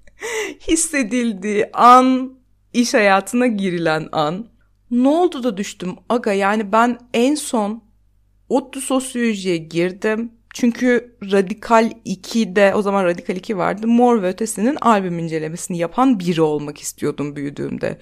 hissedildiği 0.68 1.70
an 1.72 2.34
iş 2.72 2.94
hayatına 2.94 3.46
girilen 3.46 4.08
an. 4.12 4.46
Ne 4.90 5.08
oldu 5.08 5.42
da 5.42 5.56
düştüm 5.56 5.96
aga 6.08 6.32
yani 6.32 6.72
ben 6.72 6.98
en 7.14 7.34
son 7.34 7.82
ODTÜ 8.48 8.80
sosyolojiye 8.80 9.56
girdim. 9.56 10.32
Çünkü 10.54 11.16
Radikal 11.32 11.90
2'de 12.06 12.74
o 12.74 12.82
zaman 12.82 13.04
Radikal 13.04 13.36
2 13.36 13.56
vardı. 13.56 13.86
Mor 13.86 14.22
ve 14.22 14.28
Ötesi'nin 14.28 14.76
albüm 14.80 15.18
incelemesini 15.18 15.78
yapan 15.78 16.20
biri 16.20 16.42
olmak 16.42 16.78
istiyordum 16.78 17.36
büyüdüğümde. 17.36 17.98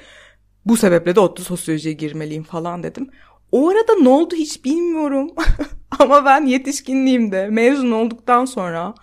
Bu 0.65 0.77
sebeple 0.77 1.17
de 1.17 1.21
ODTÜ 1.21 1.43
sosyolojiye 1.43 1.95
girmeliyim 1.95 2.43
falan 2.43 2.83
dedim. 2.83 3.11
O 3.53 3.69
arada 3.69 3.95
ne 4.01 4.09
oldu 4.09 4.35
hiç 4.35 4.65
bilmiyorum. 4.65 5.31
Ama 5.99 6.25
ben 6.25 6.47
yetişkinliğimde 6.47 7.49
mezun 7.49 7.91
olduktan 7.91 8.45
sonra 8.45 8.95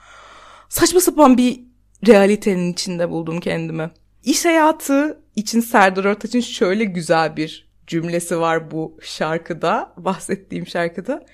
saçma 0.70 1.00
sapan 1.00 1.38
bir 1.38 1.64
realitenin 2.08 2.74
içinde 2.74 3.10
buldum 3.10 3.40
kendimi. 3.40 3.92
İş 4.24 4.46
hayatı 4.46 5.22
için 5.36 5.60
Serdar 5.60 6.06
Ortaç'ın 6.06 6.40
şöyle 6.40 6.84
güzel 6.84 7.38
bir 7.38 7.65
cümlesi 7.88 8.40
var 8.40 8.72
bu 8.72 8.98
şarkıda, 9.02 9.94
bahsettiğim 9.98 10.68
şarkıda. 10.68 11.26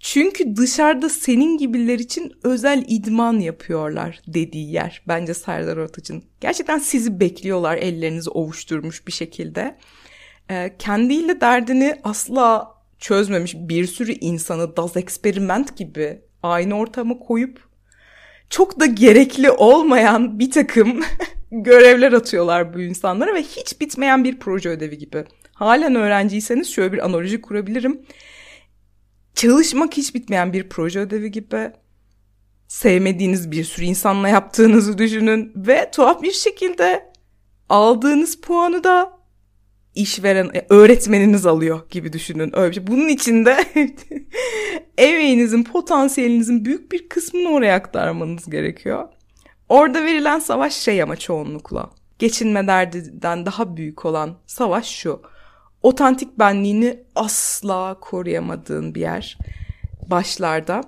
Çünkü 0.00 0.56
dışarıda 0.56 1.08
senin 1.08 1.58
gibiler 1.58 1.98
için 1.98 2.32
özel 2.42 2.84
idman 2.88 3.40
yapıyorlar 3.40 4.22
dediği 4.26 4.72
yer 4.72 5.02
bence 5.08 5.34
Serdar 5.34 5.76
Ortaç'ın. 5.76 6.24
Gerçekten 6.40 6.78
sizi 6.78 7.20
bekliyorlar 7.20 7.76
ellerinizi 7.76 8.30
ovuşturmuş 8.30 9.06
bir 9.06 9.12
şekilde. 9.12 9.78
Ee, 10.50 10.74
kendiyle 10.78 11.40
derdini 11.40 12.00
asla 12.04 12.74
çözmemiş 12.98 13.54
bir 13.54 13.86
sürü 13.86 14.12
insanı 14.12 14.76
Daz 14.76 14.96
Experiment 14.96 15.76
gibi 15.76 16.20
aynı 16.42 16.74
ortama 16.74 17.18
koyup 17.18 17.68
çok 18.50 18.80
da 18.80 18.86
gerekli 18.86 19.50
olmayan 19.50 20.38
bir 20.38 20.50
takım 20.50 21.00
görevler 21.50 22.12
atıyorlar 22.12 22.74
bu 22.74 22.80
insanlara 22.80 23.34
ve 23.34 23.42
hiç 23.42 23.80
bitmeyen 23.80 24.24
bir 24.24 24.38
proje 24.38 24.68
ödevi 24.68 24.98
gibi. 24.98 25.24
Halen 25.54 25.94
öğrenciyseniz 25.94 26.70
şöyle 26.70 26.92
bir 26.92 27.04
analoji 27.04 27.40
kurabilirim. 27.40 28.00
Çalışmak 29.34 29.96
hiç 29.96 30.14
bitmeyen 30.14 30.52
bir 30.52 30.68
proje 30.68 31.00
ödevi 31.00 31.30
gibi. 31.30 31.70
Sevmediğiniz 32.68 33.50
bir 33.50 33.64
sürü 33.64 33.84
insanla 33.84 34.28
yaptığınızı 34.28 34.98
düşünün 34.98 35.52
ve 35.56 35.90
tuhaf 35.90 36.22
bir 36.22 36.32
şekilde 36.32 37.12
aldığınız 37.68 38.40
puanı 38.40 38.84
da 38.84 39.22
işveren 39.94 40.50
e, 40.54 40.66
öğretmeniniz 40.68 41.46
alıyor 41.46 41.80
gibi 41.90 42.12
düşünün. 42.12 42.56
Öyle 42.56 42.70
bir 42.70 42.74
şey. 42.74 42.86
Bunun 42.86 43.08
içinde 43.08 43.64
emeğinizin, 44.98 45.64
potansiyelinizin 45.64 46.64
büyük 46.64 46.92
bir 46.92 47.08
kısmını 47.08 47.48
oraya 47.48 47.74
aktarmanız 47.74 48.50
gerekiyor. 48.50 49.08
Orada 49.68 50.04
verilen 50.04 50.38
savaş 50.38 50.74
şey 50.74 51.02
ama 51.02 51.16
çoğunlukla. 51.16 51.90
Geçinme 52.18 52.66
derdinden 52.66 53.46
daha 53.46 53.76
büyük 53.76 54.04
olan 54.04 54.36
savaş 54.46 54.86
şu. 54.86 55.22
Otantik 55.82 56.38
benliğini 56.38 57.04
asla 57.14 58.00
koruyamadığın 58.00 58.94
bir 58.94 59.00
yer. 59.00 59.38
Başlarda 60.06 60.80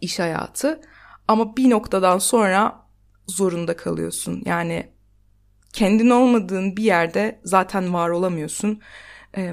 iş 0.00 0.18
hayatı. 0.18 0.80
Ama 1.28 1.56
bir 1.56 1.70
noktadan 1.70 2.18
sonra 2.18 2.86
zorunda 3.26 3.76
kalıyorsun. 3.76 4.42
Yani 4.44 4.90
kendin 5.72 6.10
olmadığın 6.10 6.76
bir 6.76 6.82
yerde 6.82 7.40
zaten 7.44 7.94
var 7.94 8.08
olamıyorsun. 8.10 8.80
Ee, 9.36 9.52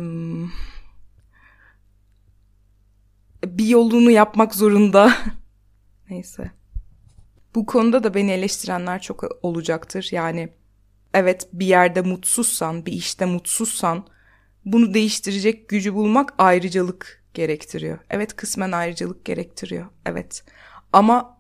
bir 3.45 3.67
yolunu 3.67 4.11
yapmak 4.11 4.55
zorunda. 4.55 5.13
Neyse. 6.09 6.51
Bu 7.55 7.65
konuda 7.65 8.03
da 8.03 8.13
beni 8.13 8.31
eleştirenler 8.31 9.01
çok 9.01 9.23
olacaktır. 9.45 10.09
Yani 10.11 10.49
evet 11.13 11.49
bir 11.53 11.65
yerde 11.65 12.01
mutsuzsan, 12.01 12.85
bir 12.85 12.91
işte 12.91 13.25
mutsuzsan 13.25 14.07
bunu 14.73 14.93
değiştirecek 14.93 15.69
gücü 15.69 15.93
bulmak 15.93 16.33
ayrıcalık 16.37 17.23
gerektiriyor. 17.33 17.99
Evet 18.09 18.35
kısmen 18.35 18.71
ayrıcalık 18.71 19.25
gerektiriyor. 19.25 19.85
Evet. 20.05 20.43
Ama 20.93 21.37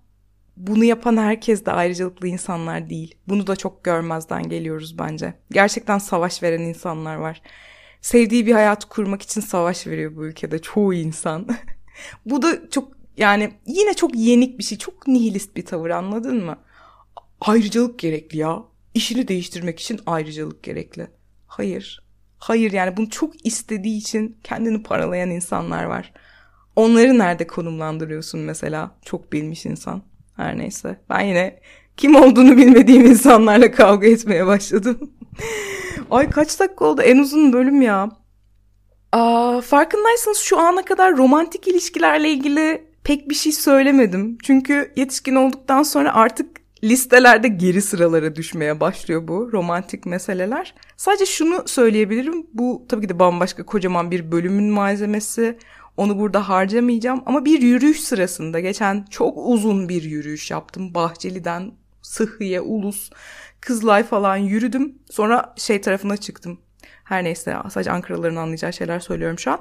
bunu 0.57 0.83
yapan 0.83 1.17
herkes 1.17 1.65
de 1.65 1.71
ayrıcalıklı 1.71 2.27
insanlar 2.27 2.89
değil. 2.89 3.15
Bunu 3.27 3.47
da 3.47 3.55
çok 3.55 3.83
görmezden 3.83 4.49
geliyoruz 4.49 4.99
bence. 4.99 5.33
Gerçekten 5.51 5.97
savaş 5.97 6.43
veren 6.43 6.61
insanlar 6.61 7.15
var. 7.15 7.41
Sevdiği 8.01 8.45
bir 8.47 8.53
hayat 8.53 8.85
kurmak 8.85 9.21
için 9.21 9.41
savaş 9.41 9.87
veriyor 9.87 10.15
bu 10.15 10.25
ülkede 10.25 10.59
çoğu 10.59 10.93
insan. 10.93 11.47
bu 12.25 12.41
da 12.41 12.69
çok 12.69 12.91
yani 13.17 13.51
yine 13.65 13.93
çok 13.93 14.15
yenik 14.15 14.57
bir 14.59 14.63
şey. 14.63 14.77
Çok 14.77 15.07
nihilist 15.07 15.55
bir 15.55 15.65
tavır 15.65 15.89
anladın 15.89 16.45
mı? 16.45 16.59
Ayrıcalık 17.41 17.99
gerekli 17.99 18.37
ya. 18.37 18.63
İşini 18.93 19.27
değiştirmek 19.27 19.79
için 19.79 19.99
ayrıcalık 20.05 20.63
gerekli. 20.63 21.07
Hayır. 21.47 22.06
Hayır 22.37 22.71
yani 22.71 22.97
bunu 22.97 23.09
çok 23.09 23.45
istediği 23.45 23.97
için 23.97 24.37
kendini 24.43 24.83
paralayan 24.83 25.29
insanlar 25.29 25.83
var. 25.83 26.13
Onları 26.75 27.17
nerede 27.17 27.47
konumlandırıyorsun 27.47 28.39
mesela? 28.39 28.91
Çok 29.05 29.33
bilmiş 29.33 29.65
insan. 29.65 30.01
Her 30.35 30.57
neyse. 30.57 30.99
Ben 31.09 31.21
yine 31.21 31.59
kim 31.97 32.15
olduğunu 32.15 32.57
bilmediğim 32.57 33.05
insanlarla 33.05 33.71
kavga 33.71 34.07
etmeye 34.07 34.45
başladım. 34.45 35.11
Ay 36.11 36.29
kaç 36.29 36.59
dakika 36.59 36.85
oldu? 36.85 37.01
En 37.01 37.17
uzun 37.17 37.53
bölüm 37.53 37.81
ya. 37.81 38.09
Aa, 39.11 39.61
farkındaysanız 39.61 40.37
şu 40.37 40.59
ana 40.59 40.85
kadar 40.85 41.17
romantik 41.17 41.67
ilişkilerle 41.67 42.29
ilgili 42.29 42.87
pek 43.03 43.29
bir 43.29 43.35
şey 43.35 43.51
söylemedim. 43.51 44.37
Çünkü 44.43 44.93
yetişkin 44.95 45.35
olduktan 45.35 45.83
sonra 45.83 46.15
artık 46.15 46.47
listelerde 46.83 47.47
geri 47.47 47.81
sıralara 47.81 48.35
düşmeye 48.35 48.79
başlıyor 48.79 49.27
bu 49.27 49.51
romantik 49.51 50.05
meseleler. 50.05 50.75
Sadece 50.97 51.25
şunu 51.25 51.63
söyleyebilirim. 51.67 52.47
Bu 52.53 52.85
tabii 52.89 53.01
ki 53.01 53.09
de 53.09 53.19
bambaşka 53.19 53.65
kocaman 53.65 54.11
bir 54.11 54.31
bölümün 54.31 54.71
malzemesi. 54.71 55.57
Onu 55.97 56.19
burada 56.19 56.49
harcamayacağım 56.49 57.23
ama 57.25 57.45
bir 57.45 57.61
yürüyüş 57.61 57.99
sırasında 57.99 58.59
geçen 58.59 59.05
çok 59.09 59.37
uzun 59.37 59.89
bir 59.89 60.03
yürüyüş 60.03 60.51
yaptım. 60.51 60.93
Bahçeli'den 60.93 61.71
Sıhhiye, 62.01 62.61
Ulus, 62.61 63.09
Kızılay 63.61 64.03
falan 64.03 64.37
yürüdüm. 64.37 64.95
Sonra 65.11 65.53
şey 65.57 65.81
tarafına 65.81 66.17
çıktım. 66.17 66.59
Her 67.03 67.23
neyse 67.23 67.55
sadece 67.69 67.91
Ankaralıların 67.91 68.35
anlayacağı 68.35 68.73
şeyler 68.73 68.99
söylüyorum 68.99 69.39
şu 69.39 69.51
an. 69.51 69.59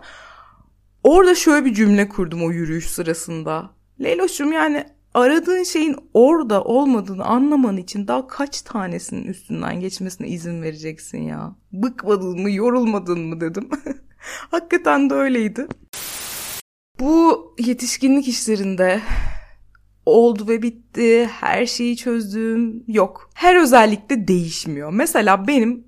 Orada 1.03 1.35
şöyle 1.35 1.65
bir 1.65 1.75
cümle 1.75 2.09
kurdum 2.09 2.45
o 2.45 2.51
yürüyüş 2.51 2.91
sırasında. 2.91 3.71
Leyloş'cum 4.01 4.53
yani 4.53 4.87
aradığın 5.17 5.63
şeyin 5.63 5.97
orada 6.15 6.65
olmadığını 6.65 7.25
anlaman 7.25 7.77
için 7.77 8.09
daha 8.09 8.27
kaç 8.27 8.63
tanesinin 8.63 9.25
üstünden 9.25 9.81
geçmesine 9.81 10.29
izin 10.29 10.63
vereceksin 10.63 11.23
ya? 11.23 11.57
Bıkmadın 11.73 12.41
mı, 12.41 12.51
yorulmadın 12.51 13.21
mı 13.21 13.41
dedim. 13.41 13.69
Hakikaten 14.51 15.11
de 15.11 15.15
öyleydi. 15.15 15.67
Bu 17.01 17.55
yetişkinlik 17.59 18.29
işlerinde 18.29 19.01
oldu 20.07 20.49
ve 20.49 20.63
bitti, 20.63 21.27
her 21.27 21.67
şeyi 21.67 21.97
çözdüm 21.97 22.85
yok. 22.87 23.31
Her 23.35 23.63
özellikle 23.63 24.29
değişmiyor. 24.29 24.91
Mesela 24.93 25.47
benim 25.47 25.87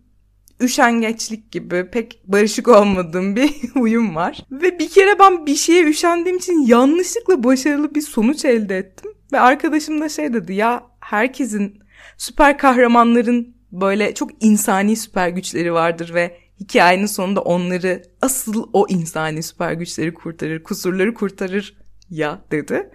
üşengeçlik 0.60 1.52
gibi 1.52 1.90
pek 1.90 2.22
barışık 2.24 2.68
olmadığım 2.68 3.36
bir 3.36 3.48
huyum 3.74 4.16
var. 4.16 4.46
Ve 4.50 4.78
bir 4.78 4.88
kere 4.88 5.18
ben 5.18 5.46
bir 5.46 5.54
şeye 5.54 5.84
üşendiğim 5.84 6.38
için 6.38 6.66
yanlışlıkla 6.66 7.44
başarılı 7.44 7.94
bir 7.94 8.00
sonuç 8.00 8.44
elde 8.44 8.78
ettim. 8.78 9.12
Ve 9.32 9.40
arkadaşım 9.40 10.00
da 10.00 10.08
şey 10.08 10.32
dedi 10.32 10.54
ya 10.54 10.86
herkesin 11.00 11.78
süper 12.16 12.58
kahramanların 12.58 13.56
böyle 13.72 14.14
çok 14.14 14.30
insani 14.40 14.96
süper 14.96 15.28
güçleri 15.28 15.72
vardır 15.72 16.14
ve 16.14 16.36
hikayenin 16.60 17.06
sonunda 17.06 17.40
onları 17.42 18.02
asıl 18.22 18.68
o 18.72 18.86
insani 18.88 19.42
süper 19.42 19.72
güçleri 19.72 20.14
kurtarır, 20.14 20.62
kusurları 20.62 21.14
kurtarır 21.14 21.76
ya 22.10 22.44
dedi. 22.50 22.90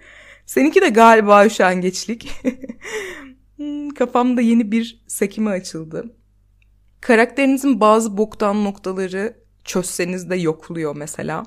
Seninki 0.46 0.80
de 0.80 0.88
galiba 0.88 1.46
üşengeçlik. 1.46 2.30
Hmm, 3.56 3.90
kafamda 3.90 4.40
yeni 4.40 4.72
bir 4.72 5.04
sekime 5.06 5.50
açıldı. 5.50 6.16
Karakterinizin 7.06 7.80
bazı 7.80 8.16
boktan 8.16 8.64
noktaları 8.64 9.36
çözseniz 9.64 10.30
de 10.30 10.36
yokluyor 10.36 10.96
mesela. 10.96 11.42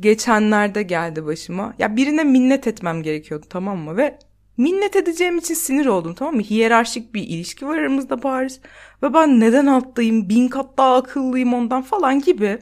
Geçenlerde 0.00 0.82
geldi 0.82 1.26
başıma. 1.26 1.74
Ya 1.78 1.96
birine 1.96 2.24
minnet 2.24 2.66
etmem 2.66 3.02
gerekiyordu 3.02 3.46
tamam 3.50 3.78
mı? 3.78 3.96
Ve 3.96 4.18
minnet 4.56 4.96
edeceğim 4.96 5.38
için 5.38 5.54
sinir 5.54 5.86
oldum 5.86 6.14
tamam 6.14 6.34
mı? 6.34 6.42
Hiyerarşik 6.42 7.14
bir 7.14 7.22
ilişki 7.22 7.66
var 7.66 7.78
aramızda 7.78 8.22
bariz. 8.22 8.60
Ve 9.02 9.14
ben 9.14 9.40
neden 9.40 9.66
alttayım, 9.66 10.28
bin 10.28 10.48
kat 10.48 10.78
daha 10.78 10.96
akıllıyım 10.96 11.54
ondan 11.54 11.82
falan 11.82 12.20
gibi 12.20 12.58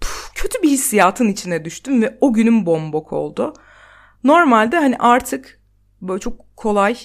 Puf, 0.00 0.32
kötü 0.34 0.62
bir 0.62 0.68
hissiyatın 0.68 1.28
içine 1.28 1.64
düştüm 1.64 2.02
ve 2.02 2.18
o 2.20 2.32
günüm 2.32 2.66
bombok 2.66 3.12
oldu. 3.12 3.54
Normalde 4.24 4.76
hani 4.76 4.96
artık 4.98 5.60
böyle 6.02 6.20
çok 6.20 6.56
kolay 6.56 6.96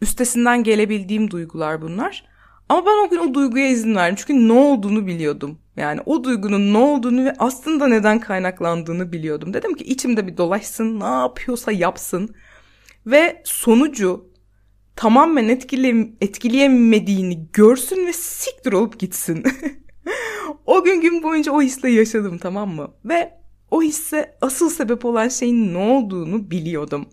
üstesinden 0.00 0.62
gelebildiğim 0.62 1.30
duygular 1.30 1.82
bunlar. 1.82 2.33
Ama 2.68 2.86
ben 2.86 3.06
o 3.06 3.10
gün 3.10 3.18
o 3.18 3.34
duyguya 3.34 3.68
izin 3.68 3.94
verdim. 3.94 4.16
Çünkü 4.18 4.48
ne 4.48 4.52
olduğunu 4.52 5.06
biliyordum. 5.06 5.58
Yani 5.76 6.00
o 6.06 6.24
duygunun 6.24 6.72
ne 6.74 6.78
olduğunu 6.78 7.24
ve 7.24 7.34
aslında 7.38 7.86
neden 7.86 8.20
kaynaklandığını 8.20 9.12
biliyordum. 9.12 9.54
Dedim 9.54 9.74
ki 9.74 9.84
içimde 9.84 10.26
bir 10.26 10.36
dolaşsın, 10.36 11.00
ne 11.00 11.04
yapıyorsa 11.04 11.72
yapsın. 11.72 12.34
Ve 13.06 13.42
sonucu 13.44 14.28
tamamen 14.96 15.48
etkile, 15.48 16.08
etkileyemediğini 16.20 17.48
görsün 17.52 18.06
ve 18.06 18.12
siktir 18.12 18.72
olup 18.72 18.98
gitsin. 18.98 19.44
o 20.66 20.84
gün 20.84 21.00
gün 21.00 21.22
boyunca 21.22 21.52
o 21.52 21.62
hisle 21.62 21.90
yaşadım 21.90 22.38
tamam 22.38 22.68
mı? 22.68 22.94
Ve 23.04 23.32
o 23.70 23.82
hisse 23.82 24.36
asıl 24.40 24.70
sebep 24.70 25.04
olan 25.04 25.28
şeyin 25.28 25.74
ne 25.74 25.78
olduğunu 25.78 26.50
biliyordum. 26.50 27.08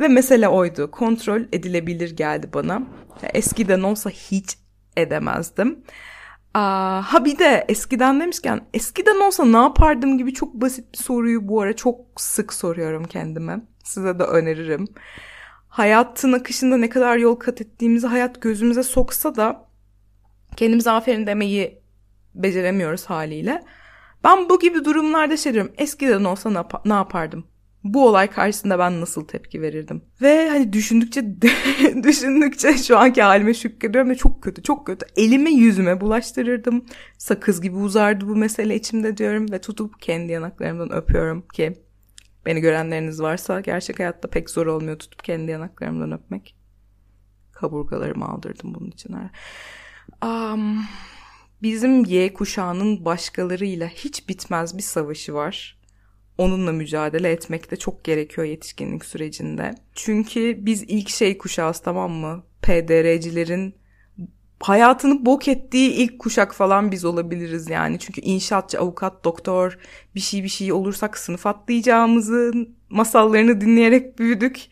Ve 0.00 0.08
mesele 0.08 0.48
oydu. 0.48 0.90
Kontrol 0.90 1.40
edilebilir 1.52 2.16
geldi 2.16 2.50
bana. 2.54 2.82
Eskiden 3.34 3.82
olsa 3.82 4.10
hiç 4.10 4.58
edemezdim. 5.00 5.84
Aa, 6.54 7.02
ha 7.02 7.24
bir 7.24 7.38
de 7.38 7.64
eskiden 7.68 8.20
demişken 8.20 8.60
eskiden 8.74 9.20
olsa 9.20 9.44
ne 9.44 9.56
yapardım 9.56 10.18
gibi 10.18 10.34
çok 10.34 10.54
basit 10.54 10.92
bir 10.92 10.98
soruyu 10.98 11.48
bu 11.48 11.60
ara 11.60 11.76
çok 11.76 12.00
sık 12.16 12.52
soruyorum 12.52 13.04
kendime. 13.04 13.60
Size 13.84 14.18
de 14.18 14.22
öneririm. 14.22 14.88
Hayatın 15.68 16.32
akışında 16.32 16.76
ne 16.76 16.88
kadar 16.88 17.16
yol 17.16 17.34
kat 17.36 17.60
ettiğimizi 17.60 18.06
hayat 18.06 18.42
gözümüze 18.42 18.82
soksa 18.82 19.36
da 19.36 19.64
kendimize 20.56 20.90
aferin 20.90 21.26
demeyi 21.26 21.82
beceremiyoruz 22.34 23.04
haliyle. 23.04 23.64
Ben 24.24 24.48
bu 24.48 24.58
gibi 24.58 24.84
durumlarda 24.84 25.36
şey 25.36 25.54
diyorum. 25.54 25.72
Eskiden 25.78 26.24
olsa 26.24 26.50
ne, 26.50 26.56
yap- 26.56 26.86
ne 26.86 26.92
yapardım? 26.92 27.46
Bu 27.84 28.08
olay 28.08 28.30
karşısında 28.30 28.78
ben 28.78 29.00
nasıl 29.00 29.24
tepki 29.24 29.62
verirdim? 29.62 30.02
Ve 30.22 30.48
hani 30.48 30.72
düşündükçe 30.72 31.24
düşündükçe 32.02 32.78
şu 32.78 32.98
anki 32.98 33.22
halime 33.22 33.54
şükrediyorum 33.54 34.10
ve 34.10 34.14
çok 34.14 34.42
kötü 34.42 34.62
çok 34.62 34.86
kötü. 34.86 35.06
Elime 35.16 35.50
yüzüme 35.50 36.00
bulaştırırdım. 36.00 36.86
Sakız 37.18 37.60
gibi 37.60 37.76
uzardı 37.76 38.28
bu 38.28 38.36
mesele 38.36 38.74
içimde 38.74 39.16
diyorum 39.16 39.52
ve 39.52 39.60
tutup 39.60 40.00
kendi 40.00 40.32
yanaklarımdan 40.32 40.92
öpüyorum 40.92 41.48
ki 41.48 41.82
beni 42.46 42.60
görenleriniz 42.60 43.22
varsa 43.22 43.60
gerçek 43.60 43.98
hayatta 43.98 44.30
pek 44.30 44.50
zor 44.50 44.66
olmuyor 44.66 44.98
tutup 44.98 45.24
kendi 45.24 45.50
yanaklarımdan 45.50 46.12
öpmek. 46.12 46.56
Kaburgalarımı 47.52 48.28
aldırdım 48.28 48.74
bunun 48.74 48.90
için. 48.90 49.16
Um, 50.24 50.84
bizim 51.62 52.04
Y 52.04 52.32
kuşağının 52.32 53.04
başkalarıyla 53.04 53.88
hiç 53.88 54.28
bitmez 54.28 54.76
bir 54.78 54.82
savaşı 54.82 55.34
var 55.34 55.77
onunla 56.38 56.72
mücadele 56.72 57.30
etmek 57.30 57.70
de 57.70 57.76
çok 57.76 58.04
gerekiyor 58.04 58.46
yetişkinlik 58.46 59.04
sürecinde. 59.04 59.74
Çünkü 59.94 60.66
biz 60.66 60.82
ilk 60.82 61.08
şey 61.08 61.38
kuşağız 61.38 61.78
tamam 61.78 62.10
mı? 62.10 62.44
PDR'cilerin 62.62 63.74
hayatını 64.60 65.26
bok 65.26 65.48
ettiği 65.48 65.90
ilk 65.90 66.18
kuşak 66.18 66.54
falan 66.54 66.92
biz 66.92 67.04
olabiliriz 67.04 67.70
yani. 67.70 67.98
Çünkü 67.98 68.20
inşaatçı, 68.20 68.80
avukat, 68.80 69.24
doktor 69.24 69.78
bir 70.14 70.20
şey 70.20 70.42
bir 70.42 70.48
şey 70.48 70.72
olursak 70.72 71.18
sınıf 71.18 71.46
atlayacağımızın 71.46 72.76
masallarını 72.90 73.60
dinleyerek 73.60 74.18
büyüdük. 74.18 74.66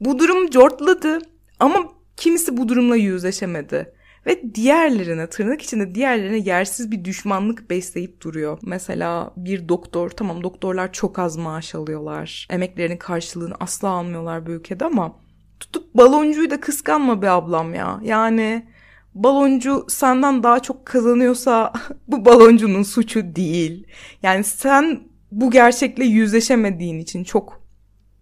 Bu 0.00 0.18
durum 0.18 0.50
cortladı 0.50 1.18
ama 1.60 1.78
kimisi 2.16 2.56
bu 2.56 2.68
durumla 2.68 2.96
yüzleşemedi. 2.96 3.94
Ve 4.26 4.54
diğerlerine 4.54 5.26
tırnak 5.26 5.62
içinde 5.62 5.94
diğerlerine 5.94 6.38
yersiz 6.38 6.90
bir 6.90 7.04
düşmanlık 7.04 7.70
besleyip 7.70 8.20
duruyor. 8.20 8.58
Mesela 8.62 9.32
bir 9.36 9.68
doktor 9.68 10.10
tamam 10.10 10.42
doktorlar 10.42 10.92
çok 10.92 11.18
az 11.18 11.36
maaş 11.36 11.74
alıyorlar. 11.74 12.46
Emeklerinin 12.50 12.96
karşılığını 12.96 13.54
asla 13.60 13.88
almıyorlar 13.88 14.46
bu 14.46 14.50
ülkede 14.50 14.84
ama 14.84 15.16
tutup 15.60 15.94
baloncuyu 15.94 16.50
da 16.50 16.60
kıskanma 16.60 17.22
be 17.22 17.30
ablam 17.30 17.74
ya. 17.74 18.00
Yani 18.02 18.66
baloncu 19.14 19.86
senden 19.88 20.42
daha 20.42 20.60
çok 20.60 20.86
kazanıyorsa 20.86 21.72
bu 22.08 22.24
baloncunun 22.24 22.82
suçu 22.82 23.36
değil. 23.36 23.86
Yani 24.22 24.44
sen 24.44 25.00
bu 25.32 25.50
gerçekle 25.50 26.04
yüzleşemediğin 26.04 26.98
için 26.98 27.24
çok 27.24 27.62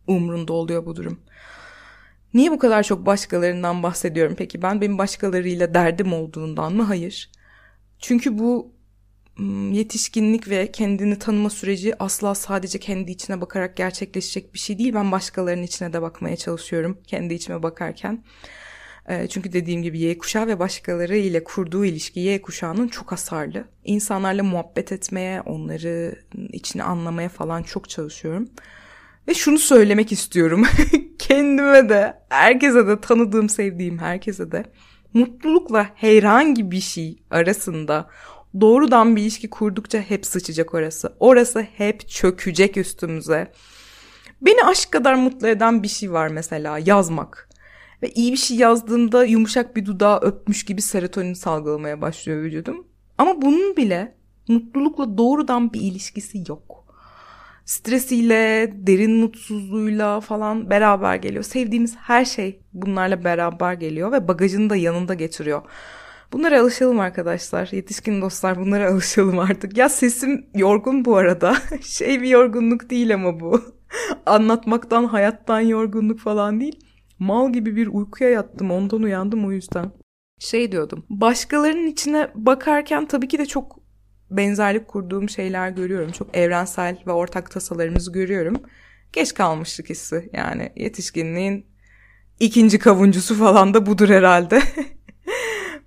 umrunda 0.06 0.52
oluyor 0.52 0.86
bu 0.86 0.96
durum. 0.96 1.20
Niye 2.34 2.50
bu 2.50 2.58
kadar 2.58 2.82
çok 2.82 3.06
başkalarından 3.06 3.82
bahsediyorum 3.82 4.34
peki 4.38 4.62
ben? 4.62 4.80
Benim 4.80 4.98
başkalarıyla 4.98 5.74
derdim 5.74 6.12
olduğundan 6.12 6.72
mı? 6.72 6.82
Hayır. 6.82 7.30
Çünkü 7.98 8.38
bu 8.38 8.72
yetişkinlik 9.70 10.48
ve 10.48 10.72
kendini 10.72 11.18
tanıma 11.18 11.50
süreci 11.50 12.02
asla 12.02 12.34
sadece 12.34 12.78
kendi 12.78 13.10
içine 13.10 13.40
bakarak 13.40 13.76
gerçekleşecek 13.76 14.54
bir 14.54 14.58
şey 14.58 14.78
değil. 14.78 14.94
Ben 14.94 15.12
başkalarının 15.12 15.62
içine 15.62 15.92
de 15.92 16.02
bakmaya 16.02 16.36
çalışıyorum 16.36 16.98
kendi 17.06 17.34
içime 17.34 17.62
bakarken. 17.62 18.24
Çünkü 19.28 19.52
dediğim 19.52 19.82
gibi 19.82 19.98
Y 19.98 20.18
kuşağı 20.18 20.46
ve 20.46 20.58
başkaları 20.58 21.16
ile 21.16 21.44
kurduğu 21.44 21.84
ilişki 21.84 22.20
Y 22.20 22.42
kuşağının 22.42 22.88
çok 22.88 23.12
hasarlı. 23.12 23.64
İnsanlarla 23.84 24.42
muhabbet 24.42 24.92
etmeye, 24.92 25.40
onları 25.40 26.14
içini 26.52 26.82
anlamaya 26.82 27.28
falan 27.28 27.62
çok 27.62 27.88
çalışıyorum. 27.88 28.48
Ve 29.30 29.34
şunu 29.34 29.58
söylemek 29.58 30.12
istiyorum. 30.12 30.66
Kendime 31.18 31.88
de, 31.88 32.22
herkese 32.28 32.86
de, 32.86 33.00
tanıdığım, 33.00 33.48
sevdiğim 33.48 33.98
herkese 33.98 34.52
de 34.52 34.64
mutlulukla 35.14 35.86
herhangi 35.94 36.70
bir 36.70 36.80
şey 36.80 37.22
arasında 37.30 38.10
doğrudan 38.60 39.16
bir 39.16 39.22
ilişki 39.22 39.50
kurdukça 39.50 39.98
hep 39.98 40.26
sıçacak 40.26 40.74
orası. 40.74 41.16
Orası 41.20 41.60
hep 41.60 42.08
çökecek 42.08 42.76
üstümüze. 42.76 43.52
Beni 44.42 44.64
aşk 44.64 44.90
kadar 44.90 45.14
mutlu 45.14 45.48
eden 45.48 45.82
bir 45.82 45.88
şey 45.88 46.12
var 46.12 46.28
mesela 46.28 46.78
yazmak. 46.78 47.48
Ve 48.02 48.10
iyi 48.10 48.32
bir 48.32 48.38
şey 48.38 48.56
yazdığımda 48.56 49.24
yumuşak 49.24 49.76
bir 49.76 49.86
dudağı 49.86 50.18
öpmüş 50.20 50.64
gibi 50.64 50.82
serotonin 50.82 51.34
salgılamaya 51.34 52.00
başlıyor 52.00 52.42
vücudum. 52.42 52.86
Ama 53.18 53.42
bunun 53.42 53.76
bile 53.76 54.14
mutlulukla 54.48 55.18
doğrudan 55.18 55.72
bir 55.72 55.80
ilişkisi 55.80 56.44
yok 56.48 56.79
stresiyle, 57.64 58.72
derin 58.74 59.16
mutsuzluğuyla 59.16 60.20
falan 60.20 60.70
beraber 60.70 61.16
geliyor. 61.16 61.44
Sevdiğimiz 61.44 61.96
her 61.96 62.24
şey 62.24 62.60
bunlarla 62.72 63.24
beraber 63.24 63.74
geliyor 63.74 64.12
ve 64.12 64.28
bagajını 64.28 64.70
da 64.70 64.76
yanında 64.76 65.14
getiriyor. 65.14 65.62
Bunlara 66.32 66.60
alışalım 66.60 67.00
arkadaşlar. 67.00 67.68
Yetişkin 67.72 68.22
dostlar 68.22 68.58
bunlara 68.58 68.90
alışalım 68.92 69.38
artık. 69.38 69.76
Ya 69.76 69.88
sesim 69.88 70.46
yorgun 70.54 71.04
bu 71.04 71.16
arada. 71.16 71.56
şey 71.82 72.22
bir 72.22 72.28
yorgunluk 72.28 72.90
değil 72.90 73.14
ama 73.14 73.40
bu. 73.40 73.62
Anlatmaktan, 74.26 75.04
hayattan 75.04 75.60
yorgunluk 75.60 76.20
falan 76.20 76.60
değil. 76.60 76.80
Mal 77.18 77.52
gibi 77.52 77.76
bir 77.76 77.86
uykuya 77.86 78.30
yattım. 78.30 78.70
Ondan 78.70 79.02
uyandım 79.02 79.46
o 79.46 79.52
yüzden. 79.52 79.92
Şey 80.38 80.72
diyordum. 80.72 81.04
Başkalarının 81.10 81.86
içine 81.86 82.30
bakarken 82.34 83.06
tabii 83.06 83.28
ki 83.28 83.38
de 83.38 83.46
çok 83.46 83.79
benzerlik 84.30 84.88
kurduğum 84.88 85.28
şeyler 85.28 85.70
görüyorum. 85.70 86.12
Çok 86.12 86.36
evrensel 86.36 86.98
ve 87.06 87.12
ortak 87.12 87.50
tasalarımızı 87.50 88.12
görüyorum. 88.12 88.56
Geç 89.12 89.34
kalmışlık 89.34 89.90
hissi 89.90 90.30
yani 90.32 90.72
yetişkinliğin 90.76 91.66
ikinci 92.40 92.78
kavuncusu 92.78 93.34
falan 93.34 93.74
da 93.74 93.86
budur 93.86 94.08
herhalde. 94.08 94.62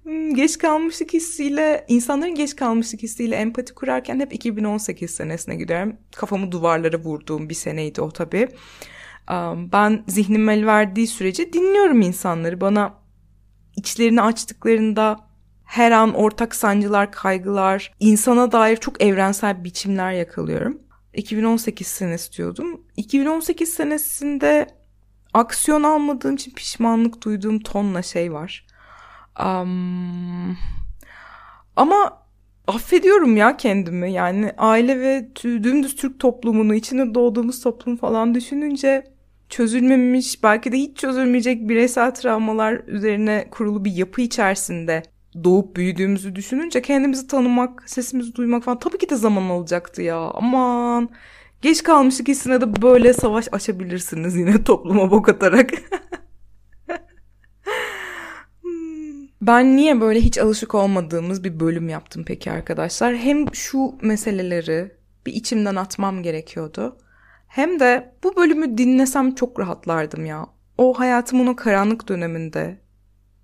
Hmm, 0.03 0.35
geç 0.35 0.57
kalmışlık 0.57 1.13
hissiyle, 1.13 1.85
insanların 1.87 2.35
geç 2.35 2.55
kalmışlık 2.55 3.03
hissiyle 3.03 3.35
empati 3.35 3.73
kurarken 3.73 4.19
hep 4.19 4.33
2018 4.33 5.11
senesine 5.11 5.55
gidiyorum. 5.55 5.97
Kafamı 6.15 6.51
duvarlara 6.51 6.97
vurduğum 6.97 7.49
bir 7.49 7.53
seneydi 7.53 8.01
o 8.01 8.11
tabii. 8.11 8.47
Ben 9.73 10.03
zihnim 10.07 10.49
el 10.49 10.65
verdiği 10.65 11.07
sürece 11.07 11.53
dinliyorum 11.53 12.01
insanları. 12.01 12.61
Bana 12.61 12.93
içlerini 13.75 14.21
açtıklarında 14.21 15.19
her 15.73 15.91
an 15.91 16.13
ortak 16.13 16.55
sancılar, 16.55 17.11
kaygılar, 17.11 17.93
insana 17.99 18.51
dair 18.51 18.77
çok 18.77 19.03
evrensel 19.03 19.63
biçimler 19.63 20.11
yakalıyorum. 20.11 20.81
2018 21.13 21.87
senesi 21.87 22.37
diyordum. 22.37 22.81
2018 22.97 23.69
senesinde 23.69 24.67
aksiyon 25.33 25.83
almadığım 25.83 26.35
için 26.35 26.51
pişmanlık 26.51 27.23
duyduğum 27.23 27.59
tonla 27.59 28.01
şey 28.01 28.33
var. 28.33 28.65
Um, 29.39 30.57
ama 31.75 32.23
affediyorum 32.67 33.37
ya 33.37 33.57
kendimi. 33.57 34.13
Yani 34.13 34.51
aile 34.57 34.99
ve 34.99 35.27
dümdüz 35.43 35.95
Türk 35.95 36.19
toplumunu, 36.19 36.75
içinde 36.75 37.15
doğduğumuz 37.15 37.61
toplum 37.61 37.97
falan 37.97 38.35
düşününce 38.35 39.03
çözülmemiş, 39.49 40.43
belki 40.43 40.71
de 40.71 40.77
hiç 40.77 40.97
çözülmeyecek 40.97 41.69
bireysel 41.69 42.15
travmalar 42.15 42.73
üzerine 42.87 43.47
kurulu 43.51 43.85
bir 43.85 43.91
yapı 43.91 44.21
içerisinde 44.21 45.12
doğup 45.43 45.75
büyüdüğümüzü 45.75 46.35
düşününce 46.35 46.81
kendimizi 46.81 47.27
tanımak, 47.27 47.83
sesimizi 47.89 48.35
duymak 48.35 48.63
falan 48.63 48.79
tabii 48.79 48.97
ki 48.97 49.09
de 49.09 49.15
zaman 49.15 49.49
alacaktı 49.49 50.01
ya. 50.01 50.17
Aman 50.17 51.09
geç 51.61 51.83
kalmış 51.83 52.19
ikisine 52.19 52.61
de 52.61 52.81
böyle 52.81 53.13
savaş 53.13 53.47
açabilirsiniz 53.51 54.35
yine 54.35 54.63
topluma 54.63 55.11
bok 55.11 55.29
atarak. 55.29 55.71
Ben 59.41 59.77
niye 59.77 60.01
böyle 60.01 60.19
hiç 60.19 60.37
alışık 60.37 60.75
olmadığımız 60.75 61.43
bir 61.43 61.59
bölüm 61.59 61.89
yaptım 61.89 62.23
peki 62.27 62.51
arkadaşlar? 62.51 63.15
Hem 63.15 63.55
şu 63.55 63.95
meseleleri 64.01 64.91
bir 65.25 65.33
içimden 65.33 65.75
atmam 65.75 66.23
gerekiyordu. 66.23 66.97
Hem 67.47 67.79
de 67.79 68.13
bu 68.23 68.35
bölümü 68.35 68.77
dinlesem 68.77 69.35
çok 69.35 69.59
rahatlardım 69.59 70.25
ya. 70.25 70.45
O 70.77 70.99
hayatımın 70.99 71.47
o 71.47 71.55
karanlık 71.55 72.09
döneminde 72.09 72.82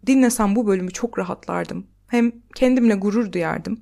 dinlesem 0.08 0.56
bu 0.56 0.68
bölümü 0.68 0.92
çok 0.92 1.20
rahatlardım. 1.20 1.88
Hem 2.08 2.32
kendimle 2.56 2.96
gurur 2.96 3.32
duyardım. 3.32 3.82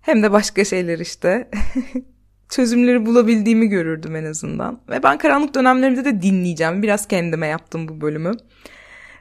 Hem 0.00 0.22
de 0.22 0.32
başka 0.32 0.64
şeyler 0.64 0.98
işte. 0.98 1.50
Çözümleri 2.48 3.06
bulabildiğimi 3.06 3.66
görürdüm 3.66 4.16
en 4.16 4.24
azından. 4.24 4.80
Ve 4.88 5.02
ben 5.02 5.18
karanlık 5.18 5.54
dönemlerimde 5.54 6.04
de 6.04 6.22
dinleyeceğim. 6.22 6.82
Biraz 6.82 7.08
kendime 7.08 7.46
yaptım 7.46 7.88
bu 7.88 8.00
bölümü. 8.00 8.32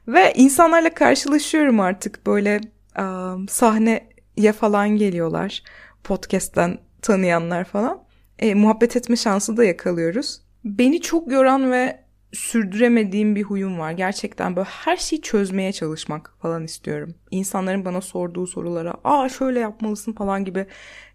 Ve 0.07 0.33
insanlarla 0.35 0.93
karşılaşıyorum 0.93 1.79
artık 1.79 2.25
böyle 2.25 2.61
um, 2.99 3.47
sahneye 3.47 4.53
falan 4.59 4.89
geliyorlar. 4.89 5.63
Podcast'ten 6.03 6.77
tanıyanlar 7.01 7.63
falan. 7.63 8.03
E, 8.39 8.53
muhabbet 8.53 8.95
etme 8.95 9.15
şansı 9.15 9.57
da 9.57 9.65
yakalıyoruz. 9.65 10.41
Beni 10.63 11.01
çok 11.01 11.31
yoran 11.31 11.71
ve 11.71 12.06
sürdüremediğim 12.33 13.35
bir 13.35 13.43
huyum 13.43 13.79
var. 13.79 13.91
Gerçekten 13.91 14.55
böyle 14.55 14.67
her 14.69 14.97
şeyi 14.97 15.21
çözmeye 15.21 15.73
çalışmak 15.73 16.33
falan 16.41 16.63
istiyorum. 16.63 17.15
İnsanların 17.31 17.85
bana 17.85 18.01
sorduğu 18.01 18.47
sorulara 18.47 18.93
aa 19.03 19.29
şöyle 19.29 19.59
yapmalısın 19.59 20.13
falan 20.13 20.45
gibi 20.45 20.65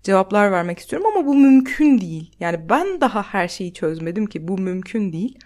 cevaplar 0.02 0.52
vermek 0.52 0.78
istiyorum 0.78 1.08
ama 1.16 1.26
bu 1.26 1.34
mümkün 1.34 1.98
değil. 2.00 2.36
Yani 2.40 2.68
ben 2.68 3.00
daha 3.00 3.22
her 3.22 3.48
şeyi 3.48 3.74
çözmedim 3.74 4.26
ki 4.26 4.48
bu 4.48 4.58
mümkün 4.58 5.12
değil. 5.12 5.38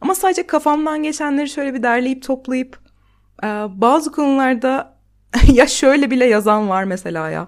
Ama 0.00 0.14
sadece 0.14 0.46
kafamdan 0.46 1.02
geçenleri 1.02 1.48
şöyle 1.48 1.74
bir 1.74 1.82
derleyip 1.82 2.22
toplayıp 2.22 2.80
bazı 3.68 4.12
konularda 4.12 4.98
ya 5.52 5.66
şöyle 5.66 6.10
bile 6.10 6.24
yazan 6.24 6.68
var 6.68 6.84
mesela 6.84 7.30
ya 7.30 7.46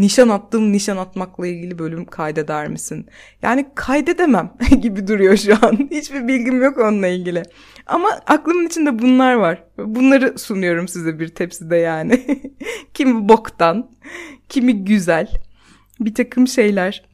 nişan 0.00 0.28
attığım 0.28 0.72
nişan 0.72 0.96
atmakla 0.96 1.46
ilgili 1.46 1.78
bölüm 1.78 2.04
kaydeder 2.04 2.68
misin? 2.68 3.06
Yani 3.42 3.66
kaydedemem 3.74 4.50
gibi 4.82 5.06
duruyor 5.06 5.36
şu 5.36 5.54
an. 5.62 5.76
Hiçbir 5.90 6.28
bilgim 6.28 6.62
yok 6.62 6.78
onunla 6.78 7.06
ilgili. 7.06 7.42
Ama 7.86 8.08
aklımın 8.26 8.66
içinde 8.66 8.98
bunlar 8.98 9.34
var. 9.34 9.64
Bunları 9.78 10.38
sunuyorum 10.38 10.88
size 10.88 11.18
bir 11.18 11.28
tepside 11.28 11.76
yani. 11.76 12.42
kimi 12.94 13.28
boktan, 13.28 13.90
kimi 14.48 14.84
güzel. 14.84 15.28
Bir 16.00 16.14
takım 16.14 16.48
şeyler. 16.48 17.04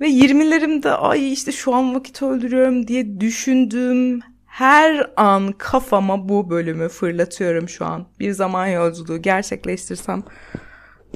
Ve 0.00 0.08
20'lerimde 0.08 0.90
ay 0.90 1.32
işte 1.32 1.52
şu 1.52 1.74
an 1.74 1.94
vakit 1.94 2.22
öldürüyorum 2.22 2.86
diye 2.86 3.20
düşündüğüm 3.20 4.20
her 4.46 5.10
an 5.16 5.52
kafama 5.52 6.28
bu 6.28 6.50
bölümü 6.50 6.88
fırlatıyorum 6.88 7.68
şu 7.68 7.84
an. 7.86 8.06
Bir 8.20 8.32
zaman 8.32 8.66
yolculuğu 8.66 9.22
gerçekleştirsem 9.22 10.22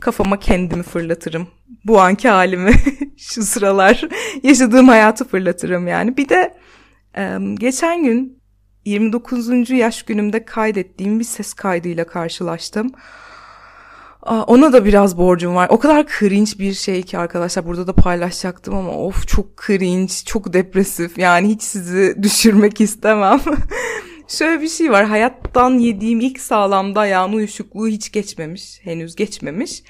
kafama 0.01 0.39
kendimi 0.39 0.83
fırlatırım. 0.83 1.49
Bu 1.85 2.01
anki 2.01 2.29
halimi 2.29 2.73
şu 3.19 3.43
sıralar 3.43 4.09
yaşadığım 4.43 4.89
hayatı 4.89 5.29
fırlatırım 5.29 5.89
yani. 5.89 6.17
Bir 6.17 6.29
de 6.29 6.55
geçen 7.55 8.05
gün 8.05 8.43
29. 8.85 9.71
yaş 9.71 10.03
günümde 10.03 10.45
kaydettiğim 10.45 11.21
bir 11.21 11.25
ses 11.25 11.55
kaydıyla 11.55 12.07
karşılaştım. 12.07 12.93
Ona 14.27 14.73
da 14.73 14.85
biraz 14.85 15.19
borcum 15.19 15.55
var. 15.55 15.69
O 15.71 15.79
kadar 15.79 16.07
cringe 16.19 16.51
bir 16.59 16.75
şey 16.75 17.03
ki 17.03 17.19
arkadaşlar 17.19 17.67
burada 17.67 17.87
da 17.87 17.93
paylaşacaktım 17.93 18.75
ama 18.75 18.91
of 18.91 19.29
çok 19.29 19.47
cringe, 19.67 20.13
çok 20.27 20.53
depresif. 20.53 21.19
Yani 21.19 21.49
hiç 21.49 21.63
sizi 21.63 22.17
düşürmek 22.23 22.81
istemem. 22.81 23.41
Şöyle 24.29 24.63
bir 24.63 24.69
şey 24.69 24.91
var. 24.91 25.05
Hayattan 25.05 25.79
yediğim 25.79 26.21
ilk 26.21 26.41
sağlam 26.41 26.95
dayağın 26.95 27.33
uyuşukluğu 27.33 27.89
hiç 27.89 28.13
geçmemiş. 28.13 28.81
Henüz 28.83 29.17
geçmemiş. 29.17 29.83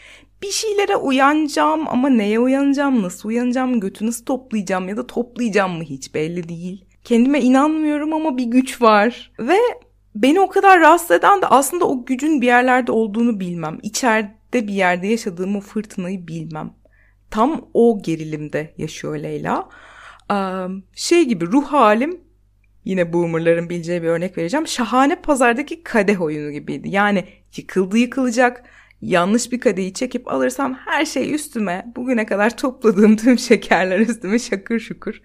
Bir 0.43 0.51
şeylere 0.51 0.97
uyanacağım 0.97 1.89
ama 1.89 2.09
neye 2.09 2.41
uyanacağım, 2.41 3.03
nasıl 3.03 3.29
uyanacağım, 3.29 3.81
götü 3.81 4.07
nasıl 4.07 4.25
toplayacağım 4.25 4.89
ya 4.89 4.97
da 4.97 5.07
toplayacağım 5.07 5.77
mı 5.77 5.83
hiç 5.83 6.15
belli 6.15 6.49
değil. 6.49 6.85
Kendime 7.05 7.41
inanmıyorum 7.41 8.13
ama 8.13 8.37
bir 8.37 8.45
güç 8.45 8.83
var. 8.83 9.33
Ve 9.39 9.57
beni 10.15 10.41
o 10.41 10.49
kadar 10.49 10.81
rahatsız 10.81 11.11
eden 11.11 11.43
de 11.43 11.47
aslında 11.47 11.85
o 11.85 12.05
gücün 12.05 12.41
bir 12.41 12.47
yerlerde 12.47 12.93
olduğunu 12.93 13.41
bilmem. 13.41 13.79
İçeride 13.83 14.69
bir 14.69 14.75
yerde 14.75 15.07
yaşadığım 15.07 15.57
o 15.57 15.61
fırtınayı 15.61 16.29
bilmem. 16.29 16.73
Tam 17.31 17.69
o 17.75 18.03
gerilimde 18.03 18.75
yaşıyor 18.79 19.19
Leyla. 19.19 19.69
Şey 20.95 21.25
gibi 21.25 21.47
ruh 21.47 21.65
halim 21.65 22.21
yine 22.85 23.13
boomerların 23.13 23.71
bileceği 23.71 24.03
bir 24.03 24.09
örnek 24.09 24.39
vereceğim. 24.39 24.67
Şahane 24.67 25.17
pazardaki 25.17 25.83
kadeh 25.83 26.21
oyunu 26.21 26.53
gibiydi. 26.53 26.89
Yani 26.91 27.25
yıkıldı 27.57 27.99
yıkılacak. 27.99 28.65
Yanlış 29.01 29.53
bir 29.53 29.61
kadehi 29.61 29.93
çekip 29.93 30.29
alırsam 30.29 30.75
her 30.75 31.05
şey 31.05 31.35
üstüme, 31.35 31.93
bugüne 31.97 32.27
kadar 32.27 32.57
topladığım 32.57 33.17
tüm 33.25 33.39
şekerler 33.39 34.01
üstüme 34.01 34.39
şakır 34.39 34.81
şukur 34.81 35.21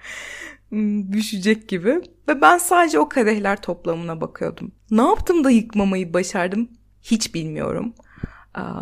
hmm, 0.70 1.14
düşecek 1.14 1.68
gibi. 1.70 2.02
Ve 2.28 2.42
ben 2.42 2.58
sadece 2.58 3.00
o 3.00 3.10
kadehler 3.10 3.62
toplamına 3.62 4.22
bakıyordum. 4.22 4.72
Ne 4.92 5.02
yaptım 5.02 5.44
da 5.44 5.52
yıkmamayı 5.52 6.14
başardım 6.14 6.70
hiç 7.02 7.34
bilmiyorum. 7.34 7.94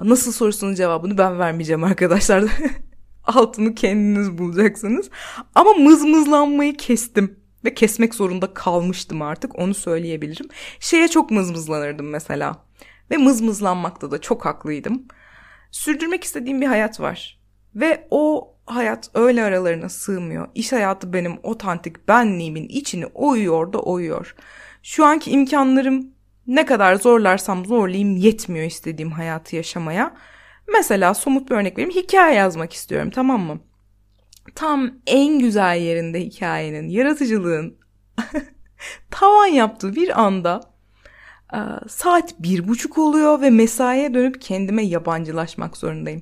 Nasıl 0.03 0.31
sorusunun 0.31 0.75
cevabını 0.75 1.17
ben 1.17 1.39
vermeyeceğim 1.39 1.83
arkadaşlar. 1.83 2.43
Altını 3.23 3.75
kendiniz 3.75 4.37
bulacaksınız. 4.37 5.09
Ama 5.55 5.73
mızmızlanmayı 5.73 6.77
kestim 6.77 7.39
ve 7.67 7.73
kesmek 7.73 8.15
zorunda 8.15 8.53
kalmıştım 8.53 9.21
artık 9.21 9.59
onu 9.59 9.73
söyleyebilirim. 9.73 10.47
Şeye 10.79 11.07
çok 11.07 11.31
mızmızlanırdım 11.31 12.09
mesela 12.09 12.65
ve 13.11 13.17
mızmızlanmakta 13.17 14.11
da 14.11 14.21
çok 14.21 14.45
haklıydım. 14.45 15.05
Sürdürmek 15.71 16.23
istediğim 16.23 16.61
bir 16.61 16.67
hayat 16.67 16.99
var 16.99 17.39
ve 17.75 18.07
o 18.11 18.53
hayat 18.65 19.09
öyle 19.13 19.43
aralarına 19.43 19.89
sığmıyor. 19.89 20.47
İş 20.55 20.71
hayatı 20.71 21.13
benim 21.13 21.39
otantik 21.43 22.07
benliğimin 22.07 22.67
içini 22.67 23.05
oyuyor 23.05 23.73
da 23.73 23.79
oyuyor. 23.79 24.35
Şu 24.83 25.05
anki 25.05 25.31
imkanlarım 25.31 26.07
ne 26.47 26.65
kadar 26.65 26.95
zorlarsam 26.95 27.65
zorlayayım 27.65 28.15
yetmiyor 28.15 28.65
istediğim 28.65 29.11
hayatı 29.11 29.55
yaşamaya. 29.55 30.15
Mesela 30.73 31.13
somut 31.13 31.49
bir 31.49 31.55
örnek 31.55 31.77
vereyim. 31.77 31.95
Hikaye 31.95 32.35
yazmak 32.35 32.73
istiyorum 32.73 33.09
tamam 33.09 33.41
mı? 33.41 33.59
Tam 34.55 34.91
en 35.07 35.39
güzel 35.39 35.81
yerinde 35.81 36.19
hikayenin, 36.19 36.89
yaratıcılığın 36.89 37.77
tavan 39.11 39.45
yaptığı 39.45 39.95
bir 39.95 40.21
anda 40.21 40.61
e, 41.53 41.59
saat 41.87 42.39
bir 42.39 42.67
buçuk 42.67 42.97
oluyor 42.97 43.41
ve 43.41 43.49
mesaiye 43.49 44.13
dönüp 44.13 44.41
kendime 44.41 44.83
yabancılaşmak 44.83 45.77
zorundayım. 45.77 46.21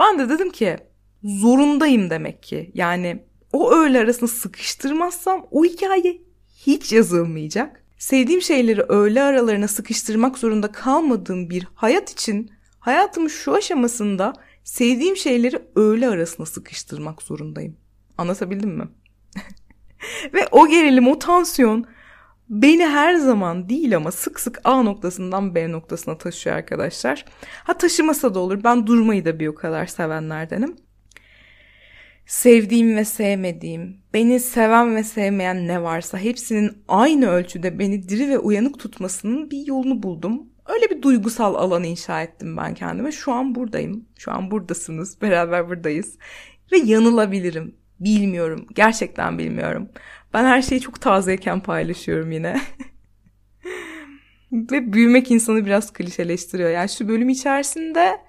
Ben 0.00 0.18
de 0.18 0.28
dedim 0.28 0.50
ki 0.50 0.76
zorundayım 1.24 2.10
demek 2.10 2.42
ki. 2.42 2.70
Yani 2.74 3.24
o 3.52 3.72
öğle 3.72 3.98
arasını 3.98 4.28
sıkıştırmazsam 4.28 5.46
o 5.50 5.64
hikaye 5.64 6.22
hiç 6.56 6.92
yazılmayacak. 6.92 7.82
Sevdiğim 7.98 8.42
şeyleri 8.42 8.82
öğle 8.82 9.22
aralarına 9.22 9.68
sıkıştırmak 9.68 10.38
zorunda 10.38 10.72
kalmadığım 10.72 11.50
bir 11.50 11.68
hayat 11.74 12.12
için 12.12 12.50
hayatımın 12.78 13.28
şu 13.28 13.54
aşamasında 13.54 14.32
sevdiğim 14.66 15.16
şeyleri 15.16 15.58
öğle 15.76 16.08
arasına 16.08 16.46
sıkıştırmak 16.46 17.22
zorundayım. 17.22 17.76
Anlatabildim 18.18 18.70
mi? 18.70 18.88
Ve 20.34 20.46
o 20.50 20.68
gerilim, 20.68 21.08
o 21.08 21.18
tansiyon 21.18 21.86
beni 22.48 22.86
her 22.86 23.14
zaman 23.14 23.68
değil 23.68 23.96
ama 23.96 24.12
sık 24.12 24.40
sık 24.40 24.60
A 24.64 24.82
noktasından 24.82 25.54
B 25.54 25.72
noktasına 25.72 26.18
taşıyor 26.18 26.56
arkadaşlar. 26.56 27.24
Ha 27.64 27.78
taşımasa 27.78 28.34
da 28.34 28.38
olur. 28.38 28.64
Ben 28.64 28.86
durmayı 28.86 29.24
da 29.24 29.38
bir 29.40 29.46
o 29.46 29.54
kadar 29.54 29.86
sevenlerdenim. 29.86 30.76
Sevdiğim 32.26 32.96
ve 32.96 33.04
sevmediğim, 33.04 34.00
beni 34.14 34.40
seven 34.40 34.96
ve 34.96 35.04
sevmeyen 35.04 35.68
ne 35.68 35.82
varsa 35.82 36.18
hepsinin 36.18 36.78
aynı 36.88 37.30
ölçüde 37.30 37.78
beni 37.78 38.08
diri 38.08 38.28
ve 38.28 38.38
uyanık 38.38 38.78
tutmasının 38.78 39.50
bir 39.50 39.66
yolunu 39.66 40.02
buldum. 40.02 40.55
Öyle 40.68 40.90
bir 40.90 41.02
duygusal 41.02 41.54
alan 41.54 41.84
inşa 41.84 42.22
ettim 42.22 42.56
ben 42.56 42.74
kendime. 42.74 43.12
Şu 43.12 43.32
an 43.32 43.54
buradayım. 43.54 44.04
Şu 44.18 44.32
an 44.32 44.50
buradasınız. 44.50 45.22
Beraber 45.22 45.68
buradayız. 45.68 46.18
Ve 46.72 46.76
yanılabilirim. 46.76 47.74
Bilmiyorum. 48.00 48.66
Gerçekten 48.74 49.38
bilmiyorum. 49.38 49.88
Ben 50.34 50.44
her 50.44 50.62
şeyi 50.62 50.80
çok 50.80 51.00
tazeyken 51.00 51.60
paylaşıyorum 51.60 52.32
yine. 52.32 52.60
Ve 54.52 54.92
büyümek 54.92 55.30
insanı 55.30 55.66
biraz 55.66 55.92
klişeleştiriyor. 55.92 56.70
Yani 56.70 56.88
şu 56.88 57.08
bölüm 57.08 57.28
içerisinde 57.28 58.20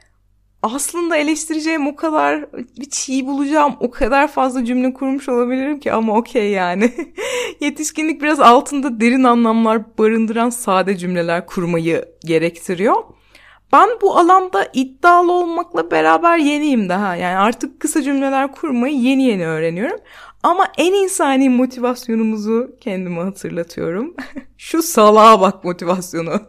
aslında 0.73 1.17
eleştireceğim 1.17 1.87
o 1.87 1.95
kadar 1.95 2.45
bir 2.53 2.89
çiğ 2.89 3.27
bulacağım 3.27 3.75
o 3.79 3.91
kadar 3.91 4.27
fazla 4.27 4.65
cümle 4.65 4.93
kurmuş 4.93 5.29
olabilirim 5.29 5.79
ki 5.79 5.93
ama 5.93 6.17
okey 6.17 6.51
yani. 6.51 6.93
Yetişkinlik 7.59 8.21
biraz 8.21 8.39
altında 8.39 8.99
derin 9.01 9.23
anlamlar 9.23 9.97
barındıran 9.97 10.49
sade 10.49 10.97
cümleler 10.97 11.45
kurmayı 11.45 12.05
gerektiriyor. 12.25 13.03
Ben 13.73 13.89
bu 14.01 14.17
alanda 14.17 14.69
iddialı 14.73 15.31
olmakla 15.31 15.91
beraber 15.91 16.37
yeniyim 16.37 16.89
daha. 16.89 17.15
Yani 17.15 17.37
artık 17.37 17.79
kısa 17.79 18.01
cümleler 18.01 18.51
kurmayı 18.51 18.95
yeni 18.95 19.23
yeni 19.23 19.47
öğreniyorum. 19.47 19.99
Ama 20.43 20.67
en 20.77 20.93
insani 20.93 21.49
motivasyonumuzu 21.49 22.75
kendime 22.81 23.21
hatırlatıyorum. 23.21 24.15
Şu 24.57 24.83
salağa 24.83 25.41
bak 25.41 25.63
motivasyonu. 25.63 26.41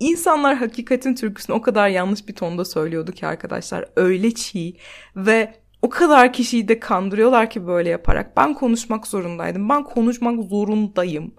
İnsanlar 0.00 0.56
hakikatin 0.56 1.14
türküsünü 1.14 1.56
o 1.56 1.62
kadar 1.62 1.88
yanlış 1.88 2.28
bir 2.28 2.34
tonda 2.34 2.64
söylüyordu 2.64 3.12
ki 3.12 3.26
arkadaşlar. 3.26 3.84
Öyle 3.96 4.34
çiğ 4.34 4.76
ve 5.16 5.54
o 5.82 5.88
kadar 5.88 6.32
kişiyi 6.32 6.68
de 6.68 6.80
kandırıyorlar 6.80 7.50
ki 7.50 7.66
böyle 7.66 7.88
yaparak. 7.88 8.36
Ben 8.36 8.54
konuşmak 8.54 9.06
zorundaydım. 9.06 9.68
Ben 9.68 9.84
konuşmak 9.84 10.44
zorundayım. 10.44 11.34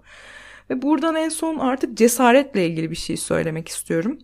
Ve 0.70 0.82
buradan 0.82 1.14
en 1.14 1.28
son 1.28 1.58
artık 1.58 1.96
cesaretle 1.96 2.66
ilgili 2.66 2.90
bir 2.90 2.96
şey 2.96 3.16
söylemek 3.16 3.68
istiyorum. 3.68 4.18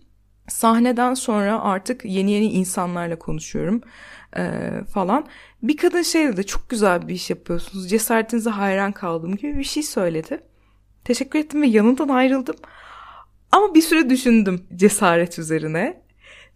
Sahneden 0.48 1.14
sonra 1.14 1.60
artık 1.62 2.04
yeni 2.04 2.30
yeni 2.32 2.46
insanlarla 2.46 3.18
konuşuyorum 3.18 3.80
e, 4.36 4.70
falan. 4.94 5.26
Bir 5.62 5.76
kadın 5.76 6.02
şey 6.02 6.26
dedi 6.26 6.46
çok 6.46 6.68
güzel 6.68 7.08
bir 7.08 7.14
iş 7.14 7.30
yapıyorsunuz 7.30 7.90
cesaretinize 7.90 8.50
hayran 8.50 8.92
kaldım 8.92 9.36
gibi 9.36 9.58
bir 9.58 9.64
şey 9.64 9.82
söyledi. 9.82 10.40
Teşekkür 11.04 11.38
ettim 11.38 11.62
ve 11.62 11.66
yanından 11.66 12.08
ayrıldım. 12.08 12.56
Ama 13.52 13.74
bir 13.74 13.82
süre 13.82 14.10
düşündüm 14.10 14.66
cesaret 14.76 15.38
üzerine. 15.38 16.02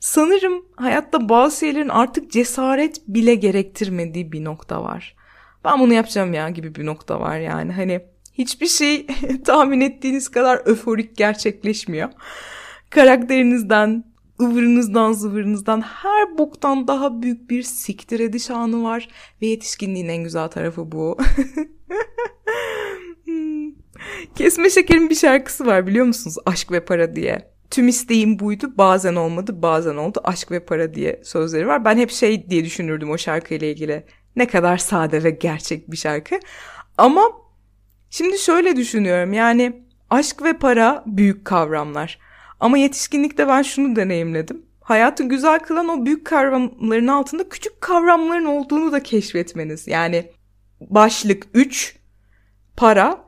Sanırım 0.00 0.64
hayatta 0.76 1.28
bazı 1.28 1.58
şeylerin 1.58 1.88
artık 1.88 2.30
cesaret 2.30 3.00
bile 3.08 3.34
gerektirmediği 3.34 4.32
bir 4.32 4.44
nokta 4.44 4.82
var. 4.82 5.16
Ben 5.64 5.80
bunu 5.80 5.92
yapacağım 5.92 6.34
ya 6.34 6.48
gibi 6.50 6.74
bir 6.74 6.86
nokta 6.86 7.20
var 7.20 7.38
yani. 7.38 7.72
Hani 7.72 8.00
hiçbir 8.34 8.66
şey 8.66 9.06
tahmin 9.44 9.80
ettiğiniz 9.80 10.28
kadar 10.28 10.62
öforik 10.64 11.16
gerçekleşmiyor. 11.16 12.08
Karakterinizden, 12.90 14.04
ıvırınızdan 14.40 15.12
zıvırınızdan 15.12 15.80
her 15.80 16.38
boktan 16.38 16.88
daha 16.88 17.22
büyük 17.22 17.50
bir 17.50 17.62
siktir 17.62 18.20
ediş 18.20 18.50
anı 18.50 18.82
var. 18.82 19.08
Ve 19.42 19.46
yetişkinliğin 19.46 20.08
en 20.08 20.24
güzel 20.24 20.48
tarafı 20.48 20.92
bu. 20.92 21.18
Hmm. 23.24 23.72
Kesme 24.34 24.70
Şeker'in 24.70 25.10
bir 25.10 25.14
şarkısı 25.14 25.66
var 25.66 25.86
biliyor 25.86 26.06
musunuz? 26.06 26.36
Aşk 26.46 26.72
ve 26.72 26.84
Para 26.84 27.16
diye. 27.16 27.50
Tüm 27.70 27.88
isteğim 27.88 28.38
buydu 28.38 28.72
bazen 28.78 29.14
olmadı 29.14 29.62
bazen 29.62 29.96
oldu 29.96 30.20
aşk 30.24 30.50
ve 30.50 30.64
para 30.64 30.94
diye 30.94 31.20
sözleri 31.24 31.66
var. 31.66 31.84
Ben 31.84 31.98
hep 31.98 32.10
şey 32.10 32.50
diye 32.50 32.64
düşünürdüm 32.64 33.10
o 33.10 33.18
şarkıyla 33.18 33.66
ilgili. 33.66 34.04
Ne 34.36 34.46
kadar 34.46 34.78
sade 34.78 35.24
ve 35.24 35.30
gerçek 35.30 35.90
bir 35.90 35.96
şarkı. 35.96 36.38
Ama 36.98 37.22
şimdi 38.10 38.38
şöyle 38.38 38.76
düşünüyorum 38.76 39.32
yani 39.32 39.82
aşk 40.10 40.42
ve 40.42 40.58
para 40.58 41.04
büyük 41.06 41.44
kavramlar. 41.44 42.18
Ama 42.60 42.78
yetişkinlikte 42.78 43.48
ben 43.48 43.62
şunu 43.62 43.96
deneyimledim. 43.96 44.66
Hayatı 44.80 45.24
güzel 45.24 45.58
kılan 45.58 45.88
o 45.88 46.06
büyük 46.06 46.24
kavramların 46.24 47.06
altında 47.06 47.48
küçük 47.48 47.80
kavramların 47.80 48.44
olduğunu 48.44 48.92
da 48.92 49.02
keşfetmeniz. 49.02 49.88
Yani 49.88 50.30
başlık 50.80 51.46
3 51.54 51.96
para 52.76 53.24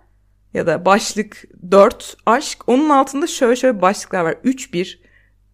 ya 0.55 0.67
da 0.67 0.85
başlık 0.85 1.45
4 1.71 2.17
aşk. 2.27 2.59
Onun 2.67 2.89
altında 2.89 3.27
şöyle 3.27 3.57
şöyle 3.57 3.83
başlıklar 3.83 4.25
var. 4.25 4.33
3-1, 4.33 4.99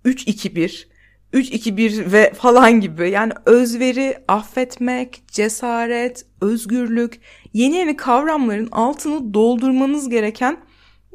3-2-1, 0.04 0.86
3-2-1 1.32 2.12
ve 2.12 2.32
falan 2.32 2.80
gibi. 2.80 3.10
Yani 3.10 3.32
özveri, 3.46 4.18
affetmek, 4.28 5.22
cesaret, 5.28 6.26
özgürlük, 6.40 7.20
yeni 7.52 7.76
yeni 7.76 7.96
kavramların 7.96 8.68
altını 8.72 9.34
doldurmanız 9.34 10.08
gereken 10.08 10.56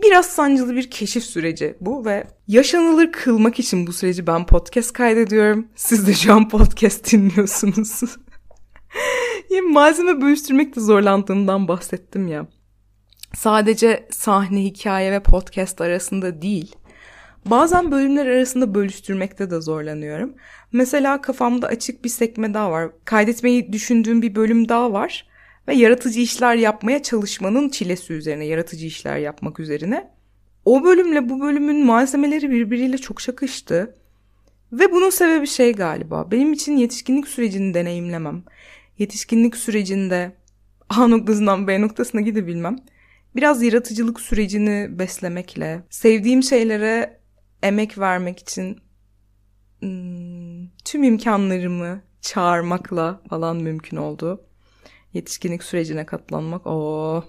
biraz 0.04 0.26
sancılı 0.26 0.76
bir 0.76 0.90
keşif 0.90 1.24
süreci 1.24 1.76
bu 1.82 2.06
ve 2.06 2.28
yaşanılır 2.48 3.12
kılmak 3.12 3.60
için 3.60 3.88
bu 3.88 3.94
süreci 3.94 4.28
ben 4.28 4.46
podcast 4.46 4.94
kaydediyorum. 4.94 5.68
Siz 5.76 6.08
de 6.08 6.14
şu 6.14 6.34
an 6.34 6.50
podcast 6.50 7.12
dinliyorsunuz. 7.12 8.02
malzeme 9.72 10.22
bölüştürmekte 10.22 10.82
zorlandığımdan 10.82 11.68
bahsettim 11.68 12.28
ya 12.28 12.48
sadece 13.36 14.08
sahne, 14.12 14.64
hikaye 14.64 15.12
ve 15.12 15.20
podcast 15.20 15.82
arasında 15.82 16.42
değil, 16.42 16.76
bazen 17.46 17.92
bölümler 17.92 18.26
arasında 18.26 18.76
bölüştürmekte 18.76 19.52
de 19.52 19.62
zorlanıyorum. 19.62 20.34
Mesela 20.72 21.22
kafamda 21.22 21.68
açık 21.68 22.04
bir 22.04 22.10
sekme 22.10 22.54
daha 22.54 22.72
var. 22.72 22.90
Kaydetmeyi 23.06 23.74
düşündüğüm 23.74 24.22
bir 24.22 24.36
bölüm 24.36 24.70
daha 24.70 24.94
var 24.94 25.31
ve 25.68 25.76
yaratıcı 25.76 26.20
işler 26.20 26.56
yapmaya 26.56 27.04
çalışmanın 27.04 27.70
çilesi 27.70 28.14
üzerine, 28.14 28.46
yaratıcı 28.46 28.86
işler 28.86 29.18
yapmak 29.18 29.60
üzerine. 29.60 30.12
O 30.66 30.84
bölümle 30.84 31.30
bu 31.30 31.42
bölümün 31.42 31.86
malzemeleri 31.86 32.52
birbiriyle 32.52 32.98
çok 32.98 33.22
şakıştı. 33.22 33.96
Ve 34.72 34.92
bunun 34.92 35.10
sebebi 35.10 35.48
şey 35.48 35.74
galiba. 35.74 36.32
Benim 36.32 36.54
için 36.54 36.78
yetişkinlik 36.78 37.28
sürecini 37.28 37.74
deneyimlemem. 37.74 38.44
Yetişkinlik 38.98 39.56
sürecinde 39.56 40.36
A 40.90 41.08
noktasından 41.08 41.68
B 41.68 41.82
noktasına 41.82 42.22
gidebilmem 42.22 42.76
biraz 43.36 43.64
yaratıcılık 43.64 44.22
sürecini 44.22 45.00
beslemekle, 45.00 45.84
sevdiğim 45.90 46.44
şeylere 46.44 47.20
emek 47.64 47.98
vermek 47.98 48.40
için 48.40 48.80
tüm 50.86 51.04
imkanlarımı 51.04 52.02
çağırmakla 52.22 53.22
falan 53.30 53.58
mümkün 53.58 53.98
oldu. 53.98 54.46
Yetişkinlik 55.14 55.64
sürecine 55.64 56.06
katlanmak. 56.06 56.68
Oo. 56.68 57.24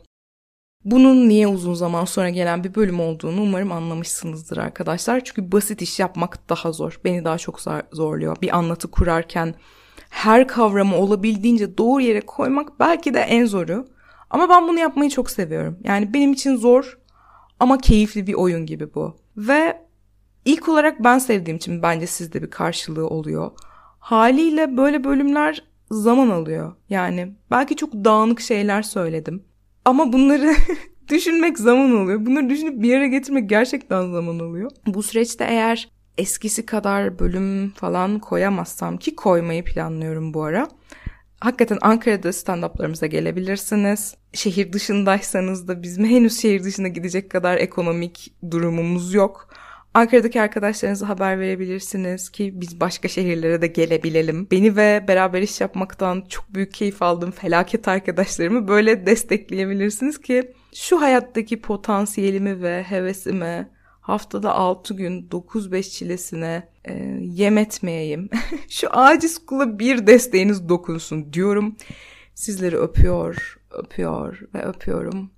Bunun 0.84 1.28
niye 1.28 1.48
uzun 1.48 1.74
zaman 1.74 2.04
sonra 2.04 2.30
gelen 2.30 2.64
bir 2.64 2.74
bölüm 2.74 3.00
olduğunu 3.00 3.42
umarım 3.42 3.72
anlamışsınızdır 3.72 4.56
arkadaşlar. 4.56 5.24
Çünkü 5.24 5.52
basit 5.52 5.82
iş 5.82 6.00
yapmak 6.00 6.48
daha 6.48 6.72
zor. 6.72 7.00
Beni 7.04 7.24
daha 7.24 7.38
çok 7.38 7.60
zorluyor. 7.92 8.36
Bir 8.42 8.56
anlatı 8.56 8.90
kurarken 8.90 9.54
her 10.10 10.48
kavramı 10.48 10.96
olabildiğince 10.96 11.78
doğru 11.78 12.00
yere 12.02 12.20
koymak 12.20 12.80
belki 12.80 13.14
de 13.14 13.20
en 13.20 13.46
zoru. 13.46 13.86
Ama 14.30 14.48
ben 14.48 14.68
bunu 14.68 14.78
yapmayı 14.78 15.10
çok 15.10 15.30
seviyorum. 15.30 15.78
Yani 15.84 16.14
benim 16.14 16.32
için 16.32 16.56
zor 16.56 16.98
ama 17.60 17.78
keyifli 17.78 18.26
bir 18.26 18.34
oyun 18.34 18.66
gibi 18.66 18.94
bu. 18.94 19.16
Ve 19.36 19.82
ilk 20.44 20.68
olarak 20.68 21.04
ben 21.04 21.18
sevdiğim 21.18 21.56
için 21.56 21.82
bence 21.82 22.06
sizde 22.06 22.42
bir 22.42 22.50
karşılığı 22.50 23.08
oluyor. 23.08 23.50
Haliyle 23.98 24.76
böyle 24.76 25.04
bölümler 25.04 25.64
zaman 25.92 26.30
alıyor. 26.30 26.72
Yani 26.88 27.32
belki 27.50 27.76
çok 27.76 27.92
dağınık 27.92 28.40
şeyler 28.40 28.82
söyledim. 28.82 29.42
Ama 29.84 30.12
bunları 30.12 30.54
düşünmek 31.08 31.58
zaman 31.58 31.96
alıyor. 31.96 32.26
Bunları 32.26 32.50
düşünüp 32.50 32.82
bir 32.82 32.88
yere 32.88 33.08
getirmek 33.08 33.48
gerçekten 33.48 34.12
zaman 34.12 34.38
alıyor. 34.38 34.70
Bu 34.86 35.02
süreçte 35.02 35.44
eğer 35.44 35.88
eskisi 36.18 36.66
kadar 36.66 37.18
bölüm 37.18 37.70
falan 37.70 38.18
koyamazsam 38.18 38.96
ki 38.96 39.16
koymayı 39.16 39.64
planlıyorum 39.64 40.34
bu 40.34 40.42
ara 40.42 40.68
hakikaten 41.42 41.78
Ankara'da 41.80 42.28
stand-up'larımıza 42.28 43.06
gelebilirsiniz. 43.06 44.14
Şehir 44.32 44.72
dışındaysanız 44.72 45.68
da 45.68 45.82
bizim 45.82 46.04
henüz 46.04 46.40
şehir 46.40 46.64
dışına 46.64 46.88
gidecek 46.88 47.30
kadar 47.30 47.56
ekonomik 47.56 48.34
durumumuz 48.50 49.14
yok. 49.14 49.48
Ankara'daki 49.94 50.40
arkadaşlarınıza 50.40 51.08
haber 51.08 51.40
verebilirsiniz 51.40 52.30
ki 52.30 52.60
biz 52.60 52.80
başka 52.80 53.08
şehirlere 53.08 53.62
de 53.62 53.66
gelebilelim. 53.66 54.48
Beni 54.50 54.76
ve 54.76 55.04
beraber 55.08 55.42
iş 55.42 55.60
yapmaktan 55.60 56.24
çok 56.28 56.54
büyük 56.54 56.74
keyif 56.74 57.02
aldığım 57.02 57.30
felaket 57.30 57.88
arkadaşlarımı 57.88 58.68
böyle 58.68 59.06
destekleyebilirsiniz 59.06 60.20
ki 60.20 60.52
şu 60.74 61.00
hayattaki 61.00 61.60
potansiyelimi 61.60 62.62
ve 62.62 62.82
hevesimi 62.82 63.68
haftada 64.00 64.54
6 64.54 64.94
gün 64.94 65.28
9-5 65.28 65.82
çilesine 65.90 66.68
e, 66.84 66.94
yem 67.20 67.58
etmeyeyim. 67.58 68.30
Şu 68.68 68.88
aciz 68.90 69.46
kula 69.46 69.78
bir 69.78 70.06
desteğiniz 70.06 70.68
dokunsun 70.68 71.32
diyorum. 71.32 71.76
Sizleri 72.34 72.76
öpüyor, 72.76 73.60
öpüyor 73.70 74.40
ve 74.54 74.62
öpüyorum. 74.62 75.30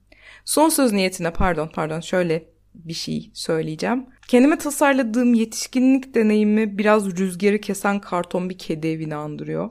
Son 0.44 0.68
söz 0.68 0.92
niyetine 0.92 1.30
pardon 1.30 1.70
pardon 1.74 2.00
şöyle 2.00 2.53
bir 2.74 2.94
şey 2.94 3.30
söyleyeceğim. 3.34 4.06
Kendime 4.28 4.58
tasarladığım 4.58 5.34
yetişkinlik 5.34 6.14
deneyimi 6.14 6.78
biraz 6.78 7.18
rüzgarı 7.18 7.60
kesen 7.60 8.00
karton 8.00 8.50
bir 8.50 8.58
kedi 8.58 8.86
evini 8.86 9.14
andırıyor. 9.14 9.70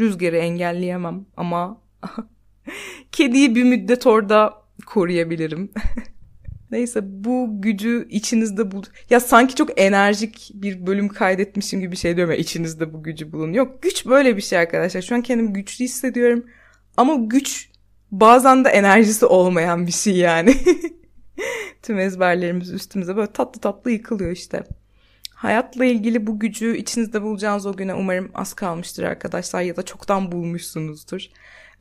Rüzgarı 0.00 0.36
engelleyemem 0.36 1.26
ama 1.36 1.80
kediyi 3.12 3.54
bir 3.54 3.64
müddet 3.64 4.06
orada 4.06 4.54
koruyabilirim. 4.86 5.70
Neyse 6.70 7.00
bu 7.04 7.62
gücü 7.62 8.08
içinizde 8.10 8.70
bul. 8.70 8.82
Ya 9.10 9.20
sanki 9.20 9.54
çok 9.54 9.80
enerjik 9.80 10.50
bir 10.54 10.86
bölüm 10.86 11.08
kaydetmişim 11.08 11.80
gibi 11.80 11.92
bir 11.92 11.96
şey 11.96 12.16
diyorum 12.16 12.32
ya 12.32 12.38
içinizde 12.38 12.92
bu 12.92 13.02
gücü 13.02 13.32
bulun. 13.32 13.52
Yok 13.52 13.82
güç 13.82 14.06
böyle 14.06 14.36
bir 14.36 14.42
şey 14.42 14.58
arkadaşlar. 14.58 15.02
Şu 15.02 15.14
an 15.14 15.22
kendimi 15.22 15.52
güçlü 15.52 15.84
hissediyorum. 15.84 16.46
Ama 16.96 17.14
güç 17.14 17.70
bazen 18.10 18.64
de 18.64 18.68
enerjisi 18.68 19.26
olmayan 19.26 19.86
bir 19.86 19.92
şey 19.92 20.16
yani. 20.16 20.56
Tüm 21.82 21.98
ezberlerimiz 21.98 22.70
üstümüze 22.70 23.16
böyle 23.16 23.32
tatlı 23.32 23.60
tatlı 23.60 23.90
yıkılıyor 23.90 24.30
işte. 24.30 24.64
Hayatla 25.34 25.84
ilgili 25.84 26.26
bu 26.26 26.38
gücü 26.38 26.76
içinizde 26.76 27.22
bulacağınız 27.22 27.66
o 27.66 27.72
güne 27.76 27.94
umarım 27.94 28.30
az 28.34 28.54
kalmıştır 28.54 29.02
arkadaşlar 29.02 29.62
ya 29.62 29.76
da 29.76 29.82
çoktan 29.82 30.32
bulmuşsunuzdur 30.32 31.26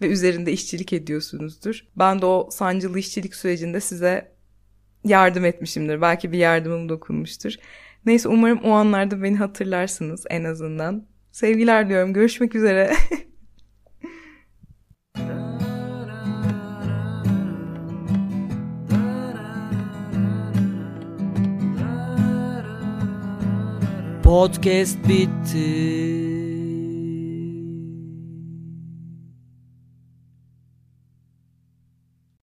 ve 0.01 0.07
üzerinde 0.07 0.51
işçilik 0.51 0.93
ediyorsunuzdur. 0.93 1.87
Ben 1.95 2.21
de 2.21 2.25
o 2.25 2.49
sancılı 2.51 2.99
işçilik 2.99 3.35
sürecinde 3.35 3.79
size 3.79 4.31
yardım 5.03 5.45
etmişimdir. 5.45 6.01
Belki 6.01 6.31
bir 6.31 6.37
yardımım 6.37 6.89
dokunmuştur. 6.89 7.55
Neyse 8.05 8.29
umarım 8.29 8.59
o 8.63 8.71
anlarda 8.71 9.23
beni 9.23 9.37
hatırlarsınız 9.37 10.25
en 10.29 10.43
azından. 10.43 11.05
Sevgiler 11.31 11.89
diyorum. 11.89 12.13
Görüşmek 12.13 12.55
üzere. 12.55 12.93
Podcast 24.31 24.95
bitti. 25.07 26.30